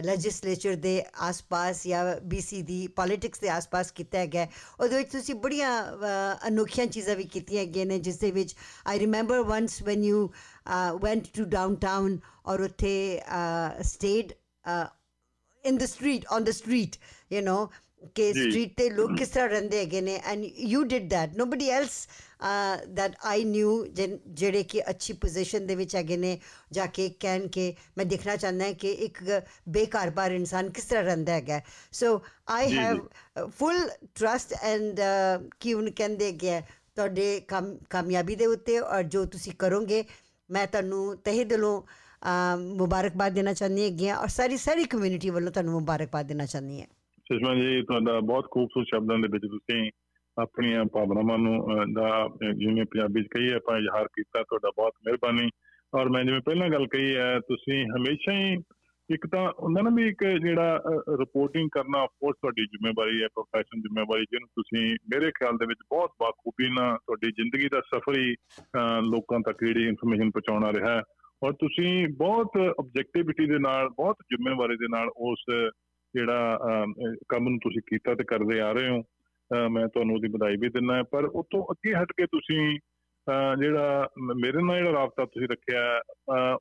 ਲੈਜਿਸਲੇਚਰ 0.05 0.75
ਦੇ 0.77 1.03
ਆਸ-ਪਾਸ 1.21 1.87
ਜਾਂ 1.87 2.05
BC 2.31 2.63
ਦੀ 2.63 2.87
ਪੋਲਿਟਿਕਸ 2.97 3.41
ਦੇ 3.41 3.49
ਆਸ-ਪਾਸ 3.49 3.91
ਕੀਤਾ 3.93 4.19
ਹੈਗਾ 4.19 4.47
ਉਹਦੇ 4.81 4.97
ਵਿੱਚ 4.97 5.11
ਤੁਸੀਂ 5.13 5.35
ਬੜੀਆਂ 5.35 5.71
ਅਨੋਖੀਆਂ 6.49 6.87
ਚੀਜ਼ਾਂ 6.87 7.17
ਵੀ 7.17 7.25
ਕੀਤੀਆਂ 7.25 7.63
ਹੈਗੀਆਂ 7.63 7.87
ਨੇ 7.87 7.99
ਜਿਸ 7.99 8.19
ਦੇ 8.19 8.31
ਵਿੱਚ 8.31 8.55
I 8.87 8.99
remember 8.99 9.41
once 9.43 9.83
when 9.83 10.05
you 10.05 10.29
went 11.03 11.29
to 11.35 11.45
downtown 11.45 12.19
ਔਰ 12.47 12.61
ਉੱਥੇ 12.61 12.95
stayed 13.83 14.33
in 15.65 15.79
the 15.79 15.87
street 15.87 16.27
on 16.33 16.45
the 16.45 16.51
street 16.51 16.97
you 17.33 17.41
know 17.43 17.67
ਕਿ 18.16 18.32
ਸਟਰੀਟ 18.34 18.74
ਤੇ 18.78 18.90
ਲੋਕ 18.90 19.16
ਕਿਸ 19.18 19.30
ਤਰ੍ਹਾਂ 19.30 19.48
ਰਹਿੰਦੇ 19.50 19.80
ਹੈਗੇ 19.80 20.02
ਨੇ 20.02 20.16
and 20.26 20.44
you 20.58 20.84
did 20.84 21.10
that 21.12 21.36
nobody 21.38 21.70
else 21.70 22.08
that 22.90 23.16
I 23.26 23.44
knew 23.44 23.86
ਜਿਹੜੇ 24.28 24.64
ਕਿ 24.64 24.82
ਅੱਛੀ 24.90 25.14
ਪੋਜੀਸ਼ਨ 25.14 25.66
ਦੇ 25.68 25.76
ਵਿੱਚ 25.76 25.96
ਹੈਗੇ 25.96 26.18
ਨੇ 26.18 26.38
ਜਾ 26.72 26.86
ਕੇ 26.86 27.10
ਕਹਿਣ 27.20 27.48
ਕੇ 27.48 27.74
ਮੈਂ 27.98 28.06
ਦੇਖਣਾ 28.06 28.36
ਚਾਹੁੰਦਾ 28.36 28.66
ਹਾਂ 28.66 28.74
ਕਿ 28.74 28.92
ਇੱਕ 28.92 29.24
ਬੇਕਾਰਬਾਰ 29.70 30.32
ਇਨਸਾਨ 30.32 30.70
ਕਿਸ 30.70 30.86
ਤਰ੍ਹਾਂ 30.86 31.04
ਰਹਿੰਦਾ 31.04 31.34
ਹੈਗਾ 31.34 31.62
so 31.92 32.20
I 32.48 32.78
have 32.78 33.00
full 33.50 33.90
trust 34.16 34.54
and 34.64 35.02
ਕਿ 35.60 35.74
ਉਹਨ 35.74 35.90
ਕਹਿੰਦੇ 35.92 36.32
ਕਿ 36.34 36.60
ਤੁਹਾਡੇ 36.96 37.40
ਕਾਮਯਾਬੀ 37.90 38.36
ਦੇ 38.36 38.46
ਉੱਤੇ 38.46 38.80
ਔਰ 38.80 39.04
ਜੋ 39.04 39.26
ਤੁਸੀਂ 39.26 39.54
ਕਰੋਗੇ 39.60 40.04
ਮੈਂ 40.50 40.68
ਤੁਹਾਨੂੰ 40.68 41.18
ਤਹਿ 41.18 41.44
ਦਿਲੋਂ 41.46 41.82
ਮੁਬਾਰਕਬਾਦ 42.58 43.34
ਦੇਣਾ 43.34 43.54
ਚਾਹੁੰਦੀ 43.54 44.08
ਹਾਂ 44.10 44.16
ਔਰ 44.18 44.28
ਸਾਰੀ 44.28 44.58
ਸਾਰੀ 44.58 44.84
ਕਮਿਊਨਿਟੀ 44.84 45.30
ਵੱਲੋਂ 45.30 45.52
ਤੁਹਾਨੂੰ 45.52 45.74
ਮੁਬਾਰਕਬਾਦ 45.74 46.28
ਦੇਣਾ 46.28 46.46
ਚਾਹੁੰਦੀ 46.46 46.82
ਹਾਂ 46.82 46.88
ਸੁਸ਼ਮਾ 47.32 47.54
ਜੀ, 47.56 47.82
ਤੁਹਾਡਾ 47.82 48.20
ਬਹੁਤ 48.20 48.48
ਖੂਬਸੂਰਤ 48.52 48.88
ਸ਼ਬਦਾਂ 48.90 49.18
ਦੇ 49.20 49.28
ਵਿੱਚ 49.32 49.44
ਤੁਸੀਂ 49.48 49.90
ਆਪਣੀਆਂ 50.38 50.84
ਭਾਵਨਾਵਾਂ 50.94 51.38
ਨੂੰ 51.38 51.94
ਦਾ 51.94 52.08
ਜਿਵੇਂ 52.58 52.86
ਪੰਜਾਬੀ 52.86 53.24
ਚ 53.24 53.28
ਕਹੀਏ 53.34 53.54
ਆਪਾਂ, 53.56 53.78
ਇਜ਼ਹਾਰ 53.78 54.08
ਕੀਤਾ, 54.16 54.42
ਤੁਹਾਡਾ 54.44 54.72
ਬਹੁਤ 54.78 54.94
ਮਿਹਰਬਾਨੀ। 55.06 55.50
ਔਰ 55.94 56.10
ਮੈਂ 56.10 56.24
ਜਿਵੇਂ 56.24 56.40
ਪਹਿਲਾਂ 56.46 56.70
ਗੱਲ 56.70 56.86
ਕਹੀ 56.88 57.16
ਹੈ, 57.16 57.40
ਤੁਸੀਂ 57.40 57.84
ਹਮੇਸ਼ਾ 57.88 58.34
ਹੀ 58.34 58.58
ਇੱਕ 59.10 59.26
ਤਾਂ 59.28 59.44
ਹੁੰਦਾ 59.60 59.82
ਨਾ 59.82 59.90
ਵੀ 59.96 60.08
ਇੱਕ 60.08 60.24
ਜਿਹੜਾ 60.42 60.82
ਰਿਪੋਰਟਿੰਗ 61.20 61.70
ਕਰਨਾ 61.72 62.00
ਆਫਕੋਰਸ 62.00 62.36
ਤੁਹਾਡੀ 62.42 62.66
ਜ਼ਿੰਮੇਵਾਰੀ 62.66 63.22
ਹੈ 63.22 63.28
ਪ੍ਰੋਫੈਸ਼ਨ 63.28 63.82
ਜ਼ਿੰਮੇਵਾਰੀ, 63.82 64.26
ਜਿਹਨੂੰ 64.32 64.50
ਤੁਸੀਂ 64.56 64.84
ਮੇਰੇ 65.14 65.32
ਖਿਆਲ 65.38 65.58
ਦੇ 65.58 65.66
ਵਿੱਚ 65.66 65.80
ਬਹੁਤ 65.90 66.12
ਬਾਖੂਬੀ 66.20 66.70
ਨਾਲ 66.70 66.98
ਤੁਹਾਡੀ 66.98 67.32
ਜ਼ਿੰਦਗੀ 67.32 67.70
ਦਾ 67.74 67.82
ਸਫ਼ਰ 67.94 68.18
ਹੀ 68.18 68.36
ਲੋਕਾਂ 69.12 69.40
ਤੱਕ 69.48 69.64
ਜਿਹੜੀ 69.66 69.88
ਇਨਫੋਰਮੇਸ਼ਨ 69.88 70.30
ਪਹੁੰਚਾਉਣਾ 70.30 70.72
ਰਿਹਾ 70.74 70.96
ਹੈ। 70.96 71.02
ਔਰ 71.44 71.54
ਤੁਸੀਂ 71.54 72.08
ਬਹੁਤ 72.18 72.58
ਆਬਜੈਕਟਿਵਿਟੀ 72.80 73.46
ਦੇ 73.46 73.60
ਨਾਲ, 73.60 73.90
ਬਹੁਤ 73.90 74.16
ਜ਼ਿੰਮੇਵਾਰੀ 74.30 74.76
ਦੇ 74.76 74.88
ਨਾਲ 74.90 75.10
ਉਸ 75.30 75.46
ਜਿਹੜਾ 76.16 76.60
ਕੰਮ 77.30 77.50
ਨੂੰ 77.50 77.60
ਤੁਸੀਂ 77.60 77.82
ਕੀਤਾ 77.82 78.16
ਤੇ 78.16 78.24
ਕਰਦੇ 78.24 78.60
ਆ 78.60 78.72
ਰਹੇ 78.72 78.90
ਹੋ 78.90 79.04
ਮੈਂ 79.70 79.88
ਤੁਹਾਨੂੰ 79.88 80.16
ਉਹਦੀ 80.16 80.28
ਵਧਾਈ 80.28 80.56
ਵੀ 80.58 80.70
ਦਿੰਦਾ 80.70 81.04
ਪਰ 81.04 81.26
ਉਤੋਂ 81.26 81.64
ਅੱਗੇ 81.72 81.94
ਹਟ 81.94 82.12
ਕੇ 82.18 82.26
ਤੁਸੀਂ 82.26 82.80
ਜਿਹੜਾ 83.62 84.08
ਮੇਰੇ 84.36 84.64
ਨਾਲ 84.64 84.78
ਜਿਹੜਾ 84.78 84.92
ਰਾਬਤਾ 84.92 85.26
ਤੁਸੀਂ 85.26 85.48
ਰੱਖਿਆ 85.48 86.02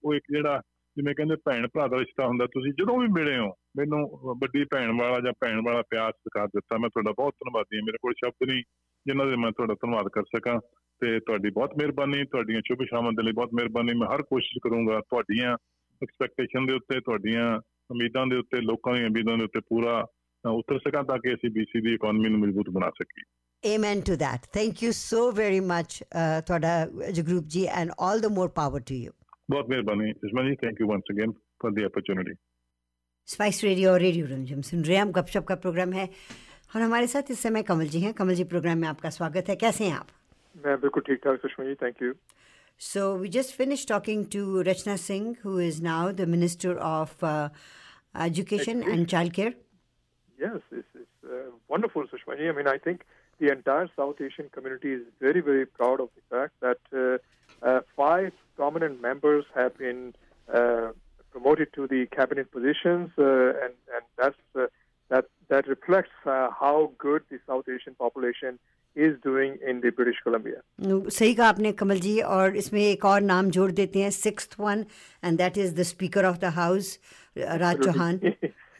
ਉਹ 0.04 0.14
ਇੱਕ 0.14 0.24
ਜਿਹੜਾ 0.32 0.60
ਜਿਵੇਂ 0.96 1.14
ਕਹਿੰਦੇ 1.14 1.36
ਭੈਣ 1.44 1.66
ਭਰਾ 1.74 1.86
ਦਾ 1.86 1.96
ਰਿਸ਼ਤਾ 1.98 2.26
ਹੁੰਦਾ, 2.26 2.46
ਤੁਸੀਂ 2.46 2.72
ਜਦੋਂ 2.72 2.98
ਵੀ 2.98 3.06
ਮਿਲੇ 3.06 3.36
ਹੋ, 3.38 3.52
ਮੈਨੂੰ 3.76 3.98
ਵੱਡੀ 4.40 4.64
ਭੈਣ 4.64 4.90
ਵਾਲਾ 4.98 5.20
ਜਾਂ 5.24 5.32
ਭੈਣ 5.40 5.60
ਵਾਲਾ 5.64 5.82
ਪਿਆਰ 5.90 6.12
ਸਿਖਾ 6.12 6.46
ਦਿੱਤਾ। 6.46 6.78
ਮੈਂ 6.78 6.88
ਤੁਹਾਡਾ 6.88 7.10
ਬਹੁਤ 7.10 7.34
ਧੰਨਵਾਦੀ 7.34 7.76
ਹਾਂ। 7.76 7.82
ਮੇਰੇ 7.84 7.98
ਕੋਲ 8.02 8.14
ਸ਼ਬਦ 8.18 8.48
ਨਹੀਂ 8.48 8.62
ਜਿਨ੍ਹਾਂ 9.06 9.26
ਦੇ 9.26 9.36
ਮੈਂ 9.36 9.50
ਤੁਹਾਡਾ 9.52 9.74
ਧੰਨਵਾਦ 9.74 10.08
ਕਰ 10.12 10.22
ਸਕਾਂ। 10.36 10.58
ਤੇ 11.00 11.18
ਤੁਹਾਡੀ 11.20 11.50
ਬਹੁਤ 11.50 11.76
ਮਿਹਰਬਾਨੀ, 11.78 12.24
ਤੁਹਾਡੀਆਂ 12.24 12.60
ਸ਼ੁਭ 12.66 12.84
ਸ਼ਾਮਾਂ 12.84 13.12
ਦੇ 13.12 13.22
ਲਈ 13.22 13.32
ਬਹੁਤ 13.32 13.50
ਮਿਹਰਬਾਨੀ। 13.54 13.94
ਮੈਂ 13.98 14.08
ਹਰ 14.14 14.22
ਕੋਸ਼ਿਸ਼ 14.22 14.58
ਕਰੂੰਗਾ 14.62 15.00
ਤੁਹਾਡੀਆਂ 15.00 15.56
ਐਕਸਪੈਕਟੇਸ਼ਨ 16.02 16.66
ਦੇ 16.66 16.74
ਉੱਤੇ, 16.74 17.00
ਤੁਹਾਡੀਆਂ 17.00 17.46
ਉਮੀਦਾਂ 17.91 18.25
ਦੇ 18.27 18.35
ਉੱਤੇ 18.35 18.61
ਲੋਕਾਂ 18.61 18.93
ਦੀਆਂ 18.93 19.07
ਉਮੀਦਾਂ 19.09 19.37
ਦੇ 19.37 19.43
ਉੱਤੇ 19.43 19.59
ਪੂਰਾ 19.69 19.99
ਉਤਰ 20.43 20.79
ਸਕਾਂ 20.79 21.03
ਤਾਂ 21.03 21.17
ਕਿ 21.19 21.33
ਅਸੀਂ 21.33 21.49
ਬੀਸੀ 21.49 21.81
ਦੀ 21.81 21.93
ਇਕਨੋਮੀ 21.93 22.29
ਨੂੰ 22.29 22.39
ਮਜ਼ਬੂਤ 22.39 22.69
ਬਣਾ 22.69 22.89
ਸਕੀਏ 22.99 23.31
Amen 23.63 24.01
to 24.01 24.15
that. 24.17 24.47
Thank 24.53 24.81
you 24.81 24.91
so 24.91 25.19
very 25.31 25.59
much, 25.61 25.93
uh, 26.13 26.41
Thoda 26.41 26.71
Jagrup 27.09 27.45
ji, 27.47 27.61
and 27.69 27.93
all 27.97 28.19
the 28.19 28.29
more 28.29 28.49
power 28.49 28.81
to 28.81 28.95
you. 28.95 29.13
बहुत 29.49 29.69
मेहरबानी 29.69 30.09
Isma 30.27 30.43
ji 30.43 30.55
thank 30.63 30.81
you 30.81 30.87
once 30.87 31.11
again 31.11 31.31
for 31.61 31.73
the 31.73 31.85
opportunity 31.85 32.33
Spice 33.27 33.63
Radio 33.63 33.91
और 33.91 33.99
radio 34.01 34.25
रंजम 34.25 34.61
सुन 34.69 34.83
रहे 34.83 34.95
हैं 34.95 35.01
हम 35.01 35.11
गपशप 35.11 35.45
का 35.45 35.55
programme 35.65 35.93
है 35.93 36.07
और 36.75 36.81
हमारे 36.81 37.07
साथ 37.07 37.31
इस 37.31 37.41
समय 37.43 37.63
कमल 37.63 37.87
जी 37.87 37.99
हैं 37.99 38.13
कमल 38.13 38.35
जी 38.35 38.43
प्रोग्राम 38.53 38.77
में 38.77 38.87
आपका 38.87 39.09
स्वागत 39.17 39.49
है 39.49 39.55
कैसे 39.55 39.85
हैं 39.85 39.97
आप 39.97 40.07
मैं 40.55 40.79
बिल्कुल 40.81 41.03
ठीक 41.07 41.19
ठाक 41.23 41.39
Sushma 41.41 41.65
ji 41.65 41.75
thank 41.83 42.01
you 42.01 42.13
So 42.80 43.16
we 43.16 43.28
just 43.28 43.54
finished 43.54 43.88
talking 43.88 44.26
to 44.28 44.62
Rachna 44.62 44.96
Singh, 44.98 45.34
who 45.42 45.58
is 45.58 45.80
now 45.80 46.12
the 46.12 46.26
Minister 46.26 46.78
of 46.78 47.12
uh, 47.24 47.48
Education 48.14 48.84
and 48.84 49.08
Childcare. 49.08 49.54
Yes, 50.38 50.60
it's, 50.70 50.86
is 50.94 51.06
uh, 51.28 51.50
wonderful, 51.66 52.04
Sushmaji. 52.04 52.48
I 52.48 52.52
mean, 52.52 52.68
I 52.68 52.78
think 52.78 53.02
the 53.40 53.50
entire 53.50 53.88
South 53.96 54.20
Asian 54.20 54.48
community 54.50 54.92
is 54.92 55.02
very, 55.18 55.40
very 55.40 55.66
proud 55.66 56.00
of 56.00 56.10
the 56.14 56.22
fact 56.30 56.52
that 56.60 56.78
uh, 57.62 57.66
uh, 57.66 57.80
five 57.96 58.32
prominent 58.54 59.02
members 59.02 59.44
have 59.56 59.76
been 59.76 60.14
uh, 60.54 60.92
promoted 61.32 61.72
to 61.74 61.88
the 61.88 62.06
cabinet 62.06 62.52
positions, 62.52 63.10
uh, 63.18 63.48
and 63.64 63.74
and 63.92 64.04
that's 64.16 64.36
uh, 64.54 64.66
that 65.08 65.24
that 65.48 65.66
reflects 65.66 66.12
how 66.24 66.92
good 66.96 67.22
the 67.28 67.40
South 67.44 67.68
Asian 67.68 67.96
population 67.96 68.60
is 68.97 69.13
doing 69.23 69.57
in 69.67 69.81
the 69.81 69.91
British 69.91 70.19
Columbia. 70.23 70.59
सही 71.09 71.33
कहा 71.33 71.47
आपने 71.49 71.71
कमल 71.81 71.99
जी 71.99 72.19
और 72.21 72.55
इसमें 72.57 72.81
एक 72.81 73.05
और 73.05 73.21
नाम 73.21 73.49
जोड़ 73.57 73.71
देते 73.71 73.99
हैं 73.99 74.09
sixth 74.17 74.55
one 74.59 74.85
and 75.23 75.37
that 75.37 75.57
is 75.57 75.73
the 75.79 75.83
speaker 75.91 76.25
of 76.25 76.37
the 76.41 76.53
house 76.59 76.97
Raj 77.37 77.83
Chauhan 77.83 78.19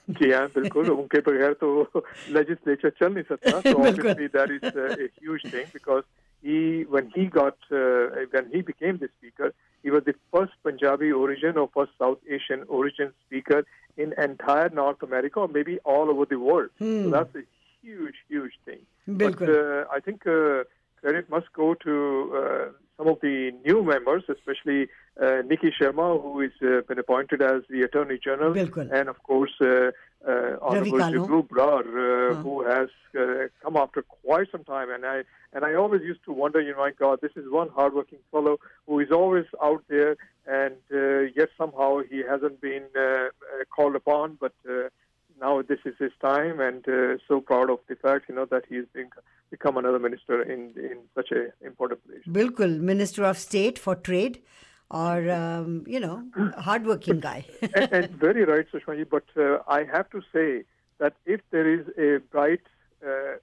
जी 0.09 0.31
हाँ 0.31 0.47
बिल्कुल 0.55 0.89
उनके 0.91 1.19
बगैर 1.29 1.53
तो 1.61 2.03
लेजिस्लेचर 2.37 2.89
चल 2.99 3.13
नहीं 3.13 3.23
सकता 3.29 3.61
so 3.61 3.75
obviously 3.83 4.27
that 4.37 4.53
is 4.55 4.63
a, 4.71 4.87
a 5.05 5.07
huge 5.21 5.45
thing 5.53 5.69
because 5.73 6.03
he 6.43 6.85
when 6.95 7.09
he 7.15 7.25
got 7.25 7.57
uh, 7.71 8.25
when 8.31 8.49
he 8.53 8.61
became 8.61 8.97
the 8.97 9.09
speaker, 9.17 9.53
he 9.83 9.89
was 9.89 10.03
the 10.03 10.13
first 10.33 10.53
Punjabi 10.63 11.11
origin 11.11 11.57
or 11.57 11.69
first 11.73 11.93
South 11.97 12.19
Asian 12.37 12.65
origin 12.67 13.13
speaker 13.25 13.65
in 13.97 14.13
entire 14.17 14.69
North 14.69 15.01
America 15.03 15.39
or 15.39 15.47
maybe 15.47 15.79
all 15.85 16.09
over 16.09 16.25
the 16.25 16.39
world. 16.39 16.69
Hmm. 16.79 17.03
So 17.03 17.09
that's 17.11 17.35
a 17.35 17.43
huge, 17.82 18.16
huge 18.28 18.52
thing. 18.64 18.80
But 19.06 19.40
uh, 19.42 19.84
I 19.92 20.00
think 20.00 20.26
uh, 20.26 20.64
credit 21.00 21.30
must 21.30 21.52
go 21.52 21.74
to 21.74 22.32
uh, 22.36 22.64
some 22.98 23.08
of 23.08 23.20
the 23.20 23.52
new 23.64 23.82
members, 23.82 24.24
especially 24.28 24.88
uh, 25.20 25.42
Nikki 25.46 25.70
Sharma, 25.70 26.20
who 26.20 26.40
has 26.40 26.50
uh, 26.62 26.82
been 26.88 26.98
appointed 26.98 27.40
as 27.40 27.62
the 27.70 27.82
Attorney 27.82 28.18
General, 28.22 28.52
Bilkul. 28.52 28.90
and 28.92 29.08
of 29.08 29.22
course 29.22 29.52
uh, 29.60 29.90
uh, 30.26 30.56
Honorable 30.60 30.98
Jagrup 30.98 31.48
Brar, 31.48 31.80
uh, 31.80 32.34
huh. 32.34 32.42
who 32.42 32.64
has 32.66 32.88
uh, 33.18 33.46
come 33.62 33.76
after 33.76 34.02
quite 34.02 34.50
some 34.50 34.64
time. 34.64 34.90
And 34.90 35.06
I 35.06 35.22
and 35.52 35.64
I 35.64 35.74
always 35.74 36.02
used 36.02 36.24
to 36.24 36.32
wonder, 36.32 36.60
you 36.60 36.72
know, 36.72 36.78
my 36.78 36.90
God, 36.90 37.20
this 37.22 37.32
is 37.36 37.44
one 37.48 37.68
hardworking 37.68 38.18
fellow 38.32 38.58
who 38.86 38.98
is 39.00 39.10
always 39.12 39.46
out 39.62 39.84
there, 39.88 40.16
and 40.46 40.74
uh, 40.92 41.30
yet 41.36 41.50
somehow 41.56 42.00
he 42.10 42.18
hasn't 42.18 42.60
been 42.60 42.84
called 43.74 43.94
upon, 43.94 44.38
but. 44.40 44.52
Now 45.40 45.62
this 45.62 45.80
is 45.84 45.94
his 45.98 46.12
time, 46.20 46.60
and 46.60 46.84
so 47.28 47.40
proud 47.40 47.70
of 47.70 47.80
the 47.88 47.96
fact, 47.96 48.28
you 48.28 48.34
know, 48.34 48.46
that 48.46 48.64
he's 48.68 48.84
been, 48.92 49.08
become 49.50 49.76
another 49.76 49.98
minister 49.98 50.42
in 50.42 50.72
in 50.76 50.98
such 51.14 51.30
a 51.32 51.52
important 51.64 52.04
position. 52.04 52.32
Bilkul, 52.32 52.80
Minister 52.80 53.24
of 53.24 53.38
State 53.38 53.78
for 53.78 53.94
Trade 53.94 54.42
or 54.90 55.30
um, 55.30 55.84
you 55.86 56.00
know 56.00 56.24
hardworking 56.58 57.20
guy. 57.20 57.44
and, 57.74 57.92
and, 57.92 58.10
very 58.26 58.44
right, 58.44 58.66
Sushmaji. 58.72 59.08
But 59.08 59.24
uh, 59.36 59.58
I 59.68 59.84
have 59.84 60.10
to 60.10 60.22
say 60.32 60.64
that 60.98 61.14
if 61.26 61.40
there 61.50 61.68
is 61.72 61.86
a 61.98 62.20
bright 62.30 62.62
uh, 63.06 63.36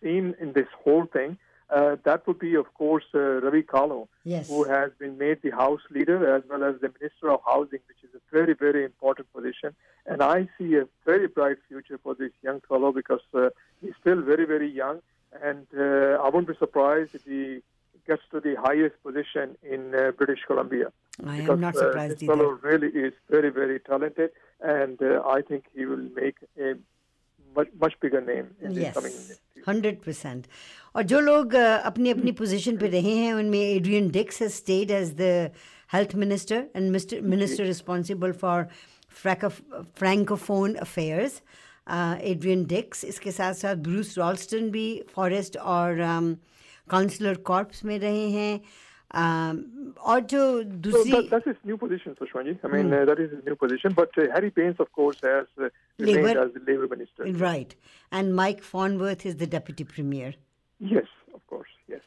scene 0.00 0.34
in 0.40 0.52
this 0.52 0.68
whole 0.82 1.06
thing, 1.06 1.38
uh, 1.70 1.96
that 2.04 2.26
would 2.26 2.38
be, 2.38 2.54
of 2.54 2.72
course, 2.74 3.04
uh, 3.14 3.40
Ravi 3.40 3.62
Kahlon, 3.62 4.06
yes. 4.24 4.48
who 4.48 4.64
has 4.64 4.90
been 4.98 5.16
made 5.16 5.40
the 5.42 5.50
House 5.50 5.80
Leader 5.90 6.36
as 6.36 6.42
well 6.48 6.62
as 6.62 6.80
the 6.80 6.92
Minister 7.00 7.30
of 7.30 7.40
Housing, 7.46 7.80
which 7.88 8.02
is 8.02 8.10
a 8.14 8.20
very, 8.30 8.54
very 8.54 8.84
important 8.84 9.32
position. 9.32 9.74
And 10.06 10.22
I 10.22 10.48
see 10.58 10.76
a 10.76 10.86
very 11.04 11.26
bright 11.26 11.56
future 11.68 11.98
for 12.02 12.14
this 12.14 12.32
young 12.42 12.60
fellow 12.68 12.92
because 12.92 13.22
uh, 13.32 13.48
he's 13.80 13.94
still 14.00 14.20
very, 14.20 14.44
very 14.44 14.70
young. 14.70 15.00
And 15.42 15.66
uh, 15.76 16.22
I 16.22 16.26
wouldn't 16.26 16.48
be 16.48 16.56
surprised 16.58 17.14
if 17.14 17.24
he 17.24 17.62
gets 18.06 18.22
to 18.30 18.40
the 18.40 18.54
highest 18.56 19.02
position 19.02 19.56
in 19.62 19.94
uh, 19.94 20.12
British 20.12 20.40
Columbia. 20.46 20.92
I 21.24 21.38
because, 21.38 21.54
am 21.54 21.60
not 21.60 21.74
surprised 21.74 22.12
uh, 22.12 22.16
this 22.18 22.26
fellow 22.26 22.50
really 22.62 22.88
is 22.88 23.14
very, 23.30 23.48
very 23.48 23.80
talented. 23.80 24.30
And 24.60 24.98
I 25.02 25.40
think 25.40 25.64
he 25.74 25.86
will 25.86 26.08
make 26.14 26.36
a 26.60 26.74
much, 27.56 27.68
much 27.80 27.98
bigger 28.00 28.20
name 28.20 28.54
in 28.60 28.72
yes. 28.72 28.94
the 28.94 29.00
coming 29.00 29.16
hundred 29.68 30.00
percent 30.02 30.46
और 30.96 31.02
जो 31.12 31.20
लोग 31.20 31.54
अपनी 31.54 32.10
अपनी 32.10 32.32
position 32.32 32.76
पे 32.76 32.88
रहे 32.88 33.14
हैं 33.16 33.32
उनमें 33.34 33.60
Adrian 33.60 34.08
Dix 34.10 34.42
has 34.42 34.52
stayed 34.52 34.90
as 34.90 35.12
the 35.20 35.50
health 35.94 36.14
minister 36.16 36.64
and 36.76 36.90
mister 36.90 37.20
minister 37.34 37.64
responsible 37.64 38.32
for 38.42 38.66
francophone 39.22 40.74
affairs 40.74 41.40
Adrian 42.32 42.64
Dix 42.64 43.04
इसके 43.04 43.32
साथ 43.32 43.54
साथ 43.54 43.76
ब्रूस 43.88 44.16
रॉल्स्टन 44.18 44.70
भी 44.70 44.88
फॉरेस्ट 45.14 45.56
और 45.56 45.98
काउंसलर 46.88 47.34
um, 47.34 47.42
कॉर्प्स 47.42 47.84
में 47.84 47.98
रहे 47.98 48.28
हैं। 48.30 48.60
Um, 49.14 49.94
or. 50.04 50.20
So 50.28 50.62
that, 50.62 51.28
that's 51.30 51.46
his 51.46 51.56
new 51.64 51.76
position, 51.76 52.16
Sushmaji. 52.20 52.58
I 52.64 52.68
mean, 52.68 52.90
mm. 52.90 53.02
uh, 53.02 53.04
that 53.04 53.20
is 53.20 53.30
his 53.30 53.44
new 53.44 53.56
position. 53.56 53.92
But 53.92 54.10
uh, 54.18 54.26
Harry 54.32 54.50
Bains, 54.50 54.80
of 54.80 54.90
course, 54.92 55.18
has 55.22 55.46
uh, 55.58 55.68
remained 55.98 56.24
Labour... 56.26 56.40
as 56.44 56.52
the 56.54 56.60
Labour 56.60 56.88
Minister. 56.88 57.24
Right. 57.44 57.74
And 58.10 58.34
Mike 58.34 58.62
Farnworth 58.62 59.24
is 59.24 59.36
the 59.36 59.46
Deputy 59.46 59.84
Premier. 59.84 60.34
Yes, 60.80 61.06
of 61.32 61.46
course, 61.46 61.68
yes. 61.88 62.00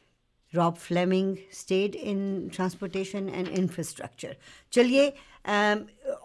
Rob 0.52 0.76
Fleming 0.76 1.38
stayed 1.50 1.94
in 1.94 2.50
transportation 2.50 3.28
and 3.28 3.48
infrastructure. 3.48 4.34
चलिए 4.72 5.12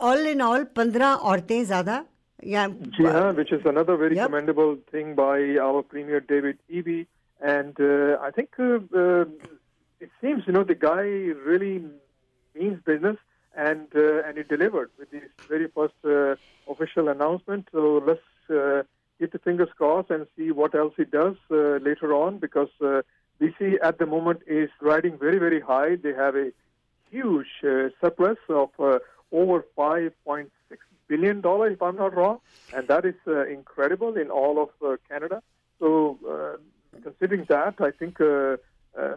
all 0.10 0.28
in 0.28 0.42
all 0.42 0.64
पंद्रह 0.76 1.14
औरतें 1.32 1.64
ज़्यादा 1.66 2.06
Yeah. 2.52 2.72
जी 2.96 3.04
हाँ 3.06 3.32
which 3.34 3.52
is 3.54 3.68
another 3.68 3.94
very 4.00 4.16
commendable 4.16 4.76
thing 4.94 5.14
by 5.16 5.58
our 5.66 5.82
premier 5.92 6.20
David 6.32 6.58
I 7.46 8.32
think. 8.32 8.50
Uh, 8.60 8.80
uh, 8.98 9.26
it 10.04 10.12
seems, 10.22 10.44
you 10.48 10.54
know, 10.54 10.64
the 10.64 10.76
guy 10.76 11.06
really 11.50 11.76
means 12.56 12.78
business 12.84 13.18
and 13.56 13.88
uh, 13.96 14.24
and 14.26 14.38
he 14.38 14.44
delivered 14.44 14.90
with 15.00 15.10
his 15.12 15.30
very 15.48 15.68
first 15.78 16.00
uh, 16.04 16.36
official 16.72 17.08
announcement. 17.08 17.70
So 17.72 18.04
let's 18.10 18.30
uh, 18.50 18.84
keep 19.18 19.32
the 19.32 19.40
fingers 19.40 19.70
crossed 19.78 20.10
and 20.10 20.28
see 20.36 20.52
what 20.52 20.76
else 20.76 20.94
he 20.98 21.06
does 21.06 21.38
uh, 21.52 21.78
later 21.90 22.14
on 22.14 22.40
because 22.40 22.74
uh, 22.82 23.02
BC 23.40 23.78
at 23.82 23.98
the 23.98 24.06
moment 24.06 24.42
is 24.48 24.70
riding 24.82 25.18
very, 25.18 25.40
very 25.40 25.62
high. 25.62 25.96
They 25.96 26.14
have 26.14 26.36
a 26.36 26.52
huge 27.10 27.54
uh, 27.64 27.90
surplus 28.02 28.40
of 28.50 28.70
uh, 28.80 29.00
over 29.32 29.66
5.6 29.78 30.50
billion 31.08 31.42
dollars, 31.42 31.74
if 31.74 31.82
I'm 31.82 31.96
not 31.96 32.16
wrong, 32.16 32.40
and 32.76 32.88
that 32.88 33.06
is 33.06 33.20
uh, 33.28 33.46
incredible 33.48 34.18
in 34.18 34.30
all 34.30 34.56
of 34.64 34.70
uh, 34.86 34.98
Canada. 35.10 35.42
So, 35.80 36.18
uh, 36.34 36.58
considering 37.02 37.46
that, 37.50 37.76
I 37.80 37.92
think 37.92 38.22
uh, 38.22 38.58
uh, 38.95 39.15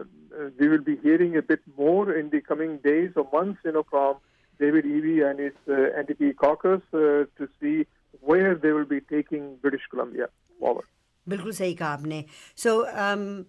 we 0.58 0.68
will 0.68 0.82
be 0.82 0.96
hearing 0.96 1.36
a 1.36 1.42
bit 1.42 1.60
more 1.76 2.12
in 2.14 2.30
the 2.30 2.40
coming 2.40 2.78
days 2.78 3.10
or 3.16 3.26
months, 3.32 3.60
you 3.64 3.72
know, 3.72 3.84
from 3.88 4.16
David 4.60 4.84
Eby 4.84 5.30
and 5.30 5.38
his 5.38 5.52
uh, 5.68 6.02
NDP 6.02 6.36
caucus 6.36 6.82
uh, 6.94 7.24
to 7.38 7.48
see 7.60 7.86
where 8.20 8.54
they 8.54 8.72
will 8.72 8.84
be 8.84 9.00
taking 9.00 9.56
British 9.56 9.86
Columbia 9.90 10.28
forward. 10.60 10.86
बिल्कुल 11.26 11.52
सही 11.52 11.74
कहा 11.74 11.88
आपने 11.88 12.24
सो 12.58 12.70
so, 12.82 13.46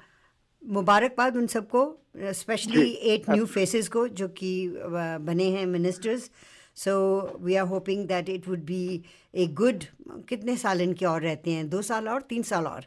मुबारकबाद 0.62 1.38
उन 1.38 1.47
सबको 1.47 1.79
specially 2.39 2.89
eight 3.13 3.29
new 3.29 3.45
faces 3.45 3.88
को 3.95 4.07
जो 4.19 4.27
कि 4.38 4.51
बने 5.29 5.49
हैं 5.51 5.65
ministers 5.67 6.29
so 6.83 6.93
we 7.41 7.55
are 7.55 7.67
hoping 7.67 8.05
that 8.07 8.29
it 8.29 8.47
would 8.47 8.59
be 8.65 8.83
a 9.36 9.47
good 9.62 9.83
कितने 10.29 10.55
साल 10.57 10.81
इनके 10.81 11.05
और 11.05 11.21
रहते 11.21 11.51
हैं 11.51 11.67
दो 11.69 11.81
साल 11.89 12.07
और 12.09 12.21
तीन 12.29 12.43
साल 12.51 12.67
और 12.67 12.86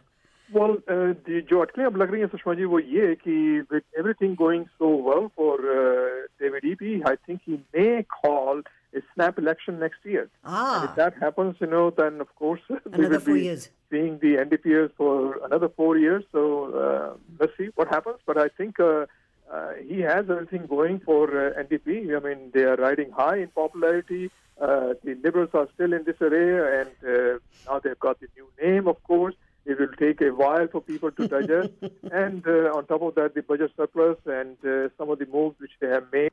well, 0.52 0.76
uh, 0.88 1.14
जो 1.50 1.60
अटकलें 1.60 1.84
अब 1.84 1.96
लग 1.96 2.10
रही 2.12 2.20
हैं 2.20 2.28
सुषमा 2.28 2.54
जी 2.54 2.64
वो 2.64 2.78
ये 2.78 3.06
है 3.06 3.14
कि 3.16 3.66
with 3.70 3.84
everything 3.98 4.34
going 4.34 4.66
so 4.78 4.90
well 5.08 5.30
for 5.36 5.54
uh, 5.74 6.26
David 6.40 6.62
Eby, 6.62 7.02
I 7.04 7.16
think 7.26 7.40
he 7.44 7.60
may 7.74 8.04
call 8.04 8.62
a 8.94 9.02
snap 9.14 9.38
election 9.38 9.78
next 9.78 10.04
year. 10.04 10.28
Ah. 10.44 10.80
And 10.80 10.88
if 10.90 10.96
that 10.96 11.14
happens, 11.20 11.56
you 11.60 11.66
know, 11.66 11.90
then 11.90 12.20
of 12.20 12.34
course 12.36 12.60
we 12.68 13.08
will 13.08 13.20
be 13.20 13.42
years. 13.42 13.68
seeing 13.90 14.18
the 14.18 14.36
NDPs 14.36 14.90
for 14.96 15.44
another 15.44 15.68
four 15.68 15.98
years. 15.98 16.24
So 16.32 16.42
uh, 16.84 17.16
let's 17.40 17.56
see 17.56 17.68
what 17.74 17.88
happens. 17.88 18.18
But 18.26 18.38
I 18.38 18.48
think 18.48 18.80
uh, 18.80 19.06
uh, 19.52 19.72
he 19.86 20.00
has 20.00 20.30
everything 20.30 20.66
going 20.66 21.00
for 21.00 21.24
uh, 21.28 21.62
NDP. 21.62 22.16
I 22.16 22.20
mean, 22.26 22.50
they 22.52 22.64
are 22.64 22.76
riding 22.76 23.10
high 23.10 23.38
in 23.38 23.48
popularity. 23.48 24.30
Uh, 24.60 24.94
the 25.04 25.14
Liberals 25.22 25.50
are 25.52 25.68
still 25.74 25.92
in 25.92 26.02
disarray, 26.04 26.80
and 26.80 26.90
uh, 27.06 27.38
now 27.66 27.78
they've 27.78 27.98
got 27.98 28.18
the 28.20 28.28
new 28.36 28.48
name, 28.62 28.88
of 28.88 29.02
course. 29.04 29.34
It 29.65 29.79
will 29.79 29.93
take 29.99 30.21
a 30.21 30.29
while 30.29 30.67
for 30.71 30.81
people 30.81 31.11
to 31.11 31.27
digest. 31.27 31.71
and 32.11 32.45
uh, 32.47 32.75
on 32.75 32.85
top 32.87 33.01
of 33.01 33.15
that, 33.15 33.35
the 33.35 33.43
budget 33.43 33.71
surplus 33.77 34.17
and 34.25 34.57
uh, 34.65 34.89
some 34.97 35.09
of 35.09 35.19
the 35.19 35.27
moves 35.27 35.59
which 35.59 35.71
they 35.79 35.87
have 35.87 36.05
made 36.11 36.31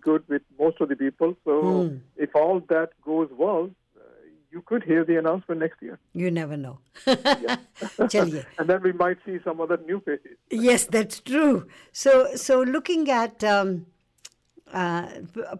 good 0.00 0.22
with 0.28 0.42
most 0.58 0.80
of 0.80 0.88
the 0.88 0.96
people. 0.96 1.36
So 1.44 1.52
mm. 1.62 2.00
if 2.16 2.34
all 2.36 2.60
that 2.68 2.90
goes 3.04 3.28
well, 3.36 3.70
uh, 3.96 4.02
you 4.52 4.62
could 4.62 4.84
hear 4.84 5.04
the 5.04 5.16
announcement 5.18 5.60
next 5.60 5.82
year. 5.82 5.98
You 6.14 6.30
never 6.30 6.56
know. 6.56 6.78
And 8.58 8.68
then 8.70 8.82
we 8.82 8.92
might 8.92 9.18
see 9.26 9.38
some 9.42 9.60
other 9.60 9.78
new 9.90 10.00
faces. 10.00 10.36
yes, 10.50 10.84
that's 10.84 11.20
true. 11.20 11.66
So, 11.92 12.36
so 12.36 12.62
looking 12.62 13.10
at 13.10 13.42
um, 13.42 13.86
uh, 14.72 15.08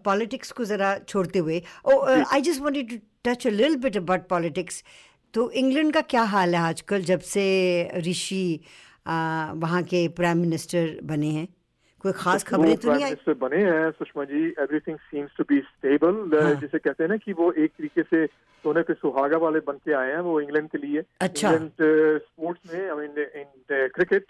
politics 0.03 0.53
zara 0.63 1.01
oh, 1.85 1.99
uh, 2.01 2.25
I 2.31 2.41
just 2.41 2.61
wanted 2.61 2.89
to 2.89 3.01
touch 3.23 3.45
a 3.45 3.51
little 3.51 3.77
bit 3.77 3.95
about 3.95 4.27
politics. 4.27 4.83
तो 5.37 5.51
England 5.51 5.93
का 5.93 6.01
क्या 6.01 6.21
हाल 6.23 6.55
है 6.55 6.61
आजकल 6.61 7.01
जब 7.01 7.19
से 7.19 7.41
ऋषि 7.97 8.59
वहाँ 9.63 9.83
के 9.83 10.07
prime 10.07 10.37
minister 10.37 10.99
बने 11.03 11.27
हैं 11.27 11.47
कोई 12.01 12.11
खास 12.11 12.43
खबरें 12.43 12.77
तो 12.77 12.93
नहीं 12.93 13.03
आई 13.05 13.33
बने 13.33 13.57
हैं 13.57 13.91
Sushma 13.91 14.23
ji 14.23 14.41
everything 14.47 14.97
seems 14.97 15.29
to 15.37 15.43
be 15.43 15.59
stable. 15.59 16.29
जिसे 16.61 16.79
कहते 16.79 17.03
हैं 17.03 17.09
ना 17.09 17.17
कि 17.17 17.33
वो 17.33 17.51
एक 17.51 17.71
तरीके 17.71 18.01
से 18.01 18.25
सोने 18.63 18.81
पे 18.81 18.93
सुहागा 18.93 19.37
वाले 19.37 19.59
बन 19.59 19.77
के 19.85 19.93
आए 19.93 20.11
हैं 20.11 20.19
वो 20.19 20.41
इंग्लैंड 20.41 20.69
के 20.69 20.77
लिए 20.77 21.03
अच्छा। 21.21 21.51
इंग्लैंड 21.51 21.71
स्पोर्ट्स 22.21 22.73
में 22.73 22.89
I 22.89 22.95
mean 22.95 23.25
in 23.35 23.47
cricket 23.71 24.25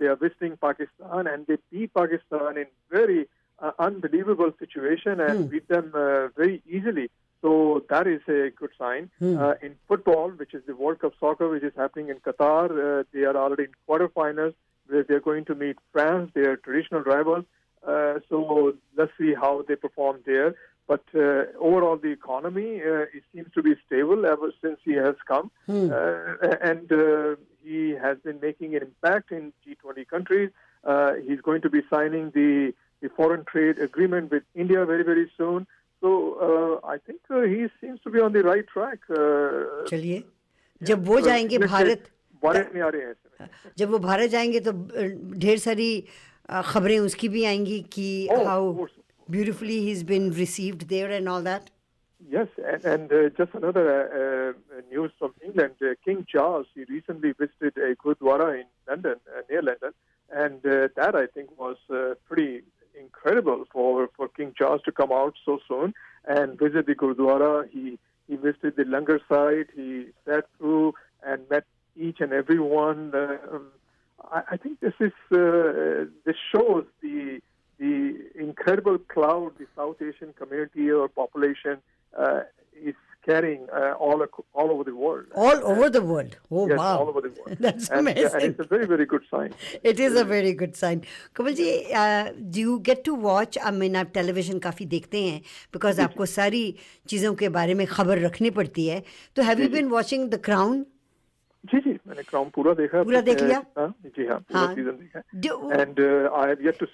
they 0.00 0.08
are 0.08 0.16
visiting 0.22 0.56
Pakistan 0.62 1.26
and 1.26 1.40
they 1.40 1.54
beat 1.54 1.90
Pakistan 1.94 2.58
in 2.58 2.98
very 2.98 3.26
unbelievable 3.62 4.50
situation 4.50 5.26
and 5.30 5.60
them 5.70 5.92
uh, 5.94 6.28
very 6.38 6.62
easily. 6.76 7.10
So 7.42 7.84
that 7.88 8.06
is 8.06 8.20
a 8.28 8.50
good 8.50 8.70
sign. 8.78 9.10
Hmm. 9.18 9.38
Uh, 9.38 9.54
in 9.62 9.76
football, 9.88 10.30
which 10.30 10.52
is 10.54 10.62
the 10.66 10.76
World 10.76 10.98
Cup 11.00 11.12
soccer, 11.18 11.48
which 11.48 11.62
is 11.62 11.72
happening 11.76 12.08
in 12.08 12.16
Qatar, 12.20 12.64
uh, 12.70 13.04
they 13.12 13.24
are 13.24 13.36
already 13.36 13.64
in 13.64 13.70
quarterfinals 13.88 14.54
where 14.88 15.04
they're 15.04 15.20
going 15.20 15.44
to 15.46 15.54
meet 15.54 15.76
France, 15.92 16.30
their 16.34 16.56
traditional 16.56 17.00
rivals. 17.02 17.44
Uh, 17.86 18.18
so 18.28 18.74
let's 18.96 19.12
see 19.18 19.32
how 19.34 19.64
they 19.66 19.76
perform 19.76 20.18
there. 20.26 20.54
But 20.86 21.04
uh, 21.14 21.44
overall, 21.58 21.96
the 21.96 22.10
economy 22.10 22.80
uh, 22.82 23.06
it 23.16 23.22
seems 23.32 23.46
to 23.54 23.62
be 23.62 23.74
stable 23.86 24.26
ever 24.26 24.52
since 24.60 24.78
he 24.84 24.94
has 24.94 25.14
come, 25.26 25.50
Hmm. 25.66 25.88
uh, 25.92 26.48
and 26.60 26.90
uh, 26.92 27.36
he 27.62 27.90
has 27.90 28.18
been 28.18 28.40
making 28.40 28.74
an 28.74 28.82
impact 28.82 29.30
in 29.30 29.52
G20 29.64 30.08
countries. 30.08 30.50
Uh, 30.82 31.12
he's 31.26 31.40
going 31.40 31.62
to 31.62 31.70
be 31.70 31.82
signing 31.88 32.32
the, 32.34 32.74
the 33.02 33.08
foreign 33.10 33.44
trade 33.44 33.78
agreement 33.78 34.30
with 34.32 34.42
India 34.54 34.84
very 34.84 35.04
very 35.04 35.30
soon. 35.38 35.66
So 36.03 36.09
uh, 36.47 36.73
I 36.93 36.97
think 37.05 37.19
uh, 37.31 37.41
he 37.53 37.67
seems 37.81 37.99
to 38.05 38.09
be 38.15 38.19
on 38.25 38.33
the 38.33 38.43
right 38.47 38.67
track. 38.73 38.99
Uh, 39.09 39.85
चलिए 39.89 40.23
जब 40.81 41.05
वो 41.07 41.19
जाएंगे 41.27 41.57
भारत 41.57 42.09
भारत 42.43 42.71
में 42.75 42.81
आ 42.81 42.87
रहे 42.95 43.01
हैं 43.01 43.11
इस 43.11 43.17
समय। 43.17 43.49
जब 43.77 43.89
वो 43.91 43.99
भारत 43.99 44.29
जाएंगे 44.29 44.59
तो 44.67 44.71
अ, 44.71 45.05
ढेर 45.45 45.57
सारी 45.67 45.89
अ, 46.49 46.61
खबरें 46.71 46.97
उसकी 46.99 47.29
भी 47.35 47.43
आएंगी 47.45 47.79
कि 47.93 48.07
Oh, 48.31 48.37
of 48.39 48.45
how 48.47 48.73
course. 48.77 48.97
Beautifully 49.31 49.77
he 49.85 49.91
is 49.91 50.03
been 50.11 50.31
received 50.33 50.83
there 50.93 51.11
and 51.11 51.27
all 51.29 51.43
that 51.43 51.69
Yes, 52.33 52.47
and, 52.73 52.85
and 52.91 53.11
uh, 53.15 53.17
just 53.37 53.55
another 53.57 53.81
uh, 53.93 54.19
uh, 54.19 54.77
news 54.91 55.11
from 55.19 55.33
England. 55.47 55.81
Uh, 55.87 55.89
King 56.05 56.21
Charles, 56.33 56.67
he 56.77 56.85
recently 56.91 57.31
visited 57.41 57.77
a 57.87 57.89
Gurdwara 58.03 58.47
in 58.59 58.63
London, 58.91 59.19
uh, 59.33 59.41
near 59.49 59.61
London, 59.67 59.93
and 60.43 60.65
uh, 60.75 60.77
that 60.99 61.17
I 61.19 61.25
think 61.33 61.51
was 61.65 61.83
uh, 61.89 61.99
pretty 62.29 62.63
incredible 63.10 63.64
for, 63.72 64.08
for 64.16 64.28
King 64.28 64.52
Charles 64.56 64.82
to 64.84 64.92
come 64.92 65.12
out 65.12 65.34
so 65.44 65.58
soon 65.68 65.94
and 66.26 66.58
visit 66.58 66.86
the 66.86 66.94
Gurdwara. 66.94 67.68
He 67.70 67.98
he 68.28 68.36
visited 68.36 68.76
the 68.76 68.84
Langar 68.84 69.18
site. 69.28 69.70
He 69.74 70.06
sat 70.24 70.44
through 70.56 70.94
and 71.26 71.48
met 71.50 71.64
each 71.96 72.18
and 72.20 72.32
every 72.32 72.60
one. 72.60 73.12
Uh, 73.12 73.38
um, 73.52 73.66
I, 74.30 74.42
I 74.52 74.56
think 74.56 74.78
this 74.80 74.94
is 75.00 75.12
uh, 75.32 76.04
this 76.24 76.36
shows 76.52 76.84
the 77.02 77.40
the 77.78 77.94
incredible 78.38 78.98
cloud 78.98 79.52
the 79.58 79.66
South 79.76 79.96
Asian 80.00 80.32
community 80.34 80.90
or 80.90 81.08
population 81.08 81.78
uh, 82.16 82.42
is 82.90 82.94
carrying 83.27 83.61
uh, 83.77 83.93
all 84.07 84.19
ac- 84.23 84.43
all 84.61 84.71
over 84.73 84.83
the 84.87 84.95
world. 85.03 85.29
all 85.43 85.61
over 85.69 85.85
the 85.93 86.01
world 86.09 86.33
oh 86.57 86.65
yes, 86.71 86.77
wow 86.79 86.89
all 86.97 87.07
over 87.13 87.21
the 87.27 87.31
world. 87.37 87.57
that's 87.65 87.87
and, 87.89 87.95
yeah, 87.95 87.99
amazing 88.01 88.41
and 88.41 88.51
it's 88.51 88.59
a 88.65 88.67
very 88.73 88.85
very 88.91 89.05
good 89.13 89.23
sign. 89.31 89.47
it 89.91 90.01
is 90.07 90.17
a 90.23 90.25
very 90.31 90.51
good 90.59 90.75
sign 90.81 91.01
Kamal 91.39 91.53
ji 91.61 91.69
uh, 92.01 92.25
do 92.57 92.65
you 92.65 92.75
get 92.89 93.01
to 93.07 93.15
watch 93.23 93.57
I 93.69 93.71
mean 93.79 93.95
आप 94.03 94.11
television 94.19 94.59
काफ़ी 94.67 94.85
देखते 94.93 95.23
हैं 95.23 95.41
because 95.77 95.99
आपको 96.07 96.25
सारी 96.35 96.63
चीज़ों 97.13 97.33
के 97.41 97.49
बारे 97.57 97.73
में 97.81 97.85
खबर 97.95 98.19
रखनी 98.25 98.49
पड़ती 98.59 98.87
है 98.87 99.01
तो 99.35 99.43
have 99.49 99.61
you 99.61 99.69
been 99.77 99.89
watching 99.97 100.29
the 100.35 100.41
crown 100.49 100.85
जी 101.63 101.79
जी 101.87 101.97
मैंने 102.07 102.23
क्राउन 102.29 102.49
पूरा 102.55 102.73
देखा 102.83 103.03
पूरा 103.03 103.21
देख 103.31 103.41
लिया? 103.41 103.63
हाँ, 103.77 103.93
जी 104.05 104.27
हाँ 104.27 104.39
पूरा 104.39 104.59
हाँ। 104.59 104.73
सीजन 104.75 105.01
देखा 105.01 105.21
Do- 105.47 105.71
and 105.81 105.99
uh, 105.99 106.29
I 106.41 106.47
have 106.49 106.61
yet 106.69 106.77
to 106.85 106.87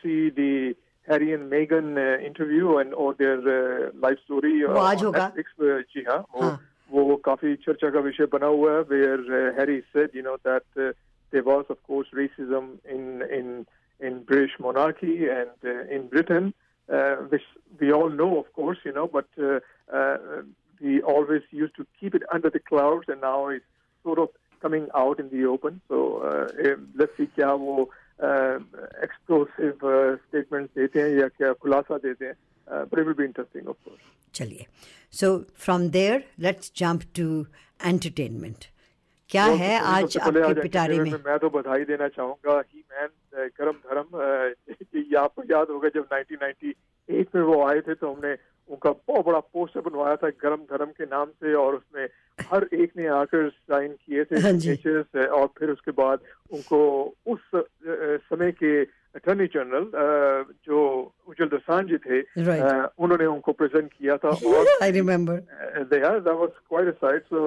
see 1.06 1.08
the 1.08 1.14
Harry 1.14 1.34
and 1.34 1.52
Meghan 1.52 1.98
uh, 1.98 2.26
interview 2.26 2.78
and 2.78 2.94
or 2.94 3.14
their 3.14 3.40
uh, 3.40 3.90
life 4.00 4.20
story 4.26 4.64
uh, 4.64 4.74
वो 4.74 4.80
आज 4.80 5.00
on 5.00 5.06
होगा? 5.06 5.34
Netflix. 5.34 5.46
Uh, 5.60 5.82
जी 5.94 6.04
हाँ 6.10 6.26
वो 6.36 6.42
हाँ। 6.42 6.60
वो 6.92 7.16
काफी 7.16 7.56
चर्चा 7.56 7.90
का 7.90 8.00
विषय 8.00 8.26
बना 8.26 8.48
हुआ 8.48 8.72
है 8.72 8.90
where 8.90 9.20
uh, 9.20 9.56
Harry 9.56 9.84
said 9.94 10.10
you 10.14 10.22
know 10.22 10.38
that 10.44 10.64
uh, 10.78 10.94
there 11.32 11.44
was 11.44 11.66
of 11.70 11.84
course 11.84 12.08
racism 12.14 12.80
in 12.90 13.22
in 13.22 13.66
in 14.00 14.24
British 14.24 14.60
monarchy 14.60 15.28
and 15.30 15.50
uh, 15.66 15.96
in 15.96 16.08
Britain 16.08 16.54
uh, 16.94 17.16
which 17.16 17.44
we 17.80 17.92
all 17.92 18.10
know 18.10 18.40
of 18.40 18.54
course 18.54 18.80
you 18.84 18.92
know 18.92 19.08
but 19.08 19.28
uh, 19.40 19.60
uh, 19.96 20.18
we 20.82 21.02
always 21.02 21.42
used 21.52 21.76
to 21.76 21.86
keep 22.00 22.16
it 22.16 22.24
under 22.34 22.50
the 22.50 22.60
clouds 22.60 23.06
and 23.08 23.22
now 23.22 23.48
it's 23.48 23.66
sort 24.04 24.20
of 24.20 24.30
coming 24.62 24.88
out 24.96 25.20
in 25.20 25.30
the 25.30 25.46
open. 25.46 25.82
So 25.88 26.18
uh, 26.18 26.68
eh, 26.68 26.76
let's 26.96 27.12
see 27.18 27.28
क्या 27.36 27.54
वो 27.54 27.90
explosive 29.07 29.79
uh, 29.83 30.69
देते 30.77 31.01
हैं 31.01 31.09
या 31.21 31.29
क्या 31.29 31.53
खुलासा 31.53 31.99
देते 31.99 32.25
हैं. 32.25 32.37
But 32.67 32.99
it 32.99 33.07
will 33.07 33.15
be 33.15 33.25
interesting, 33.25 33.67
of 33.67 33.77
course. 33.85 34.05
चलिए 34.35 34.67
so 35.13 35.37
from 35.65 35.89
there 35.91 36.25
let's 36.41 36.73
jump 36.77 37.03
to 37.17 37.29
entertainment 37.81 38.65
क्या 39.31 39.45
है 39.61 39.79
आज 39.93 40.17
आपके 40.17 40.61
पिटारे 40.61 40.99
में 40.99 41.11
मैं 41.27 41.39
तो 41.39 41.51
बधाई 41.51 41.85
देना 41.85 42.09
चाहूँगा 42.09 42.59
ही 42.59 42.85
मैन 42.93 43.49
गरम 43.61 43.79
धर्म 43.87 44.21
ये 44.97 45.17
आपको 45.19 45.43
याद 45.51 45.71
होगा 45.71 45.89
जब 45.95 46.09
1998 46.09 47.35
में 47.35 47.43
वो 47.43 47.63
आए 47.67 47.81
थे 47.81 47.95
तो 47.95 48.13
हमने 48.13 48.35
उनका 48.69 48.91
बहुत 48.91 49.27
बड़ा 49.27 49.39
पोस्टर 49.39 49.81
बनवाया 49.81 50.17
था 50.17 50.29
गर्म 50.29 50.63
धर्म 50.71 50.87
के 50.87 51.05
नाम 51.05 51.27
से 51.27 51.55
और 51.55 51.75
उसमें 51.75 52.09
हर 52.53 52.69
एक 52.75 52.93
ने 52.97 53.07
आकर 53.07 53.49
साइन 53.49 53.93
किए 54.07 54.25
थे 54.25 55.27
और 55.27 55.47
फिर 55.59 55.71
उसके 55.71 55.91
बाद 55.91 56.21
उनको 56.53 56.81
उस 57.27 57.51
समय 58.31 58.53
के 58.53 58.83
अटर्नी 59.17 59.47
जनरल 59.47 59.91
जो 60.67 60.79
उज्जवल 61.29 61.49
दसान 61.49 61.87
जी 61.87 61.97
थे 61.97 62.21
right. 62.23 62.89
उन्होंने 62.99 63.27
उनको 63.27 63.53
प्रेजेंट 63.53 63.93
किया 63.93 64.17
था 64.17 64.29
और 64.47 64.67
आई 64.83 64.91
रिमेम्बर 64.91 65.37
दे 65.93 66.01
सो 67.19 67.41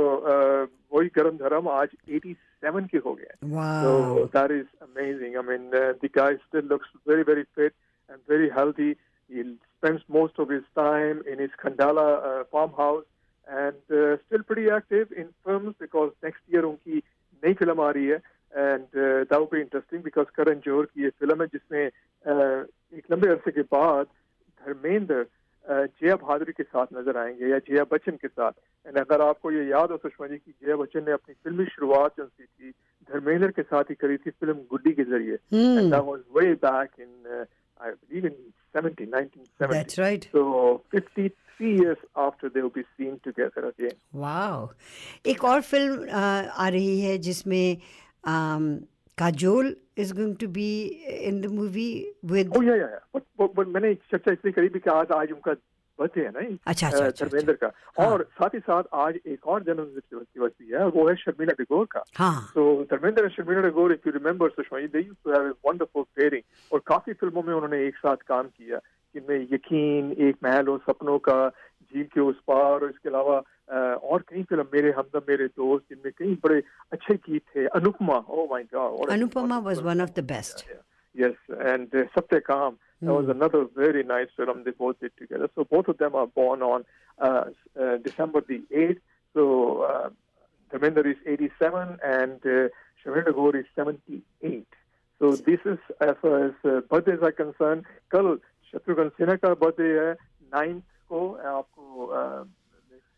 वही 0.93 1.07
गर्म 1.07 1.37
धर्म 1.37 1.67
आज 1.69 1.89
87 2.09 2.87
के 2.89 2.97
हो 2.97 3.13
गए 3.13 3.35
so 3.43 4.25
that 4.25 4.51
is 4.51 4.67
amazing 4.81 5.35
I 5.35 5.43
mean 5.49 5.69
the 5.73 6.09
guy 6.17 6.35
still 6.35 6.67
looks 6.71 6.93
very 7.09 7.21
very 7.21 7.43
fit 7.55 7.73
and 8.09 8.19
very 8.29 8.49
spends 9.79 10.01
most 10.09 10.39
of 10.39 10.49
his 10.49 10.63
time 10.75 11.23
in 11.31 11.39
his 11.39 11.51
Khandala 11.63 12.07
uh, 12.29 12.43
farmhouse 12.51 13.05
and 13.47 13.75
uh, 13.91 14.17
still 14.25 14.43
pretty 14.43 14.69
active 14.69 15.11
in 15.11 15.29
films 15.45 15.75
because 15.79 16.11
next 16.23 16.43
year 16.49 16.63
उनकी 16.65 17.01
नई 17.43 17.53
film 17.53 17.81
आ 17.81 17.89
रही 17.97 18.07
है 18.07 18.21
and 18.53 19.27
that 19.29 19.39
would 19.39 19.51
be 19.55 19.61
interesting 19.61 20.05
because 20.07 20.29
Karan 20.37 20.59
Johar 20.65 20.85
की 20.85 21.03
ये 21.03 21.09
film 21.19 21.41
है 21.41 21.47
जिसमें 21.47 21.83
uh, 21.89 22.65
एक 22.97 23.11
लंबे 23.11 23.27
अरसे 23.29 23.51
के 23.51 23.61
बाद 23.75 24.05
धर्मेंद्र 24.61 25.25
जया 25.65 26.15
बहादुरी 26.15 26.53
के 26.57 26.63
साथ 26.63 26.93
नज़र 26.93 27.17
आएँगे 27.17 27.47
या 27.49 27.57
जया 27.69 27.83
बच्चन 27.91 28.15
के 28.21 28.27
साथ 28.27 28.51
एंड 28.87 28.97
अगर 28.97 29.21
आपको 29.21 29.51
ये 29.51 29.65
याद 29.69 29.91
हो 29.91 29.97
सुषमा 29.97 30.27
जी 30.27 30.37
की 30.37 30.51
जया 30.65 30.75
बच्चन 30.75 31.03
ने 31.07 31.11
अपनी 31.11 31.33
फिल्मी 31.43 31.65
शुरुआत 31.73 32.13
जो 32.17 32.25
सी 32.25 32.43
थी 32.43 32.71
धर्मेंद्र 33.09 33.51
के 33.57 33.61
साथ 33.61 33.89
ही 33.89 33.95
करी 34.01 34.17
थी 34.17 34.29
फ़िल्म 34.29 34.53
गुड्डी 34.71 34.93
के 34.99 35.03
ज़रिए 35.11 35.37
way 36.37 36.53
back 36.65 36.99
in 36.99 37.45
I 37.83 37.91
believe 37.91 38.25
in 38.25 38.35
1970, 38.73 39.73
That's 39.73 39.97
right. 39.97 40.27
So 40.31 40.81
fifty-three 40.91 41.77
years 41.77 41.97
after 42.15 42.49
they 42.49 42.61
will 42.61 42.69
be 42.69 42.85
seen 42.97 43.19
together 43.23 43.67
again. 43.69 43.97
Wow. 44.13 44.71
एक 45.25 45.43
और 45.43 45.61
film 45.61 46.07
uh, 46.07 46.47
आ 46.55 46.69
रही 46.69 46.99
है 47.01 47.17
जिसमें 47.17 47.81
um, 48.25 48.87
is 49.95 50.13
going 50.13 50.35
to 50.37 50.47
be 50.47 51.03
in 51.29 51.41
the 51.41 51.49
movie 51.49 52.07
with. 52.23 52.47
Oh 52.55 52.61
yeah 52.61 52.75
yeah. 52.75 52.87
yeah. 52.93 52.99
But 53.13 53.23
but, 53.37 53.55
but 53.55 53.67
मैंने 53.67 53.93
चर्चा 54.11 54.31
इसलिए 54.31 54.53
करी 54.53 54.69
भी 54.69 54.79
कि 54.79 54.89
आज 54.89 55.11
आज 55.11 55.31
उनका 55.31 55.53
बर्थडे 55.99 56.21
है 56.21 56.31
ना 56.31 56.39
अच्छा, 56.67 56.87
अच्छा, 56.87 57.05
अच्छा, 57.05 57.25
धर्मेंद्र 57.25 57.53
का। 57.53 57.71
हाँ। 57.99 58.09
और 58.11 58.23
साथ 58.39 58.53
ही 58.53 58.59
साथ 58.59 58.83
आज 58.93 59.19
एक 59.27 59.47
और 59.47 59.63
जन्म 59.63 59.83
दिवस 59.83 60.51
भी 60.61 60.67
है 60.73 60.85
वो 60.87 61.07
है 61.09 61.15
शर्मिला 61.15 61.53
टेगोर 61.53 61.85
का। 61.91 62.03
हाँ। 62.17 62.53
So 62.57 62.61
Dharmendra 62.91 63.23
and 63.23 63.35
Sharmila 63.35 63.61
Tagore 63.61 63.95
if 63.95 64.05
you 64.05 64.13
remember 64.19 64.49
Sushma 64.49 64.79
used 64.79 65.23
to 65.25 65.31
have 65.31 65.45
a 65.45 65.53
wonderful 65.69 66.07
pairing 66.17 66.43
और 66.73 66.79
काफ़ी 66.87 67.13
फ़िल्मों 67.13 67.43
में 67.43 67.53
उन्होंने 67.53 67.85
एक 67.87 67.95
साथ 67.95 68.17
काम 68.27 68.47
किया 68.47 68.77
जिनमें 69.15 69.47
यकीन 69.53 70.11
एक 70.27 70.35
महल 70.43 70.69
और 70.69 70.79
सपनों 70.79 71.17
का 71.19 71.49
झील 71.49 72.03
के 72.03 72.21
उस 72.21 72.35
पार 72.47 72.71
और 72.71 72.89
इसके 72.89 73.09
अलावा 73.09 73.37
और 73.95 74.23
कई 74.29 74.43
फ़िल्म 74.43 74.65
मेरे 74.73 74.91
हमदम 74.91 75.21
मेरे 75.29 75.47
दोस्त 75.47 75.85
जिनमें 75.89 76.11
कई 76.17 76.35
बड़े 76.43 76.61
अच्छे 76.91 77.13
गीत 77.15 77.43
थे। 77.55 77.65
Anupama 77.65 78.25
oh 78.27 78.45
my 78.51 78.63
god 78.73 78.99
what 78.99 79.09
a 79.09 79.17
Anupama 79.17 79.57
was 79.63 79.81
wonderful 79.81 79.89
one 79.89 79.99
of 79.99 80.13
the 80.13 80.23
best. 80.23 80.65
Yes, 81.15 81.35
There 83.01 83.13
was 83.13 83.25
hmm. 83.25 83.31
another 83.31 83.65
very 83.75 84.03
nice 84.03 84.27
film 84.35 84.63
they 84.63 84.71
both 84.71 84.99
did 84.99 85.15
together. 85.17 85.49
So 85.55 85.63
both 85.63 85.87
of 85.87 85.97
them 85.97 86.15
are 86.15 86.27
born 86.27 86.61
on 86.61 86.85
uh, 87.19 87.45
uh, 87.79 87.97
December 87.97 88.41
the 88.41 88.61
8th. 88.75 88.99
So 89.33 89.81
uh, 89.83 90.09
is 90.71 91.17
87 91.25 91.99
and 92.03 92.39
uh, 92.45 92.69
Shavendra 93.03 93.33
Gore 93.33 93.55
is 93.55 93.65
78. 93.75 94.67
So 95.19 95.35
this 95.35 95.59
is 95.65 95.77
as 96.01 96.15
far 96.21 96.45
as 96.45 96.53
uh, 96.63 96.81
birthdays 96.89 97.19
are 97.21 97.31
concerned. 97.31 97.85
Kal 98.11 98.37
Shatrughan 98.71 99.11
Sinha 99.17 99.35
का 99.35 99.53
birthday 99.59 99.87
है 99.99 100.11
ninth 100.53 100.83
को 101.09 101.37
uh, 101.39 101.45
आपको 101.45 102.05
uh, 102.05 102.45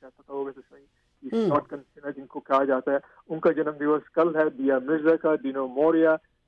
पता 0.03 0.33
होगा 0.33 0.51
इसमें 0.51 0.81
hmm. 1.33 1.49
Shotgun 1.49 1.77
Sinha 1.77 2.11
जिनको 2.11 2.39
कहा 2.39 2.63
जाता 2.65 2.91
है 2.91 2.99
उनका 3.29 3.51
जन्म 3.51 3.71
दिवस 3.71 4.01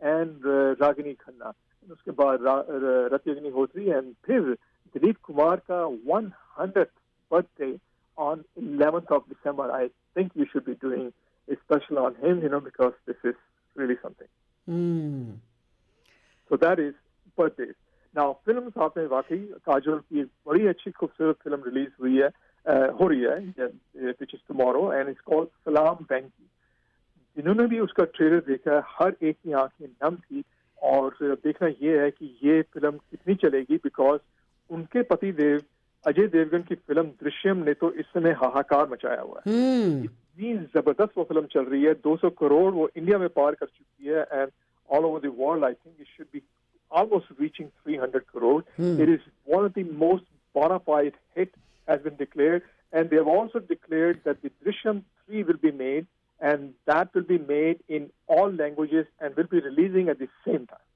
एंड 0.04 0.42
रागिनी 0.82 1.14
खन्ना 1.14 1.54
उसके 1.88 2.12
बाद 2.20 2.40
रति 3.14 3.32
अग्निहोत्री 3.32 3.90
एंड 3.90 4.14
फिर 4.26 4.54
दिलीप 4.96 5.18
कुमार 5.24 5.62
का 5.70 5.84
one 6.08 6.32
hundred 6.60 6.88
birthday 7.32 7.78
on 8.18 8.44
11th 8.60 9.12
of 9.12 9.24
December. 9.28 9.72
I 9.72 9.90
think 10.16 10.32
we 10.36 10.48
should 10.48 10.66
be 10.66 10.76
doing 10.76 11.14
a 11.48 11.56
special 11.58 12.00
on 12.00 12.16
him, 12.16 12.42
you 12.42 12.50
know, 12.50 12.60
because 12.60 12.94
this 13.06 13.16
is 13.24 13.36
really 13.76 13.96
something. 14.02 14.28
Mm. 14.68 15.38
So 16.52 16.58
that 16.58 16.80
is 16.80 16.94
birthdays. 17.38 17.76
Now, 18.16 18.34
film 18.46 18.70
साथ 18.70 18.98
में 18.98 19.08
वाकई 19.08 19.38
काजोल 19.66 20.00
की 20.00 20.20
एक 20.22 20.28
बड़ी 20.48 20.68
अच्छी 20.68 20.92
खूबसूरत 20.92 21.38
film 21.44 21.62
release 21.66 21.92
हुई 22.02 22.18
है 22.18 22.28
हो 23.00 23.08
रही 23.08 23.22
है 23.22 23.66
which 24.10 24.34
is 24.34 24.40
tomorrow 24.48 24.92
and 24.94 25.10
it's 25.10 25.22
called 25.32 25.50
Salaam 25.66 26.06
वेंकी 26.12 26.50
जिन्होंने 27.38 27.66
भी 27.68 27.80
उसका 27.80 28.04
ट्रेलर 28.16 28.40
देखा 28.48 28.76
है 28.76 28.82
हर 29.00 29.16
एक 29.30 29.36
की 29.44 29.52
आँखें 29.62 29.86
नम 30.04 30.16
थी 30.16 30.44
और 30.78 31.16
देखना 31.46 31.68
यह 31.82 32.02
है 32.02 32.10
कि 32.12 32.26
ये 32.44 32.62
फ़िल्म 32.74 32.92
कितनी 32.98 33.36
चलेगी 33.44 33.78
बिकॉज़ 33.84 34.20
उनके 34.70 35.02
पति 35.12 35.32
देव 35.40 35.62
अजय 36.06 36.28
देवगन 36.28 36.62
की 36.70 36.76
फ़िल्म 36.76 37.04
दृश्यम 37.24 37.64
ने 37.66 37.74
तो 37.82 37.92
इस 38.00 38.06
समय 38.14 38.32
हाहाकार 38.44 38.90
मचाया 38.92 39.22
हुआ 39.22 39.42
है 39.48 39.54
Hmm. 39.54 40.04
इतनी 40.06 40.54
ज़बरदस्त 40.76 41.18
वो 41.18 41.24
फ़िल्म 41.24 41.46
चल 41.54 41.66
रही 41.72 41.84
है 41.84 41.94
200 42.08 42.30
करोड़ 42.40 42.72
वो 42.74 42.90
इंडिया 42.98 43.18
में 43.20 43.28
पार 43.38 43.56
कर 43.56 43.66
चुकी 43.66 44.10
है 44.10 44.22
and 44.34 44.52
all 44.90 45.06
over 45.06 45.20
the 45.28 45.34
world 45.40 45.66
I 45.66 45.74
think 45.74 45.96
it 46.02 46.08
should 46.18 46.28
be 46.34 46.42
almost 46.92 47.30
reaching 47.42 47.70
300 47.86 48.20
crore. 48.32 48.58
It 49.04 49.10
is 49.12 49.22
one 49.52 49.64
of 49.68 49.72
the 49.78 49.84
most 50.02 50.26
bona 50.56 50.76
fide 50.90 51.16
hit 51.38 51.56
has 51.88 52.02
been 52.02 52.18
declared, 52.18 52.66
and 52.94 53.10
they 53.10 53.18
have 53.20 53.30
also 53.36 53.62
declared 53.72 54.20
that 54.28 54.44
the 54.44 54.52
Drishyam 54.66 55.00
3 55.24 55.42
will 55.48 55.58
be 55.64 55.72
made, 55.80 56.06
and 56.44 56.74
that 56.86 57.14
will 57.16 57.24
be 57.24 57.38
made 57.38 57.80
in 57.88 58.10
all 58.28 58.52
languages 58.52 59.06
and 59.20 59.36
will 59.38 59.52
be 59.52 59.62
releasing 59.62 60.10
at 60.10 60.20
the 60.20 60.28
same 60.46 60.68
time. 60.68 60.88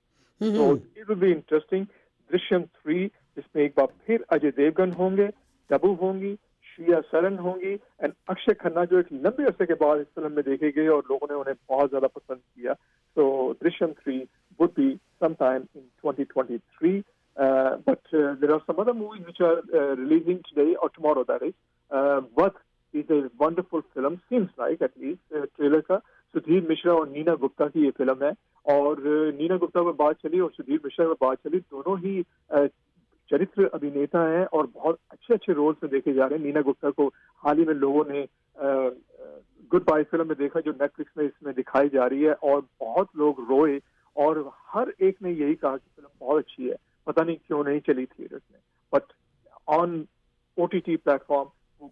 Mm-hmm. 0.42 0.56
So 0.58 0.82
it 0.96 1.08
will 1.08 1.22
be 1.28 1.32
interesting. 1.32 1.88
Drishyam 2.30 2.68
3 2.84 3.12
is 3.38 3.46
made 3.54 3.76
by 3.76 3.88
फिर 4.08 4.26
Ajay 4.34 4.52
Devgan 4.60 4.96
होंगे 4.98 5.28
तब्बू 5.72 5.94
होंगी 6.02 6.34
श्रिया 6.76 7.00
सरन 7.12 7.38
होंगी 7.46 7.74
and 8.04 8.14
Akshay 8.30 8.54
Khanna 8.62 8.84
जो 8.92 9.00
एक 9.00 9.08
लंबे 9.26 9.46
अरसे 9.46 9.66
के 9.66 9.74
बाद 9.84 10.00
इस 10.02 10.08
फिल्म 10.16 10.32
में 10.32 10.44
देखे 10.46 10.72
गए 10.72 10.88
और 10.96 11.04
लोगों 11.12 11.28
ने 11.32 11.36
उन्हें 11.40 11.56
बहुत 11.70 11.90
ज्यादा 11.90 12.08
पसंद 12.18 12.42
किया 12.56 12.74
so 13.18 13.24
sometime 15.20 15.68
in 15.76 15.84
2023. 16.02 17.04
Uh, 17.38 17.78
but 17.86 18.02
uh, 18.14 18.36
there 18.42 18.52
are 18.52 18.62
some 18.66 18.80
other 18.80 18.94
movies 18.94 19.24
which 19.26 19.40
are 19.40 19.62
uh, 19.74 19.96
releasing 19.96 20.42
today 20.50 20.76
or 20.82 20.90
tomorrow, 20.90 21.24
that 21.24 21.44
is, 21.44 21.54
uh, 21.92 22.22
worth 22.36 22.56
wonderful 23.38 23.82
film 23.94 24.20
seems 24.30 24.50
like 24.58 24.82
at 24.82 24.94
least 24.98 25.20
uh, 25.36 25.46
trailer 25.58 25.82
का 25.82 25.98
सुधीर 26.34 26.66
मिश्रा 26.70 26.94
और 26.94 27.10
नीना 27.10 27.36
गुप्ता 27.36 27.68
की 27.68 27.84
ये 27.86 27.92
फ़िल्म 27.98 28.26
है। 28.26 28.32
और 28.66 29.02
नीना 29.38 29.58
गुप्ता 29.58 29.84
पर 29.84 29.92
बात 30.04 30.16
चली 30.24 30.40
और 30.40 30.52
सुधीर 30.52 30.80
मिश्रा 30.86 31.08
पर 31.08 31.26
बात 31.26 31.38
चली 31.48 31.60
दोनों 31.60 32.00
ही 32.00 32.22
uh, 32.58 32.68
चरित्र 33.30 33.66
अभिनेता 33.74 34.20
हैं 34.30 34.46
और 34.46 34.68
बहुत 34.76 35.00
अच्छे 35.12 35.34
अच्छे 35.34 35.54
रोल्स 35.54 35.78
में 35.84 35.92
देखे 35.92 36.14
जा 36.14 36.26
रहे 36.26 36.40
हैं। 36.40 36.46
नीना 36.46 36.62
गुप्ता 36.62 36.90
को 36.90 37.08
हाल 37.44 37.58
ही 37.58 37.66
में 37.66 37.74
लोगों 37.74 38.04
ने 38.10 38.28
गुड 39.72 39.84
बाय 39.84 40.04
फ़िल्म 40.04 40.28
में 40.28 40.38
देखा 40.38 40.60
जो 40.60 40.72
नेटफ्लिक्स 40.72 41.12
में 41.18 41.24
इसमें 41.26 41.54
दिखाई 41.56 41.90
जा 41.90 42.06
रही 42.06 42.24
है 42.24 42.34
और 42.34 42.62
बहुत 42.80 43.10
लोग 43.18 43.40
रोए 43.50 43.80
और 44.16 44.40
हर 44.70 44.94
एक 45.02 45.18
ने 45.24 45.32
यही 45.32 45.56
कहा 45.56 45.76
कि 45.78 45.90
फ़िल्म 45.96 46.10
बहुत 46.20 46.38
अच्छी 46.38 46.68
है। 46.70 46.76
पता 47.08 47.24
नहीं 47.24 47.38
क्यों 47.48 47.64
नहीं 47.64 47.80
चली 47.88 48.06
थिएटर्स 48.06 48.42
में। 48.52 48.60
But 48.94 49.14
on 49.68 50.06
O 50.58 50.66
T 50.66 50.80
T 50.80 50.96
platform 50.98 51.50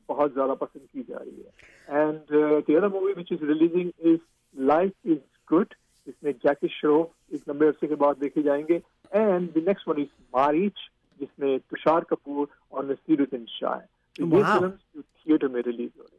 बहुत 0.10 0.34
ज़्यादा 0.34 0.54
पसंद 0.54 0.88
की 0.94 1.02
जा 1.10 1.18
रही 1.18 1.42
है। 1.42 2.04
And 2.04 2.20
the 2.32 2.76
other 2.76 2.88
movie 2.88 3.14
which 3.14 3.32
is 3.32 3.46
releasing 3.46 3.92
is 4.14 4.20
life 4.56 4.92
is 5.06 5.20
good 5.50 5.74
इसमें 6.08 6.32
जैकी 6.44 6.68
श्रॉफ 6.68 7.34
एक 7.34 7.42
लंबे 7.50 7.68
अरसे 7.68 7.88
के 7.88 7.96
बाद 7.96 8.18
देखे 8.18 8.42
जाएँगे। 8.44 8.82
And 9.12 9.50
the 9.54 9.64
next 9.68 9.88
one 9.88 10.02
is 10.02 10.14
Maarich 10.36 10.90
जिसमें 11.20 11.58
तुषार 11.60 12.04
कपूर 12.10 12.48
और 12.72 12.86
नसीरुद्दीन 12.92 13.46
शाह 13.50 13.76
है। 13.76 13.88
तो 14.16 14.26
ये 14.26 14.44
फ़िल्म 14.44 15.02
थिएटर 15.02 15.48
में 15.48 15.62
रिलीज़ 15.62 15.92
हो 15.98 16.04
रही 16.04 16.15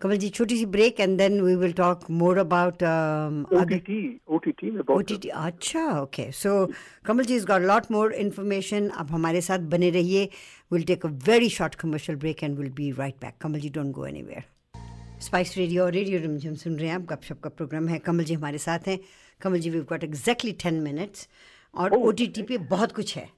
कमल 0.00 0.16
जी 0.16 0.28
छोटी 0.30 0.56
सी 0.56 0.66
break 0.66 1.00
and 1.00 1.16
then 1.18 1.40
we 1.40 1.54
will 1.56 1.72
talk 1.78 2.04
more 2.20 2.38
about 2.38 2.82
OTT 4.90 5.28
अच्छा 5.28 5.82
okay 6.00 6.30
so 6.34 6.54
Kamal 7.06 7.24
ji 7.24 7.36
is 7.36 7.46
got 7.46 7.62
lot 7.62 7.90
more 7.92 8.12
information 8.20 8.90
आप 8.94 9.12
हमारे 9.12 9.40
साथ 9.40 9.66
बने 9.74 9.90
रहिए 9.90 10.28
will 10.72 10.84
take 10.84 11.06
a 11.06 11.10
very 11.26 11.48
short 11.50 11.74
commercial 11.74 12.18
break 12.18 12.42
and 12.44 12.58
will 12.58 12.70
be 12.72 12.90
right 12.98 13.20
back 13.20 13.34
Kamal 13.42 13.60
ji 13.60 13.70
don't 13.70 13.92
go 13.94 14.06
anywhere 14.22 14.44
Spice 15.20 15.56
Radio 15.56 15.84
और 15.84 15.92
radio 15.92 16.20
Rimjhim 16.20 16.54
सुन 16.56 16.76
रहे 16.76 16.88
हैं 16.88 16.94
आप 16.94 17.06
गपशप 17.08 17.40
का 17.40 17.50
प्रोग्राम 17.56 17.88
है 17.88 17.98
कमल 18.00 18.24
जी 18.24 18.34
हमारे 18.34 18.58
साथ 18.58 18.88
हैं 18.88 18.98
Kamal 19.40 19.58
ji 19.58 19.70
we 19.70 19.80
got 19.90 20.04
exactly 20.04 20.52
ten 20.62 20.80
minutes 20.82 21.28
और 21.74 21.94
ओ 21.94 22.12
पे 22.12 22.58
बहुत 22.70 22.92
कुछ 22.92 23.16
है 23.16 23.28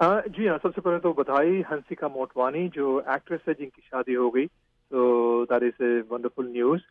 जी 0.00 0.46
हाँ 0.46 0.58
सबसे 0.58 0.80
पहले 0.80 0.98
तो 1.00 1.12
बधाई 1.12 1.62
हंसिका 1.70 2.08
मोटवानी 2.08 2.68
जो 2.74 2.98
एक्ट्रेस 3.14 3.40
है 3.48 3.54
जिनकी 3.54 3.82
शादी 3.82 4.14
हो 4.14 4.30
गई 4.30 4.46
तो 4.92 5.44
that 5.44 5.62
is 5.62 5.84
a 5.84 6.00
wonderful 6.12 6.48
news 6.52 6.82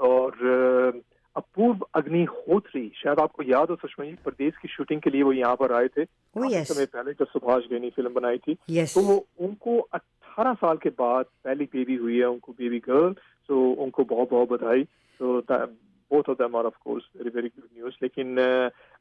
और 0.00 0.46
अ, 0.94 1.00
अपूर्व 1.36 1.86
अग्निहोत्री 1.94 2.90
शायद 2.96 3.20
आपको 3.20 3.42
याद 3.42 3.70
हो 3.70 3.76
सुषमा 3.76 4.04
जी 4.04 4.14
प्रदेश 4.24 4.56
की 4.62 4.68
शूटिंग 4.68 5.00
के 5.00 5.10
लिए 5.10 5.22
वो 5.22 5.32
यहाँ 5.32 5.56
पर 5.56 5.72
आए 5.72 5.88
थे। 5.88 6.04
काफ़ी 6.04 6.48
yes. 6.54 6.72
समय 6.72 6.86
पहले 6.86 7.12
जब 7.12 7.26
सुभाष 7.26 7.62
घई 7.70 7.90
फ़िल्म 7.90 8.12
बनाई 8.14 8.38
थी। 8.38 8.56
Yes. 8.70 8.94
तो 8.94 9.00
वो 9.00 9.16
उनको 9.46 9.78
18 9.94 10.54
साल 10.54 10.76
के 10.76 10.90
बाद 10.98 11.24
पहली 11.44 11.64
बेबी 11.72 11.96
हुई 11.96 12.18
है 12.18 12.28
उनको 12.28 12.52
बेबी 12.52 12.78
गर्ल 12.88 13.12
तो 13.48 13.70
उनको 13.84 14.04
बहुत 14.04 14.30
बहुत 14.30 14.48
बधाई। 14.50 14.84
तो 15.20 15.40
both 15.50 16.28
of 16.30 16.38
them 16.42 16.56
are 16.56 16.64
of 16.66 16.74
course 16.84 17.04
very 17.16 17.30
very 17.34 17.48
good 17.48 17.68
news 17.78 17.94
लेकिन 18.02 18.38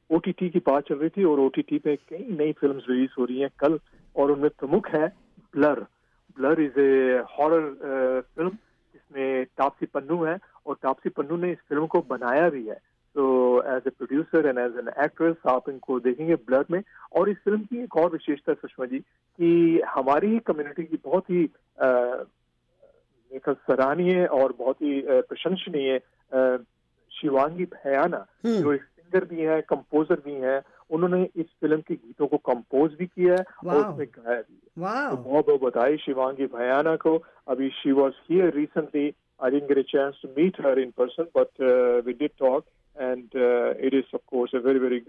ओटीटी 0.10 0.50
की 0.50 0.60
बात 0.60 0.88
चल 0.88 0.95
रही 0.95 1.10
थी 1.10 1.24
और 1.24 1.39
ओटीटी 1.39 1.78
पे 1.80 1.95
कई 1.95 2.26
नई 2.39 2.52
फ़िल्म 2.62 2.82
रिलीज़ 2.89 3.12
हो 3.20 3.26
रही 3.26 3.39
हैं। 3.39 3.50
कल 3.60 3.80
और 4.16 4.32
उनमें 4.32 4.50
प्रमुख 4.50 4.88
है 4.88 5.08
Blurr 5.56 5.86
Blurr 6.39 6.61
is 6.61 6.79
a 6.79 7.23
horror 7.31 7.69
film 8.35 8.49
जिसमें 8.49 9.45
तापसी 9.57 9.85
पन्नू 9.85 10.23
है 10.23 10.37
और 10.65 10.75
तापसी 10.83 11.09
पन्नू 11.09 11.37
ने 11.37 11.51
इस 11.51 11.57
फ़िल्म 11.69 11.87
को 11.87 12.01
बनाया 12.09 12.49
भी 12.49 12.65
है। 12.67 12.79
तो 13.15 13.23
as 13.75 13.83
a 13.87 13.89
producer 13.89 14.47
and 14.47 14.57
as 14.59 14.77
an 14.79 14.89
actress 15.03 15.35
आप 15.49 15.69
इनको 15.69 15.99
देखेंगे 15.99 16.35
ब्लर 16.49 16.65
में। 16.71 16.81
और 17.17 17.29
इस 17.29 17.37
फ़िल्म 17.45 17.61
की 17.61 17.83
एक 17.83 17.95
और 17.97 18.11
विशेषता 18.11 18.53
सुषमा 18.53 18.85
जी 18.85 18.99
कि 18.99 19.81
हमारी 19.87 20.27
ही 20.27 20.39
कम्युनिटी 20.39 20.83
की 20.83 20.99
बहुत 21.03 21.29
ही 21.29 21.45
अ, 21.77 22.23
सराहनीय 23.47 24.25
और 24.25 24.53
बहुत 24.59 24.75
ही 24.75 25.01
प्रशंसनीय 25.07 25.97
शिवांगी 27.11 27.65
भयाना 27.65 28.25
जो 28.45 28.73
एक 28.73 28.83
सिंगर 28.83 29.25
भी 29.25 29.41
हैं 29.41 29.61
कंपोजर 29.61 30.21
भी 30.25 30.33
हैं 30.33 30.59
उन्होंने 30.89 31.23
इस 31.35 31.45
फ़िल्म 31.61 31.81
के 31.87 31.95
गीतों 31.95 32.27
को 32.27 32.37
कंपोज 32.51 32.93
भी 32.99 33.05
किया 33.07 33.33
है 33.33 33.43
और 33.65 33.75
उसमें 33.77 34.07
गाया 34.17 34.39
भी 34.41 34.55
है। 34.55 35.09
तो 35.09 35.17
बहुत 35.17 35.45
बहुत 35.47 35.61
बधाई 35.63 35.97
शिवांगी 36.05 36.45
भयाना 36.55 36.95
को। 37.05 37.17
अभी 37.47 37.69
she 37.81 37.91
was 38.01 38.13
here 38.29 38.53
recently 38.55 39.13
I 39.43 39.51
didn't 39.51 39.67
get 39.67 39.79
a 39.79 39.87
chance 39.89 40.15
to 40.21 40.29
meet 40.37 40.57
her 40.63 40.75
in 40.79 40.91
person, 40.91 41.27
but 41.33 41.51
uh, 41.61 42.01
we 42.05 42.13
did 42.13 42.31
talk, 42.37 42.65
and 42.95 43.35
uh, 43.35 43.87
it 43.87 43.93
is, 43.93 44.07
very 44.13 44.25
course, 44.25 44.53
a 44.53 44.59
very, 44.59 44.79
very 44.85 44.99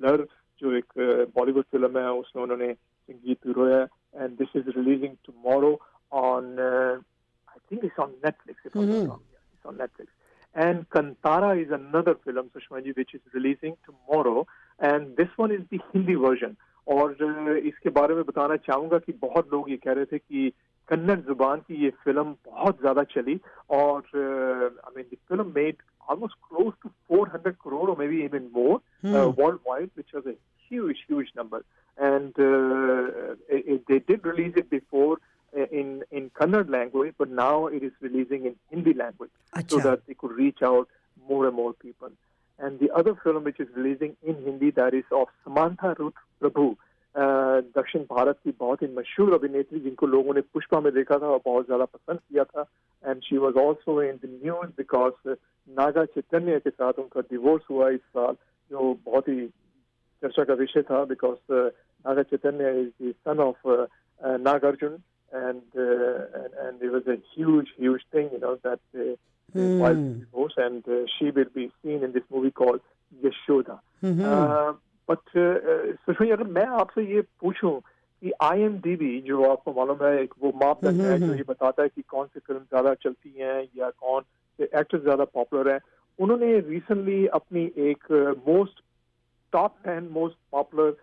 Blurr 0.00 0.26
जो 0.62 0.72
एक 0.76 0.92
uh, 0.98 1.26
बॉलीवुड 1.36 1.64
फ़िल्म 1.72 1.98
है 1.98 2.10
उसमें 2.12 2.42
उन्होंने 2.42 2.72
संगीत 2.72 3.46
रोया 3.56 3.82
and 4.14 4.36
this 4.38 4.56
is 4.56 4.70
releasing 4.76 5.14
tomorrow 5.26 5.72
on 6.12 6.58
I 6.58 7.58
think 7.70 7.84
it's 7.84 7.98
on 8.00 8.10
Netflix 8.24 8.66
it's 8.66 8.76
on 8.76 9.76
Netflix 9.80 10.12
and 10.56 10.84
Kantara 10.92 11.52
is 11.62 11.72
another 11.74 12.12
film 12.24 12.42
Sushma 12.42 12.80
ji 12.80 12.90
which 12.90 13.14
is 13.14 13.36
releasing 13.36 13.74
tomorrow 13.86 14.46
And 14.79 15.15
this 15.17 15.29
one 15.37 15.51
is 15.57 15.61
the 15.71 15.79
Hindi 15.93 16.15
version. 16.27 16.55
और 16.93 17.11
इसके 17.67 17.89
बारे 17.89 18.15
में 18.15 18.23
बताना 18.25 18.55
चाहूंगा 18.67 18.97
कि 19.05 19.13
बहुत 19.21 19.53
लोग 19.53 19.69
ये 19.69 19.77
कह 19.83 19.91
रहे 19.97 20.05
थे 20.05 20.17
कि 20.17 20.51
कन्नड़ 20.89 21.19
जुबान 21.27 21.59
की 21.67 21.75
ये 21.83 21.89
फिल्म 22.03 22.35
बहुत 22.47 22.81
ज्यादा 22.81 23.03
चली 23.13 23.39
और 23.77 24.01
I 24.15 24.95
mean 24.97 25.05
the 25.13 25.17
film 25.29 25.51
made 25.55 25.81
almost 26.13 26.35
close 26.47 26.73
to 26.83 26.89
400 27.11 27.51
crore 27.61 27.85
or 27.91 27.95
maybe 27.99 28.17
even 28.23 28.43
more 28.57 28.73
Hmm. 29.05 29.15
uh, 29.19 29.29
worldwide, 29.37 29.89
which 29.99 30.11
was 30.17 30.27
a 30.31 30.33
huge, 30.65 30.99
huge 31.07 31.31
number. 31.39 31.61
And 31.97 32.37
uh, 32.47 33.31
it, 33.49 33.87
they 33.87 33.97
did 34.11 34.27
release 34.31 34.59
it 34.61 34.69
before 34.69 35.17
uh, 35.57 35.65
in 35.79 36.03
in 36.19 36.29
Kannada 36.41 36.69
language, 36.75 37.15
but 37.23 37.33
now 37.39 37.55
it 37.79 37.87
is 37.89 37.95
releasing 38.07 38.45
in 38.51 38.55
Hindi 38.75 38.93
language 39.01 39.31
so 39.33 39.61
अच्छा 39.61 39.83
that 39.87 40.05
they 40.05 40.17
could 40.23 40.37
reach 40.43 40.61
out 40.71 40.87
more 41.31 41.41
and 41.47 41.57
more 41.63 41.73
people. 41.87 42.13
And 42.59 42.79
the 42.79 42.89
other 42.91 43.15
film 43.15 43.43
which 43.43 43.59
is 43.59 43.67
releasing 43.75 44.15
in 44.23 44.35
Hindi 44.43 44.71
that 44.71 44.93
is 44.93 45.03
of 45.11 45.27
Samantha 45.43 45.95
Ruth 45.99 46.13
Prabhu. 46.41 46.75
uh, 47.15 47.61
दक्षिण 47.77 48.03
भारत 48.11 48.39
की 48.43 48.51
बहुत 48.59 48.81
ही 48.81 48.87
मशहूर 48.95 49.33
अभिनेत्री 49.33 49.79
जिनको 49.79 50.07
लोगों 50.07 50.33
ने 50.33 50.41
पुष्पा 50.53 50.79
में 50.79 50.93
देखा 50.93 51.17
था 51.17 51.27
और 51.27 51.41
बहुत 51.45 51.67
ज्यादा 51.67 51.85
पसंद 51.85 52.19
किया 52.19 52.43
था 52.43 52.65
and 53.03 53.21
she 53.23 53.37
was 53.37 53.57
also 53.57 54.01
in 54.03 54.15
the 54.15 54.29
news 54.43 54.69
because 54.77 55.35
Naga 55.79 56.05
Chaitanya 56.05 56.59
के 56.59 56.69
साथ 56.69 56.99
उनका 56.99 57.21
डिवोर्स 57.21 57.63
हुआ 57.69 57.89
इस 57.89 58.01
साल 58.17 58.35
जो 58.71 58.93
बहुत 59.05 59.27
ही 59.29 59.47
चर्चा 60.23 60.43
का 60.43 60.53
विषय 60.63 60.81
था 60.91 61.03
because 61.13 61.37
Naga 61.51 62.23
Chaitanya 62.31 62.79
is 62.81 62.91
the 63.01 63.13
son 63.27 63.39
of 63.49 63.87
Nagarjuna 64.49 64.97
and 65.31 65.61
uh, 65.75 66.25
and 66.33 66.53
and 66.63 66.81
it 66.81 66.91
was 66.91 67.07
a 67.07 67.17
huge 67.35 67.69
huge 67.77 68.03
thing 68.11 68.29
you 68.31 68.39
know 69.54 69.62
that 69.62 69.74
uh, 69.74 69.82
while 69.82 69.94
Hmm. 69.94 70.18
divorce 70.18 70.54
and 70.56 70.88
uh, 70.88 71.06
she 71.18 71.30
will 71.30 71.50
be 71.54 71.70
seen 71.82 72.02
in 72.02 72.12
this 72.12 72.24
movie 72.30 72.50
called 72.50 72.80
Yashoda. 73.24 73.78
Hmm, 74.04 74.72
but 75.08 75.18
Sushma 76.06 76.32
अगर 76.32 76.42
मैं 76.42 76.66
आपसे 76.66 77.02
ये 77.14 77.20
पूछूँ 77.20 77.80
कि 78.22 78.32
आई 78.42 79.20
जो 79.20 79.50
आपको 79.50 79.72
मालूम 79.72 80.04
है 80.04 80.22
एक 80.22 80.34
वो 80.42 80.52
मापदंड 80.64 81.00
है 81.00 81.18
जो 81.18 81.34
ये 81.34 81.42
बताता 81.48 81.82
है 81.82 81.88
कि 81.88 82.02
कौन 82.02 82.26
सी 82.26 82.40
फ़िल्म 82.40 82.60
ज़्यादा 82.60 82.94
चलती 82.94 83.34
हैं 83.38 83.68
या 83.78 83.90
कौन 83.90 84.22
से 84.58 84.64
एक्टर 84.64 84.98
ज़्यादा 84.98 85.24
पॉपुलर 85.24 85.72
है 85.72 85.80
उन्होंने 86.18 86.58
रिसेंटली 86.58 87.26
अपनी 87.26 87.72
एक 87.90 88.12
most 88.48 88.80
top 89.52 89.76
ten 89.84 90.08
most 90.12 90.36
popular 90.52 90.96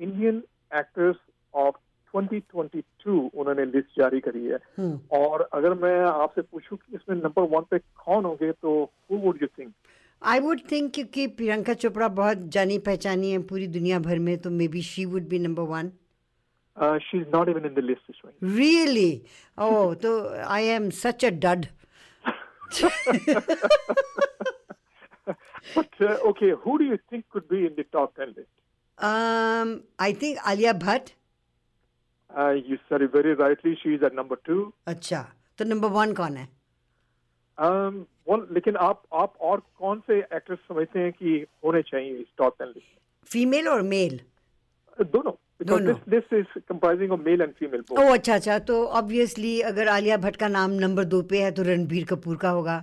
Indian 0.00 0.42
actors 0.76 1.16
of 1.54 1.74
2022 2.16 3.30
उन्होंने 3.34 3.64
लिस्ट 3.64 3.98
जारी 3.98 4.20
करी 4.20 4.44
है। 4.44 4.58
हम्म। 4.78 5.18
और 5.18 5.48
अगर 5.52 5.74
मैं 5.82 5.98
आपसे 6.06 6.42
पूछूँ 6.42 6.78
कि 6.78 6.96
इसमें 6.96 7.16
नंबर 7.16 7.42
वन 7.56 7.64
पे 7.70 7.78
कौन 7.78 8.24
होंगे 8.24 8.50
तो 8.52 8.72
who 9.10 9.18
would 9.26 9.42
you 9.42 9.48
think 9.58 9.72
I 10.22 10.40
would 10.40 10.60
think 10.70 10.92
क्योंकि 10.94 11.26
प्रियंका 11.40 11.74
चोपड़ा 11.84 12.08
बहुत 12.20 12.48
जानी 12.56 12.78
पहचानी 12.88 13.30
है 13.32 13.42
पूरी 13.52 13.66
दुनिया 13.78 13.98
भर 14.08 14.18
में 14.18 14.36
तो 14.38 14.50
maybe 14.68 14.82
she 14.82 15.04
would 15.14 15.28
be 15.28 15.38
number 15.38 15.62
one 15.74 15.90
she 17.02 17.20
is 17.20 17.28
not 17.34 17.48
even 17.48 17.66
in 17.66 17.74
the 17.74 17.84
list 17.84 18.10
this 18.10 18.24
way 18.24 18.56
really 18.56 19.10
oh 19.58 19.94
तो 20.02 20.18
I 20.46 20.64
am 20.76 20.90
such 21.02 21.24
a 21.24 21.30
dud 21.44 21.66
But 25.74 25.88
uh, 26.00 26.16
okay, 26.30 26.50
who 26.62 26.78
do 26.78 26.84
you 26.84 26.98
think 27.10 27.28
could 27.28 27.48
be 27.48 27.66
in 27.66 27.74
the 27.76 27.84
top 27.84 28.14
10 28.16 28.34
list? 28.36 28.52
um 28.98 29.72
I 30.00 30.12
think 30.20 30.38
Alia 30.46 30.72
Bhatt 30.82 31.10
Uh, 32.30 32.52
said 32.88 33.02
it 33.02 33.12
very 33.12 33.34
rightly. 33.34 33.76
She 33.82 33.90
is 33.94 34.02
at 34.02 34.14
number 34.14 34.36
two. 34.48 34.72
अच्छा 34.86 35.20
तो 35.58 35.64
number 35.64 35.88
one 35.88 36.12
कौन 36.12 36.36
है? 36.36 36.48
Um, 37.58 37.94
well, 38.28 38.42
लेकिन 38.52 38.76
आप 38.76 39.02
आप 39.14 39.34
और 39.40 39.62
कौन 39.78 40.00
से 40.06 40.18
एक्टर्स 40.18 40.58
समझते 40.68 40.98
हैं 40.98 41.12
कि 41.12 41.46
होने 41.64 41.82
चाहिए 41.82 42.16
इस 42.16 42.26
टॉप 42.38 42.56
टेन 42.58 42.68
लिस्ट 42.68 43.28
फीमेल 43.32 43.68
और 43.68 43.82
मेल 43.82 44.20
में 45.00 45.10
दोनों. 45.10 45.32
ओह 47.98 48.12
अच्छा 48.14 48.34
अच्छा. 48.34 48.58
तो 48.58 48.84
ऑब्वियसली 48.86 49.60
अगर 49.70 49.88
आलिया 49.88 50.16
भट्ट 50.16 50.36
का 50.36 50.48
नाम 50.48 50.70
नंबर 50.84 51.04
दो 51.04 51.22
पे 51.30 51.42
है 51.42 51.50
तो 51.52 51.62
रणबीर 51.62 52.04
कपूर 52.04 52.36
का 52.36 52.50
होगा। 52.50 52.82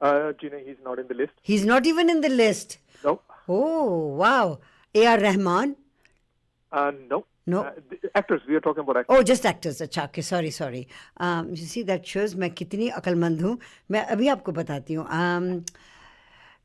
Uh, 0.00 0.32
जी 0.40 0.48
नहीं. 0.48 0.64
He 0.64 1.54
is 1.54 1.66
not 1.68 1.86
even 1.86 2.10
in 2.10 2.20
the 2.20 2.26
list 2.26 2.78
oh 3.06 4.16
wow 4.18 4.56
A 4.94 5.04
R 5.04 5.20
Rahman 5.20 5.74
uh, 6.72 7.22
no. 7.48 7.60
Uh, 7.62 8.08
actors. 8.14 8.42
We 8.48 8.56
are 8.56 8.64
talking 8.66 8.84
about 8.84 9.00
actors. 9.00 9.16
Oh 9.16 9.22
just 9.30 9.46
actors 9.46 9.82
अच्छा 9.82 10.04
okay 10.04 10.22
sorry 10.22 10.50
sorry 10.56 10.80
you 10.80 11.66
see 11.66 11.84
that 11.92 12.04
shows 12.14 12.36
मैं 12.44 12.50
कितनी 12.62 12.88
अक्लमंद 13.02 13.42
हूँ 13.42 13.58
मैं 13.90 14.04
अभी 14.16 14.28
आपको 14.28 14.52
बताती 14.58 14.94
हूँ 14.94 15.06
um, 15.20 15.70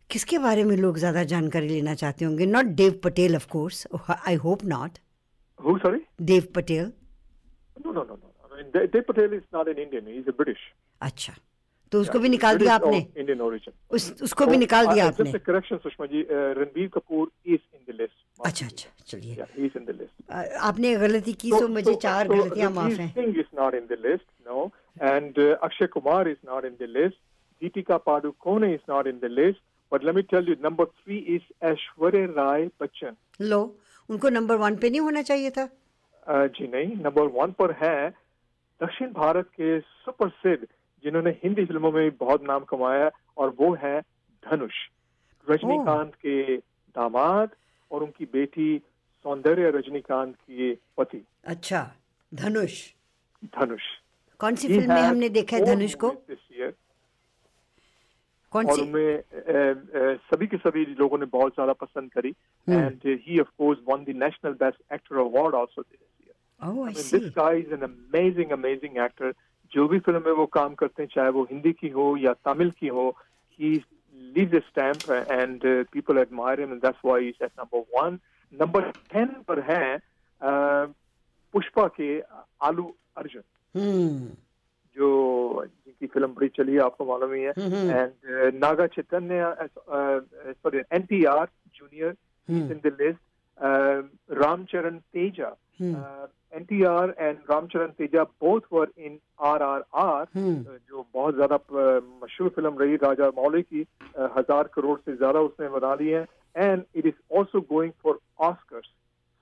किसके 0.10 0.38
बारे 0.40 0.64
में 0.64 0.76
लोग 0.78 0.98
ज़्यादा 0.98 1.24
जानकारी 1.36 1.68
लेना 1.68 1.94
चाहते 2.02 2.26
होंगे 2.26 2.46
not 2.46 2.66
Dev 2.82 3.00
Patel 3.04 3.36
of 3.36 3.48
course 3.52 3.88
I 4.18 4.36
hope 4.48 4.66
not 4.76 5.00
Who? 5.60 5.80
Sorry? 5.82 6.00
Dev 6.22 6.48
Patel 6.56 6.92
No, 7.78 7.92
no, 7.92 8.04
no, 8.04 8.16
no. 8.16 8.34
I 8.46 8.58
mean, 8.58 8.92
Dev 8.92 9.08
Patel 9.08 9.34
is 9.34 9.44
not 9.52 9.68
an 9.68 9.78
Indian. 9.78 10.06
He's 10.06 10.28
a 10.28 10.36
British. 10.40 10.62
अच्छा 11.02 11.34
तो 11.94 12.00
उसको 12.02 12.20
भी 12.20 12.30
निकाल 12.30 12.58
दिया 12.58 12.76
आपने? 12.76 12.98
इंडियन 13.18 13.42
ओरिजिन 13.42 13.74
उसको 14.28 14.46
भी 14.46 14.58
निकाल 14.58 14.88
दिया 14.88 15.08
आपने? 15.08 15.32
Correction 15.48 15.78
Sushma 15.84 16.06
ji 16.14 16.22
Ranbir 16.32 16.88
Kapoor 16.94 17.32
is 17.46 17.60
in 17.76 17.82
the 17.88 17.96
list 18.00 18.46
अच्छा 18.46 18.66
अच्छा 18.66 18.90
चलिए। 19.08 19.34
इज़ 19.66 19.78
इन 19.78 19.86
द 19.86 19.96
लिस्ट 20.00 20.32
आपने 20.70 20.96
गलती 21.04 21.34
की 21.44 21.52
तो 21.52 21.68
मुझे 21.76 21.94
चार 22.06 22.28
गलतियाँ 22.30 22.72
माफ़ 22.72 23.00
हैं। 23.02 23.10
Singh 23.14 23.40
is 23.40 23.52
not 23.60 23.76
in 23.76 23.86
the 23.92 23.98
list 24.06 24.28
no 24.48 24.66
and 25.04 25.40
Akshay 25.40 25.88
Kumar 25.94 26.30
is 26.30 26.42
not 26.50 26.66
in 26.66 26.76
the 26.82 26.90
list 26.98 27.18
Deepika 27.62 27.98
Padukone 28.10 28.66
is 28.72 28.90
not 28.90 29.08
in 29.08 29.20
the 29.24 29.32
list 29.32 29.62
but 29.92 30.04
let 30.04 30.16
me 30.16 30.22
tell 30.34 30.50
you 30.50 30.56
number 30.64 30.86
three 30.98 31.18
is 31.36 31.48
Aishwarya 31.72 32.26
Rai 32.38 32.70
Bachchan 32.82 33.16
लो 33.42 33.62
उनको 34.10 34.30
number 34.30 34.56
one 34.58 34.76
पे 34.76 34.90
नहीं 34.90 35.02
होना 35.02 35.22
चाहिए 35.32 35.50
था? 35.52 35.70
जी 36.28 36.68
नहीं 36.68 36.96
number 37.04 37.28
one 37.40 37.52
पर 37.60 37.72
है 37.82 37.98
दक्षिण 38.82 39.12
भारत 39.14 39.48
के 39.60 39.80
सुप्रसिद्ध 39.80 40.66
जिन्होंने 41.04 41.32
हिंदी 41.44 41.66
फ़िल्मों 41.66 41.92
में 41.92 42.18
बहुत 42.18 42.44
नाम 42.48 42.64
कमाया 42.66 43.10
और 43.38 43.56
वो 43.60 43.74
है 43.84 44.00
धनुष। 44.44 44.76
रजनीकांत 45.48 46.14
के 46.16 46.58
दामाद 46.58 47.50
और 47.92 48.04
उनकी 48.04 48.26
बेटी 48.34 48.78
सौंदर्य 49.26 49.70
रजनीकांत 49.72 50.36
के 50.36 50.74
पति। 50.98 51.24
अच्छा 51.46 51.82
धनुष। 52.32 52.80
धनुष। 53.56 53.84
कौन 54.40 54.56
सी 54.56 54.68
फ़िल्म 54.68 54.94
में 54.94 55.02
हमने 55.02 55.30
देखा 55.32 55.58
है 55.58 55.66
धनुष 55.66 55.94
को? 56.04 56.10
कौन 58.54 58.66
और 58.66 58.76
सी? 58.76 58.82
उनमें 58.82 59.24
सभी 60.24 60.48
के 60.48 60.58
सभी 60.58 60.86
लोगों 61.00 61.18
ने 61.18 61.26
बहुत 61.34 61.54
ज़्यादा 61.54 61.74
पसंद 61.82 62.12
करी। 62.12 62.30
And 62.68 63.00
he 63.06 63.40
of 63.40 63.48
course 63.58 63.80
won 63.88 64.04
the 64.04 64.16
national 64.24 64.54
best 64.60 64.94
actor 64.94 65.18
award 65.20 65.56
also 65.56 65.82
this 65.82 66.28
year 66.28 66.70
oh 66.70 66.86
I 66.88 66.94
this 66.94 67.32
guy 67.38 67.60
is 67.60 67.74
an 67.74 67.82
amazing 67.84 68.52
amazing 68.52 68.98
actor 69.06 69.34
जो 69.74 69.88
भी 69.88 70.00
फ़िल्म 70.00 70.22
में 70.26 70.32
वो 70.32 70.46
काम 70.46 70.74
करते 70.74 71.04
हैं 71.04 71.10
चाहे 71.16 71.30
वो 71.30 71.44
हिंदी 71.44 71.74
की 71.74 71.90
हो 71.90 72.18
या 72.18 72.34
तमिल 72.34 72.72
की 72.72 72.88
हो 72.88 73.16
ही 73.60 73.84
leaves 74.36 74.54
a 74.54 74.62
stamp 74.62 75.10
and 75.10 75.66
uh, 75.66 75.84
people 75.92 76.18
admire 76.20 76.60
him 76.60 76.72
and 76.72 76.82
that's 76.82 76.98
why 77.02 77.22
he's 77.22 77.42
at 77.42 77.52
number 77.58 77.82
one. 78.02 78.20
Number 78.60 78.82
10 79.16 79.28
पर 79.48 79.60
है 79.60 79.98
uh, 80.42 80.94
पुष्पा 81.54 81.88
के 81.88 82.20
आलू 82.62 82.96
अर्जुन। 83.18 83.42
हम्म। 83.80 84.28
जो 84.98 85.66
जिनकी 85.66 86.08
फ़िल्म 86.08 86.28
बड़ी 86.28 86.48
चली 86.48 86.74
है 86.74 86.80
आपको 86.80 87.06
मालूम 87.06 87.34
ही 87.34 87.42
है। 87.42 87.54
And 88.00 88.56
Naga 88.56 88.88
Chaitanya 88.88 89.56
sorry 90.54 90.78
N 90.78 91.02
T 91.02 91.24
R 91.24 91.48
junior 91.76 92.16
in 92.50 92.82
the 92.86 92.98
list 93.02 93.20
Ram Charan 94.32 94.98
Teja 94.98 95.58
N 96.56 96.64
T 96.64 96.84
R 96.86 97.14
and 97.20 97.38
Ram Charan 97.52 97.88
Teja 97.98 98.24
both 98.24 98.74
were 98.74 98.92
in 98.98 99.20
R 99.52 99.64
R 99.64 99.84
R 100.06 100.26
जो 100.38 101.06
बहुत 101.14 101.36
ज़्यादा 101.36 101.58
uh, 101.58 102.02
मशहूर 102.24 102.50
फ़िल्म 102.50 102.78
रही 102.80 102.96
राजा 103.04 103.30
मौली 103.38 103.62
की 103.62 103.84
uh, 103.84 104.30
हज़ार 104.38 104.70
करोड़ 104.74 105.00
से 105.00 105.16
ज़्यादा 105.16 105.40
उसने 105.52 105.70
बना 105.78 105.94
ली 106.02 106.10
है। 106.10 106.26
And 106.56 106.84
it 106.96 107.06
is 107.06 107.38
also 107.38 107.62
going 107.72 107.94
for 108.04 108.20
Oscars 108.50 108.92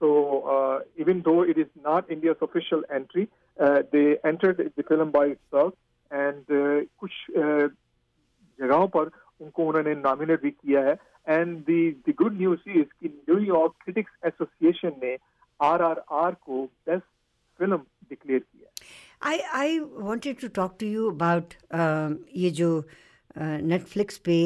uh, 0.02 0.80
even 0.98 1.22
though 1.22 1.42
it 1.44 1.58
is 1.58 1.68
not 1.86 2.10
India's 2.10 2.38
official 2.42 2.84
entry, 2.90 3.28
uh, 3.58 3.84
they 3.92 4.18
entered 4.24 4.62
the 4.76 4.84
film 4.84 5.12
by 5.12 5.26
itself, 5.28 5.74
and 6.12 6.54
uh, 6.60 6.80
कुछ 7.00 7.12
uh, 7.38 7.68
जगहों 8.60 8.88
पर 8.96 9.12
उनको 9.42 9.66
उन्होंने 9.66 9.94
नॉमिनेट 9.96 10.42
भी 10.42 10.52
किया 10.52 10.82
है। 10.82 10.96
And 11.28 11.58
the 11.70 11.78
the 12.08 12.14
good 12.22 12.38
news 12.38 12.70
is 12.70 12.90
कि 13.02 13.10
New York 13.10 13.74
critics 13.84 14.12
association 14.26 15.00
ने 15.04 15.14
आरआरआर 15.62 16.34
को 16.42 16.64
बेस्ट 16.88 17.06
फ़िल्म 17.60 17.78
डिक्लेयर 18.10 18.40
किया 18.42 18.70
I 19.24 19.40
I 19.56 19.80
wanted 19.80 20.42
to 20.42 20.48
talk 20.56 20.76
to 20.80 20.88
you 20.88 21.12
um, 21.12 22.18
ये 22.36 22.50
जो 22.52 22.70
नेटफ्लिक्स 23.38 24.18
पे 24.20 24.38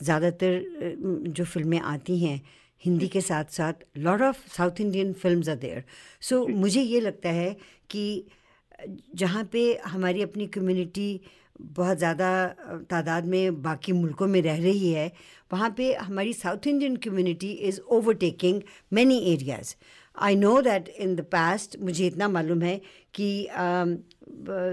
ज़्यादातर 0.00 0.58
uh, 0.58 1.28
जो 1.28 1.44
फ़िल्में 1.44 1.80
आती 1.82 2.18
हैं 2.18 2.40
हिंदी 2.82 3.08
के 3.08 3.20
साथ 3.20 3.44
साथ 3.50 3.84
lot 3.98 4.22
of 4.22 4.48
south 4.48 4.80
Indian 4.80 5.12
film 5.14 5.50
are 5.50 5.56
there 5.56 5.84
so 6.22 6.46
मुझे 6.48 6.80
ये 6.82 7.00
लगता 7.00 7.28
है 7.32 7.54
कि 7.90 8.04
जहाँ 9.14 9.44
पे 9.52 9.62
हमारी 9.86 10.22
अपनी 10.22 10.46
कम्युनिटी 10.48 11.08
बहुत 11.60 11.98
ज़्यादा 11.98 12.30
तादाद 12.90 13.26
में 13.26 13.62
बाकी 13.62 13.92
मुल्कों 13.92 14.26
में 14.26 14.40
रह 14.42 14.56
रही 14.56 14.92
है 14.92 15.10
वहाँ 15.52 15.70
पे 15.76 15.92
हमारी 15.94 16.32
south 16.34 16.66
Indian 16.66 16.96
community 17.04 17.50
is 17.68 17.80
overtaking 17.90 18.60
many 18.92 19.18
areas 19.32 19.74
I 20.15 20.35
know 20.35 20.59
that 20.61 20.87
in 20.99 21.15
the 21.15 21.21
past 21.31 21.77
मुझे 21.79 22.07
इतना 22.07 22.27
मालूम 22.27 22.61
है 22.61 22.79
कि 23.15 23.29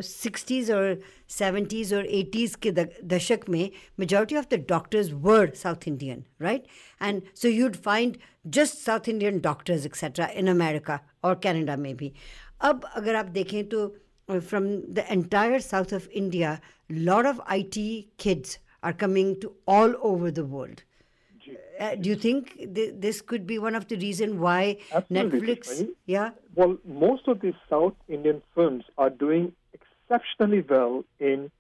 सिक्सटीज़ 0.05 0.73
और 0.73 1.01
सेवेंटीज़ 1.31 1.95
और 1.95 2.07
एटीज़ 2.21 2.57
के 2.63 2.71
दशक 3.07 3.49
में 3.49 3.71
majority 4.01 4.37
of 4.37 4.49
the 4.53 4.65
doctors 4.69 5.11
word 5.29 5.55
south 5.57 5.89
Indian 5.89 6.25
right 6.43 6.67
and 7.01 7.23
so 7.35 7.49
you'd 7.49 7.77
find 7.85 8.17
just 8.59 8.79
south 8.79 9.09
Indian 9.09 9.41
doctors 9.41 9.87
etcetera 9.87 10.27
in 10.35 10.49
America 10.51 10.99
और 11.25 11.41
कनाडा 11.45 11.77
में 11.77 11.95
भी 11.97 12.13
अब 12.63 12.85
अगर 12.95 13.15
आप 13.15 13.27
देखें 13.31 13.63
तो 13.69 13.87
from 14.29 14.67
the 14.67 15.05
entire 15.11 15.61
south 15.61 15.95
of 15.95 16.09
India 16.15 16.59
lot 16.91 17.27
of 17.27 17.41
I 17.49 17.63
T 17.73 17.89
kids 18.21 18.59
are 18.85 18.93
coming 19.01 19.35
to 19.43 19.55
all 19.69 19.95
over 20.05 20.31
the 20.31 20.49
world 20.51 20.81
uh, 21.80 21.96
do 21.96 22.10
you 22.10 22.16
think 22.16 22.56
th- 22.76 22.94
this 22.98 23.22
could 23.22 23.46
be 23.48 23.58
one 23.60 23.76
of 23.76 23.88
the 23.88 23.98
reason 23.98 24.40
why 24.40 24.78
Absolutely, 24.94 25.56
Netflix? 25.56 25.90
Yeah. 26.06 26.32
Well, 26.56 26.78
most 26.86 27.28
of 27.28 27.42
these 27.42 27.54
South 27.70 27.96
Indian 28.08 28.42
films 28.56 28.84
are 28.98 29.10
doing 29.10 29.54
exceptionally 29.74 30.64
well 30.68 31.04
in 31.20 31.52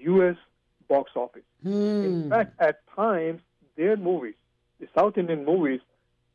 U.S. 0.00 0.36
box 0.88 1.12
office. 1.16 1.42
In 2.04 2.30
fact, 2.30 2.54
at 2.60 2.80
times, 2.94 3.40
their 3.76 3.96
movies, 3.96 4.34
the 4.80 4.88
South 4.96 5.18
Indian 5.18 5.44
movies, 5.44 5.80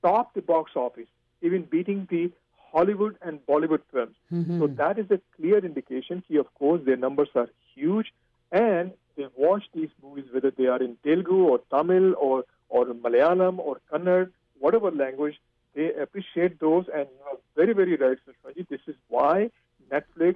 top 0.01 0.34
the 0.34 0.41
box 0.41 0.72
office, 0.76 1.08
even 1.41 1.64
beating 1.64 2.08
the 2.10 2.32
Hollywood 2.72 3.18
and 3.22 3.39
Bollywood 3.45 3.82
films. 3.91 4.16
So 4.60 4.68
that 4.68 4.99
is 4.99 5.06
a 5.12 5.20
clear 5.38 5.60
indication 5.64 6.24
that, 6.30 6.39
of 6.39 6.54
course, 6.56 6.82
their 6.86 6.97
numbers 6.97 7.30
are 7.36 7.49
huge 7.74 8.08
and 8.51 8.91
they 9.16 9.28
watch 9.38 9.64
these 9.74 9.89
movies, 10.01 10.26
whether 10.32 10.51
they 10.51 10.66
are 10.66 10.82
in 10.82 10.97
Telugu 11.04 11.45
or 11.45 11.60
Tamil 11.70 12.16
or, 12.20 12.43
or 12.74 12.86
Malayalam 12.86 13.60
or 13.60 13.80
Kannada, 13.92 14.32
whatever 14.60 14.90
language, 14.90 15.36
they 15.76 15.94
appreciate 15.94 16.60
those. 16.60 16.86
And 16.94 17.08
you 17.16 17.24
are 17.32 17.38
very, 17.56 17.74
very 17.74 17.96
right, 17.96 18.18
Sushmaji. 18.26 18.68
This 18.68 18.82
is 18.88 18.96
why 19.10 19.52
Netflix, 19.92 20.36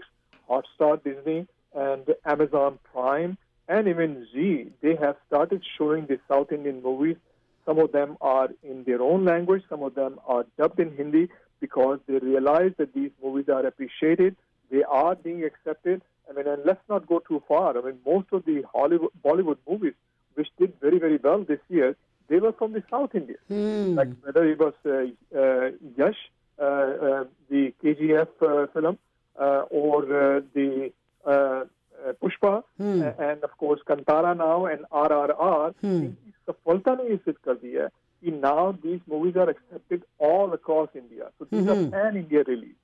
Hotstar, 0.50 1.04
Disney, 1.04 1.48
and 1.76 2.06
Amazon 2.26 2.78
Prime, 2.94 3.38
and 3.68 3.88
even 3.88 4.28
Zee, 4.32 4.68
they 4.82 4.96
have 4.96 5.16
started 5.28 5.64
showing 5.78 6.06
the 6.06 6.20
South 6.30 6.52
Indian 6.52 6.82
movies. 6.82 7.18
Some 7.66 7.80
of 7.80 7.92
them 7.92 8.18
are 8.22 8.50
in 8.64 8.84
their 8.84 9.02
own 9.02 9.26
language, 9.26 9.64
some 9.68 9.82
of 9.84 9.96
them 9.96 10.20
are 10.26 10.46
dubbed 10.58 10.80
in 10.80 10.96
Hindi 10.96 11.30
because 11.60 12.00
they 12.08 12.20
realize 12.20 12.72
that 12.78 12.94
these 12.94 13.12
movies 13.22 13.50
are 13.50 13.66
appreciated, 13.66 14.36
they 14.72 14.84
are 14.84 15.16
being 15.16 15.44
accepted. 15.44 16.02
I 16.30 16.34
mean, 16.34 16.48
and 16.48 16.62
let's 16.66 16.88
not 16.88 17.08
go 17.08 17.20
too 17.20 17.42
far. 17.48 17.78
I 17.78 17.82
mean, 17.82 18.00
most 18.06 18.28
of 18.32 18.46
the 18.46 18.64
Hollywood, 18.74 19.12
Bollywood 19.26 19.58
movies, 19.68 19.94
which 20.36 20.50
did 20.60 20.74
very, 20.80 21.00
very 21.00 21.18
well 21.18 21.44
this 21.44 21.60
year, 21.68 21.96
they 22.29 22.39
were 22.39 22.53
from 22.53 22.73
the 22.73 22.83
South 22.91 23.15
India. 23.15 23.37
Like 23.97 24.09
whether 24.23 24.45
it 24.45 24.59
was 24.59 24.75
uh, 24.87 24.93
uh, 25.39 25.71
Yash, 25.99 26.21
uh, 26.59 26.65
uh, 26.65 27.25
the 27.51 27.75
KGF 27.83 28.29
uh, 28.43 28.67
film, 28.73 28.99
uh, 29.39 29.63
or 29.71 29.99
uh, 30.05 30.41
the 30.55 30.93
uh, 31.27 31.31
uh, 31.31 31.65
Pushpa, 32.23 32.63
uh, 33.03 33.13
and 33.31 33.45
of 33.45 33.57
course 33.59 33.81
Kantara 33.89 34.37
now 34.37 34.67
and 34.67 34.85
RRR. 34.93 35.75
इनकी 35.85 36.33
सफलता 36.49 36.95
ने 36.95 37.09
ये 37.11 37.17
सिद्ध 37.25 37.39
कर 37.45 37.55
दिया 37.55 37.83
है 37.83 37.89
कि 38.25 38.41
now 38.41 38.73
these 38.85 39.01
movies 39.07 39.37
are 39.37 39.49
accepted 39.51 40.03
all 40.19 40.53
across 40.53 40.89
India. 40.95 41.31
So 41.39 41.47
these 41.51 41.69
are 41.69 41.77
pan-India 41.91 42.45
release. 42.47 42.81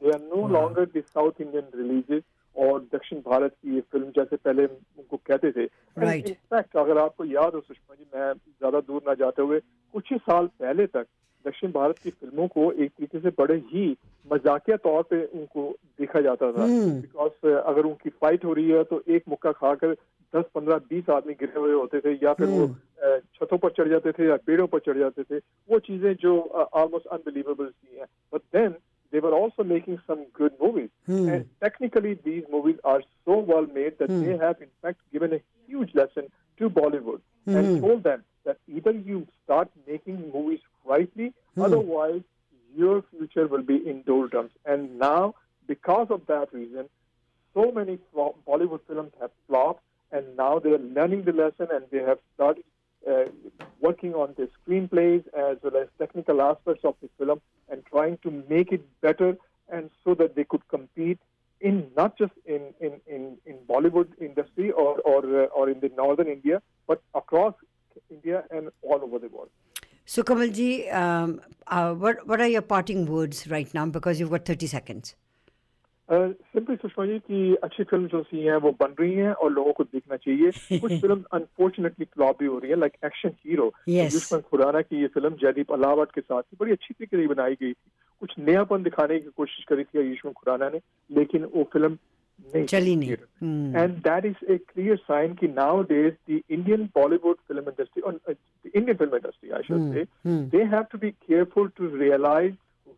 They 0.00 0.10
are 0.10 0.24
no 0.34 0.42
longer 0.56 0.86
the 0.86 1.02
South 1.14 1.40
Indian 1.40 1.64
releases 1.74 2.22
और 2.56 2.80
दक्षिण 2.92 3.18
भारत 3.26 3.52
की 3.62 3.74
ये 3.74 3.80
फिल्म 3.92 4.10
जैसे 4.16 4.36
पहले 4.36 4.64
उनको 4.66 5.16
कहते 5.26 5.50
थे 5.56 5.64
Right. 6.07 6.29
In fact 6.29 6.77
अगर 6.77 6.97
आपको 6.97 7.25
याद 7.25 7.53
हो 7.53 7.61
सुषमा 7.61 7.95
जी 7.95 8.05
मैं 8.15 8.33
ज़्यादा 8.33 8.79
दूर 8.79 9.01
ना 9.07 9.13
जाते 9.13 9.41
हुए 9.41 9.59
कुछ 9.93 10.11
ही 10.11 10.17
साल 10.17 10.47
पहले 10.61 10.85
तक 10.85 11.05
दक्षिण 11.45 11.71
भारत 11.71 11.97
की 11.97 12.09
फ़िल्मों 12.09 12.47
को 12.47 12.71
एक 12.71 12.91
तरीके 12.91 13.19
से 13.19 13.29
बड़े 13.29 13.55
ही 13.55 13.97
मजाकिया 14.31 14.77
तौर 14.77 15.03
पे 15.03 15.23
उनको 15.25 15.69
देखा 15.99 16.21
जाता 16.21 16.51
था 16.51 16.65
बिकॉज़ 16.67 17.31
hmm. 17.31 17.57
अगर 17.65 17.81
उनकी 17.81 18.09
फाइट 18.09 18.45
हो 18.45 18.53
रही 18.53 18.69
है 18.69 18.83
तो 18.83 19.03
एक 19.07 19.23
मुक्का 19.29 19.51
खाकर 19.51 19.93
दस 20.35 20.45
पंद्रह 20.55 20.77
बीस 20.89 21.09
आदमी 21.09 21.33
गिरे 21.33 21.59
हुए 21.59 21.73
होते 21.73 21.99
थे 21.99 22.13
या 22.23 22.33
फिर 22.33 22.47
hmm. 22.47 22.59
वो 22.59 23.19
छतों 23.35 23.57
पर 23.57 23.69
चढ़ 23.69 23.89
जाते 23.89 24.11
थे 24.11 24.27
या 24.27 24.35
पेड़ों 24.45 24.67
पर 24.67 24.79
चढ़ 24.79 24.97
जाते 24.97 25.23
थे 25.23 25.37
वो 25.69 25.79
चीज़ें 25.79 26.13
जो 26.15 26.39
ऑलमोस्ट 26.73 27.07
अनबिलीवेबल 27.07 27.67
सी 27.67 27.99
हैं 27.99 28.07
but 28.33 28.41
then 28.53 28.75
they 29.13 29.19
were 29.19 29.33
also 29.35 29.63
making 29.63 29.99
some 30.07 30.25
good 30.33 30.53
movies. 30.59 30.89
And 31.07 31.47
technically, 31.61 32.15
these 32.15 32.43
movies 32.51 32.77
are 32.83 33.01
so 33.25 33.37
well 33.37 33.67
made 33.67 33.99
that 33.99 34.09
they 34.09 34.37
have, 34.37 34.59
in 34.59 34.69
fact, 34.81 35.01
given 35.11 35.33
a 35.33 35.35
huge 35.35 35.41
lesson 35.43 35.52
to 36.63 36.69
Bollywood 36.69 37.21
and 37.45 37.81
told 37.81 38.03
them 38.03 38.23
that 38.45 38.57
either 38.67 38.91
you 38.91 39.27
start 39.43 39.69
making 39.87 40.31
movies 40.33 40.59
rightly, 40.85 41.33
otherwise, 41.65 42.21
your 42.75 43.03
future 43.11 43.47
will 43.47 43.61
be 43.63 43.75
in 43.91 44.01
doldrums. 44.03 44.51
And 44.65 44.97
now, 44.97 45.35
because 45.67 46.07
of 46.09 46.21
that 46.27 46.53
reason, 46.53 46.89
so 47.53 47.71
many 47.71 47.99
flo- 48.11 48.35
Bollywood 48.47 48.79
films 48.87 49.11
have 49.21 49.31
flopped, 49.47 49.83
and 50.11 50.25
now 50.37 50.59
they 50.59 50.71
are 50.71 50.79
learning 50.79 51.23
the 51.23 51.33
lesson 51.33 51.67
and 51.71 51.85
they 51.91 52.03
have 52.09 52.19
started 52.35 52.63
uh, 53.09 53.25
working 53.81 54.13
on 54.13 54.33
the 54.37 54.49
screenplays 54.57 55.23
as 55.33 55.57
well 55.61 55.77
as 55.83 55.87
technical 55.99 56.41
aspects 56.41 56.85
of 56.85 56.95
the 57.01 57.09
film 57.17 57.41
and 57.69 57.85
trying 57.85 58.17
to 58.25 58.31
make 58.49 58.71
it 58.71 58.83
better 59.01 59.35
and 59.69 59.89
so 60.03 60.13
that 60.15 60.35
they 60.35 60.43
could 60.45 60.65
compete 60.69 61.19
in 61.59 61.87
not 61.97 62.17
just 62.17 62.33
in 62.45 62.72
Bollywood 63.73 64.09
industry 64.21 64.71
or, 64.71 64.91
or, 65.01 65.19
uh, 65.43 65.59
or 65.59 65.69
in 65.69 65.79
the 65.79 65.91
northern 65.97 66.27
India, 66.27 66.61
but 66.87 67.01
across 67.15 67.55
India 68.09 68.43
and 68.51 68.69
all 68.83 69.01
over 69.01 69.19
the 69.19 69.29
world. 69.29 69.49
So, 70.05 70.21
Kamalji, 70.21 70.93
um, 70.93 71.41
uh, 71.67 71.93
what, 71.95 72.27
what 72.27 72.41
are 72.41 72.47
your 72.47 72.61
parting 72.61 73.05
words 73.07 73.47
right 73.47 73.73
now? 73.73 73.85
Because 73.87 74.19
you've 74.19 74.31
got 74.31 74.45
30 74.45 74.67
seconds. 74.67 75.15
Simply 76.09 76.75
Sushma 76.75 77.05
ji 77.05 77.17
की 77.19 77.37
अच्छी 77.63 77.83
film 77.89 78.07
जो 78.07 78.21
सी 78.23 78.39
हैं 78.45 78.55
वो 78.63 78.71
बन 78.79 78.93
रही 78.99 79.13
हैं 79.13 79.31
और 79.33 79.51
लोगों 79.51 79.73
को 79.73 79.83
देखना 79.83 80.15
चाहिए 80.15 80.79
कुछ 80.79 80.91
फ़िल्म 81.01 81.23
अनफॉर्चुनेटली 81.33 82.05
फ्लॉप 82.05 82.39
भी 82.39 82.45
हो 82.45 82.57
रही 82.59 82.71
है 82.71 82.77
like 82.79 82.97
action 83.05 83.29
hero 83.45 83.71
Yes. 83.89 84.33
Khurrana 84.49 84.81
की 84.81 85.01
ये 85.01 85.07
फ़िल्म 85.15 85.35
जयदीप 85.43 85.71
अलावट 85.73 86.11
के 86.15 86.21
साथ 86.21 86.41
थी 86.41 86.57
बड़ी 86.59 86.71
अच्छी 86.71 86.93
तरीके 86.93 87.17
से 87.17 87.27
बनाई 87.33 87.55
गई 87.61 87.71
थी 87.71 87.75
कुछ 88.21 88.33
नयापन 88.39 88.83
दिखाने 88.83 89.19
की 89.19 89.29
कोशिश 89.37 89.65
करी 89.69 89.83
थी 89.83 90.07
युष्मन 90.09 90.31
खुराना 90.41 90.69
ने 90.73 90.81
लेकिन 91.19 91.45
वो 91.55 91.63
फ़िल्म 91.73 91.97
चली 92.51 92.95
नहीं। 92.95 93.11
And 93.75 93.97
that 93.97 94.25
is 94.25 94.51
a 94.51 94.57
clear 94.57 94.97
sign 94.97 95.33
कि 95.33 95.47
nowadays 95.83 96.13
the 96.31 96.41
Indian 96.49 96.85
Bollywood 96.85 97.35
film 97.35 97.61
industry 97.61 98.01
और 98.01 98.19
Indian 98.75 98.97
film 98.97 99.15
industry 99.15 99.49
I 99.49 99.61
should 99.61 99.93
say 99.93 100.05
they 100.25 100.63
have 100.63 100.83
to 100.83 100.97
be 100.97 101.11
careful 101.11 101.67
to 101.67 101.95
realise 101.95 102.53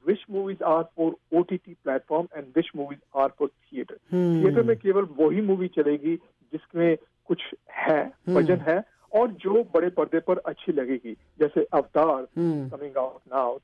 which 0.08 0.20
movies 0.32 0.64
are 0.64 0.84
for 0.84 1.16
OTT 1.34 1.76
platform 1.86 2.28
and 2.38 2.46
which 2.54 2.68
movies 2.76 3.00
are 3.16 3.32
for 3.38 3.48
theater. 3.48 3.98
Hmm. 4.14 4.44
Theatre 4.44 4.64
में 4.64 4.76
केवल 4.78 5.08
वही 5.20 5.42
movie 5.42 5.68
चलेगी 5.68 6.16
जिसमें 6.54 6.98
कुछ 7.26 7.42
है 7.72 8.12
hmm. 8.12 8.38
वज़न 8.38 8.58
है 8.58 8.84
और 9.14 9.28
जो 9.28 9.64
बड़े 9.64 9.90
पर्दे 9.90 10.20
पर 10.20 10.38
अच्छी 10.38 10.72
लगेगी। 10.72 11.14
जैसे 11.40 11.68
Avatar 11.74 12.28
coming 12.38 12.98
out 12.98 13.20
now 13.34 13.58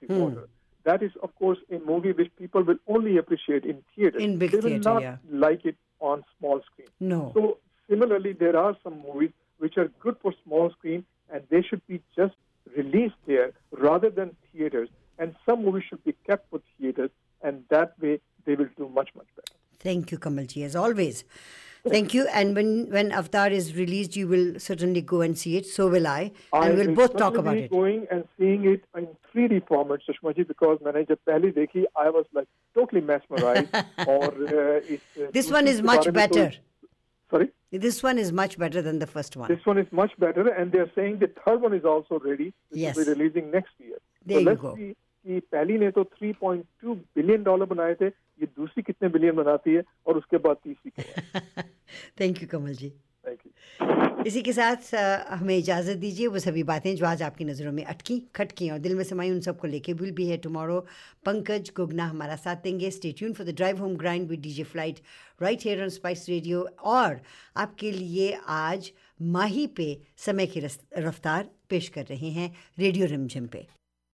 that 0.83 1.03
is 1.03 1.11
of 1.23 1.33
course 1.35 1.57
a 1.71 1.79
movie 1.79 2.11
which 2.11 2.31
people 2.37 2.63
will 2.63 2.77
only 2.87 3.17
appreciate 3.17 3.65
in 3.65 3.83
theater 3.95 4.17
In 4.19 4.37
big 4.37 4.51
they 4.51 4.57
will 4.57 4.69
theatre, 4.69 4.93
not 4.93 5.01
yeah. 5.01 5.17
like 5.29 5.65
it 5.65 5.75
on 5.99 6.23
small 6.39 6.61
screen 6.71 6.87
No. 6.99 7.31
so 7.35 7.57
similarly 7.89 8.33
there 8.33 8.57
are 8.57 8.75
some 8.83 9.01
movies 9.07 9.31
which 9.59 9.77
are 9.77 9.89
good 9.99 10.15
for 10.21 10.33
small 10.43 10.71
screen 10.71 11.05
and 11.33 11.43
they 11.49 11.61
should 11.61 11.85
be 11.87 12.01
just 12.15 12.35
released 12.75 13.15
there 13.27 13.51
rather 13.71 14.09
than 14.09 14.35
theaters 14.51 14.89
and 15.19 15.35
some 15.45 15.63
movies 15.65 15.83
should 15.89 16.03
be 16.03 16.15
kept 16.27 16.49
for 16.49 16.61
theaters 16.77 17.11
and 17.43 17.63
that 17.69 17.93
way 18.01 18.19
they 18.45 18.55
will 18.55 18.69
do 18.77 18.89
much 18.89 19.09
much 19.15 19.27
better 19.35 19.57
Thank 19.83 20.11
you, 20.11 20.19
Kamalji, 20.19 20.63
as 20.63 20.75
always. 20.75 21.23
Thank 21.89 22.13
you. 22.13 22.27
And 22.31 22.55
when, 22.55 22.87
when 22.91 23.11
Avatar 23.11 23.47
is 23.49 23.75
released, 23.75 24.15
you 24.15 24.27
will 24.27 24.59
certainly 24.59 25.01
go 25.01 25.21
and 25.21 25.35
see 25.35 25.57
it. 25.57 25.65
So 25.65 25.87
will 25.89 26.05
I. 26.05 26.31
And 26.53 26.63
I 26.65 26.69
we'll 26.75 26.93
both 26.93 27.17
talk 27.17 27.35
about 27.35 27.57
it. 27.57 27.71
going 27.71 28.05
and 28.11 28.27
seeing 28.37 28.65
it 28.71 28.83
in 28.95 29.07
3D 29.35 29.59
format, 29.67 29.99
Sushma 30.07 30.35
ji, 30.35 30.43
because 30.43 30.79
मैंने 30.85 31.03
जब 31.09 31.17
पहली 31.29 31.51
देखी, 31.57 31.85
I 31.95 32.09
was 32.17 32.25
like 32.39 32.47
totally 32.79 33.01
mesmerized. 33.01 33.75
और 34.07 34.29
uh, 34.47 34.91
इस 34.95 34.99
This 35.31 35.49
दूसरी 35.49 35.53
one 35.57 35.67
is 35.67 35.81
के 35.81 35.87
much 35.91 36.07
बारे 36.07 36.11
में 36.11 36.27
तो- 36.27 36.37
better. 36.37 36.51
Sorry, 37.31 37.49
This 37.83 37.97
one 38.03 38.17
is 38.21 38.31
much 38.37 38.57
better 38.61 38.81
than 38.85 38.97
the 38.99 39.07
first 39.07 39.35
one. 39.41 39.47
this 39.53 39.65
one 39.65 39.77
is 39.81 39.91
much 39.99 40.15
better, 40.23 40.43
and 40.49 40.71
they 40.73 40.79
are 40.85 40.91
saying 40.95 41.19
the 41.19 41.29
third 41.43 41.61
one 41.67 41.73
is 41.77 41.85
also 41.91 42.19
ready. 42.25 42.47
Which 42.69 42.81
Yes. 42.81 42.97
will 42.97 43.05
be 43.05 43.13
releasing 43.13 43.51
next 43.51 43.79
year. 43.85 43.99
There 44.25 44.35
so 44.35 44.41
you 44.41 44.49
let's 44.49 44.61
go. 44.65 44.73
see 44.81 44.91
कि 45.27 45.39
पहली 45.53 45.77
ने 45.79 45.89
तो 45.95 46.03
3.2 46.19 46.95
billion 47.15 47.43
dollar 47.43 47.65
बनाए 47.71 47.93
थे 48.01 48.05
ये 48.07 48.45
दूसरी 48.57 48.83
कितने 48.83 49.09
billion 49.15 49.35
बनाती 49.35 49.73
है 49.73 49.83
और 50.07 50.17
उसके 50.17 50.37
बाद 50.45 50.57
तीसरी 50.63 50.91
क्या 50.99 51.63
Thank 52.21 52.41
you, 52.41 52.47
Kamalji. 52.53 52.91
इसी 54.27 54.41
के 54.41 54.53
साथ 54.53 54.93
हमें 55.29 55.57
इजाज़त 55.57 55.97
दीजिए। 55.97 56.27
वो 56.27 56.39
सभी 56.39 56.63
बातें 56.63 56.95
जो 56.95 57.05
आज 57.05 57.21
आपकी 57.23 57.45
नज़रों 57.45 57.71
में 57.71 57.83
अटकी, 57.83 58.19
खटकी 58.35 58.69
और 58.69 58.79
दिल 58.79 58.95
में 58.95 59.03
समाई, 59.03 59.29
उन 59.31 59.39
सबको 59.41 59.67
लेके 59.67 59.93
विल 59.93 60.11
भी 60.11 60.27
है 60.27 60.37
टुमारो 60.37 60.79
पंकज 61.25 61.71
गुगना 61.75 62.05
हमारा 62.05 62.35
साथ 62.35 62.55
देंगे। 62.63 62.91
Stay 62.91 63.11
tune 63.11 63.33
for 63.33 63.47
the 63.47 63.55
drive 63.55 63.81
home 63.81 63.95
grind 63.97 64.29
with 64.29 64.41
DJ 64.41 64.63
Flight 64.63 64.99
right 65.41 65.65
here 65.65 65.83
on 65.83 65.89
Spice 65.89 66.25
Radio 66.29 66.67
और 66.85 67.19
आपके 67.57 67.91
लिए 67.91 68.31
आज 68.49 68.91
माही 69.21 69.67
पे 69.77 69.97
समय 70.17 70.45
की 70.47 70.59
रफ्तार 70.59 71.49
पेश 71.69 71.89
कर 71.89 72.05
रहे 72.05 72.29
हैं 72.31 72.53
रेडियो 72.79 73.07
रिमझिम 73.07 73.47
पे। 73.47 73.67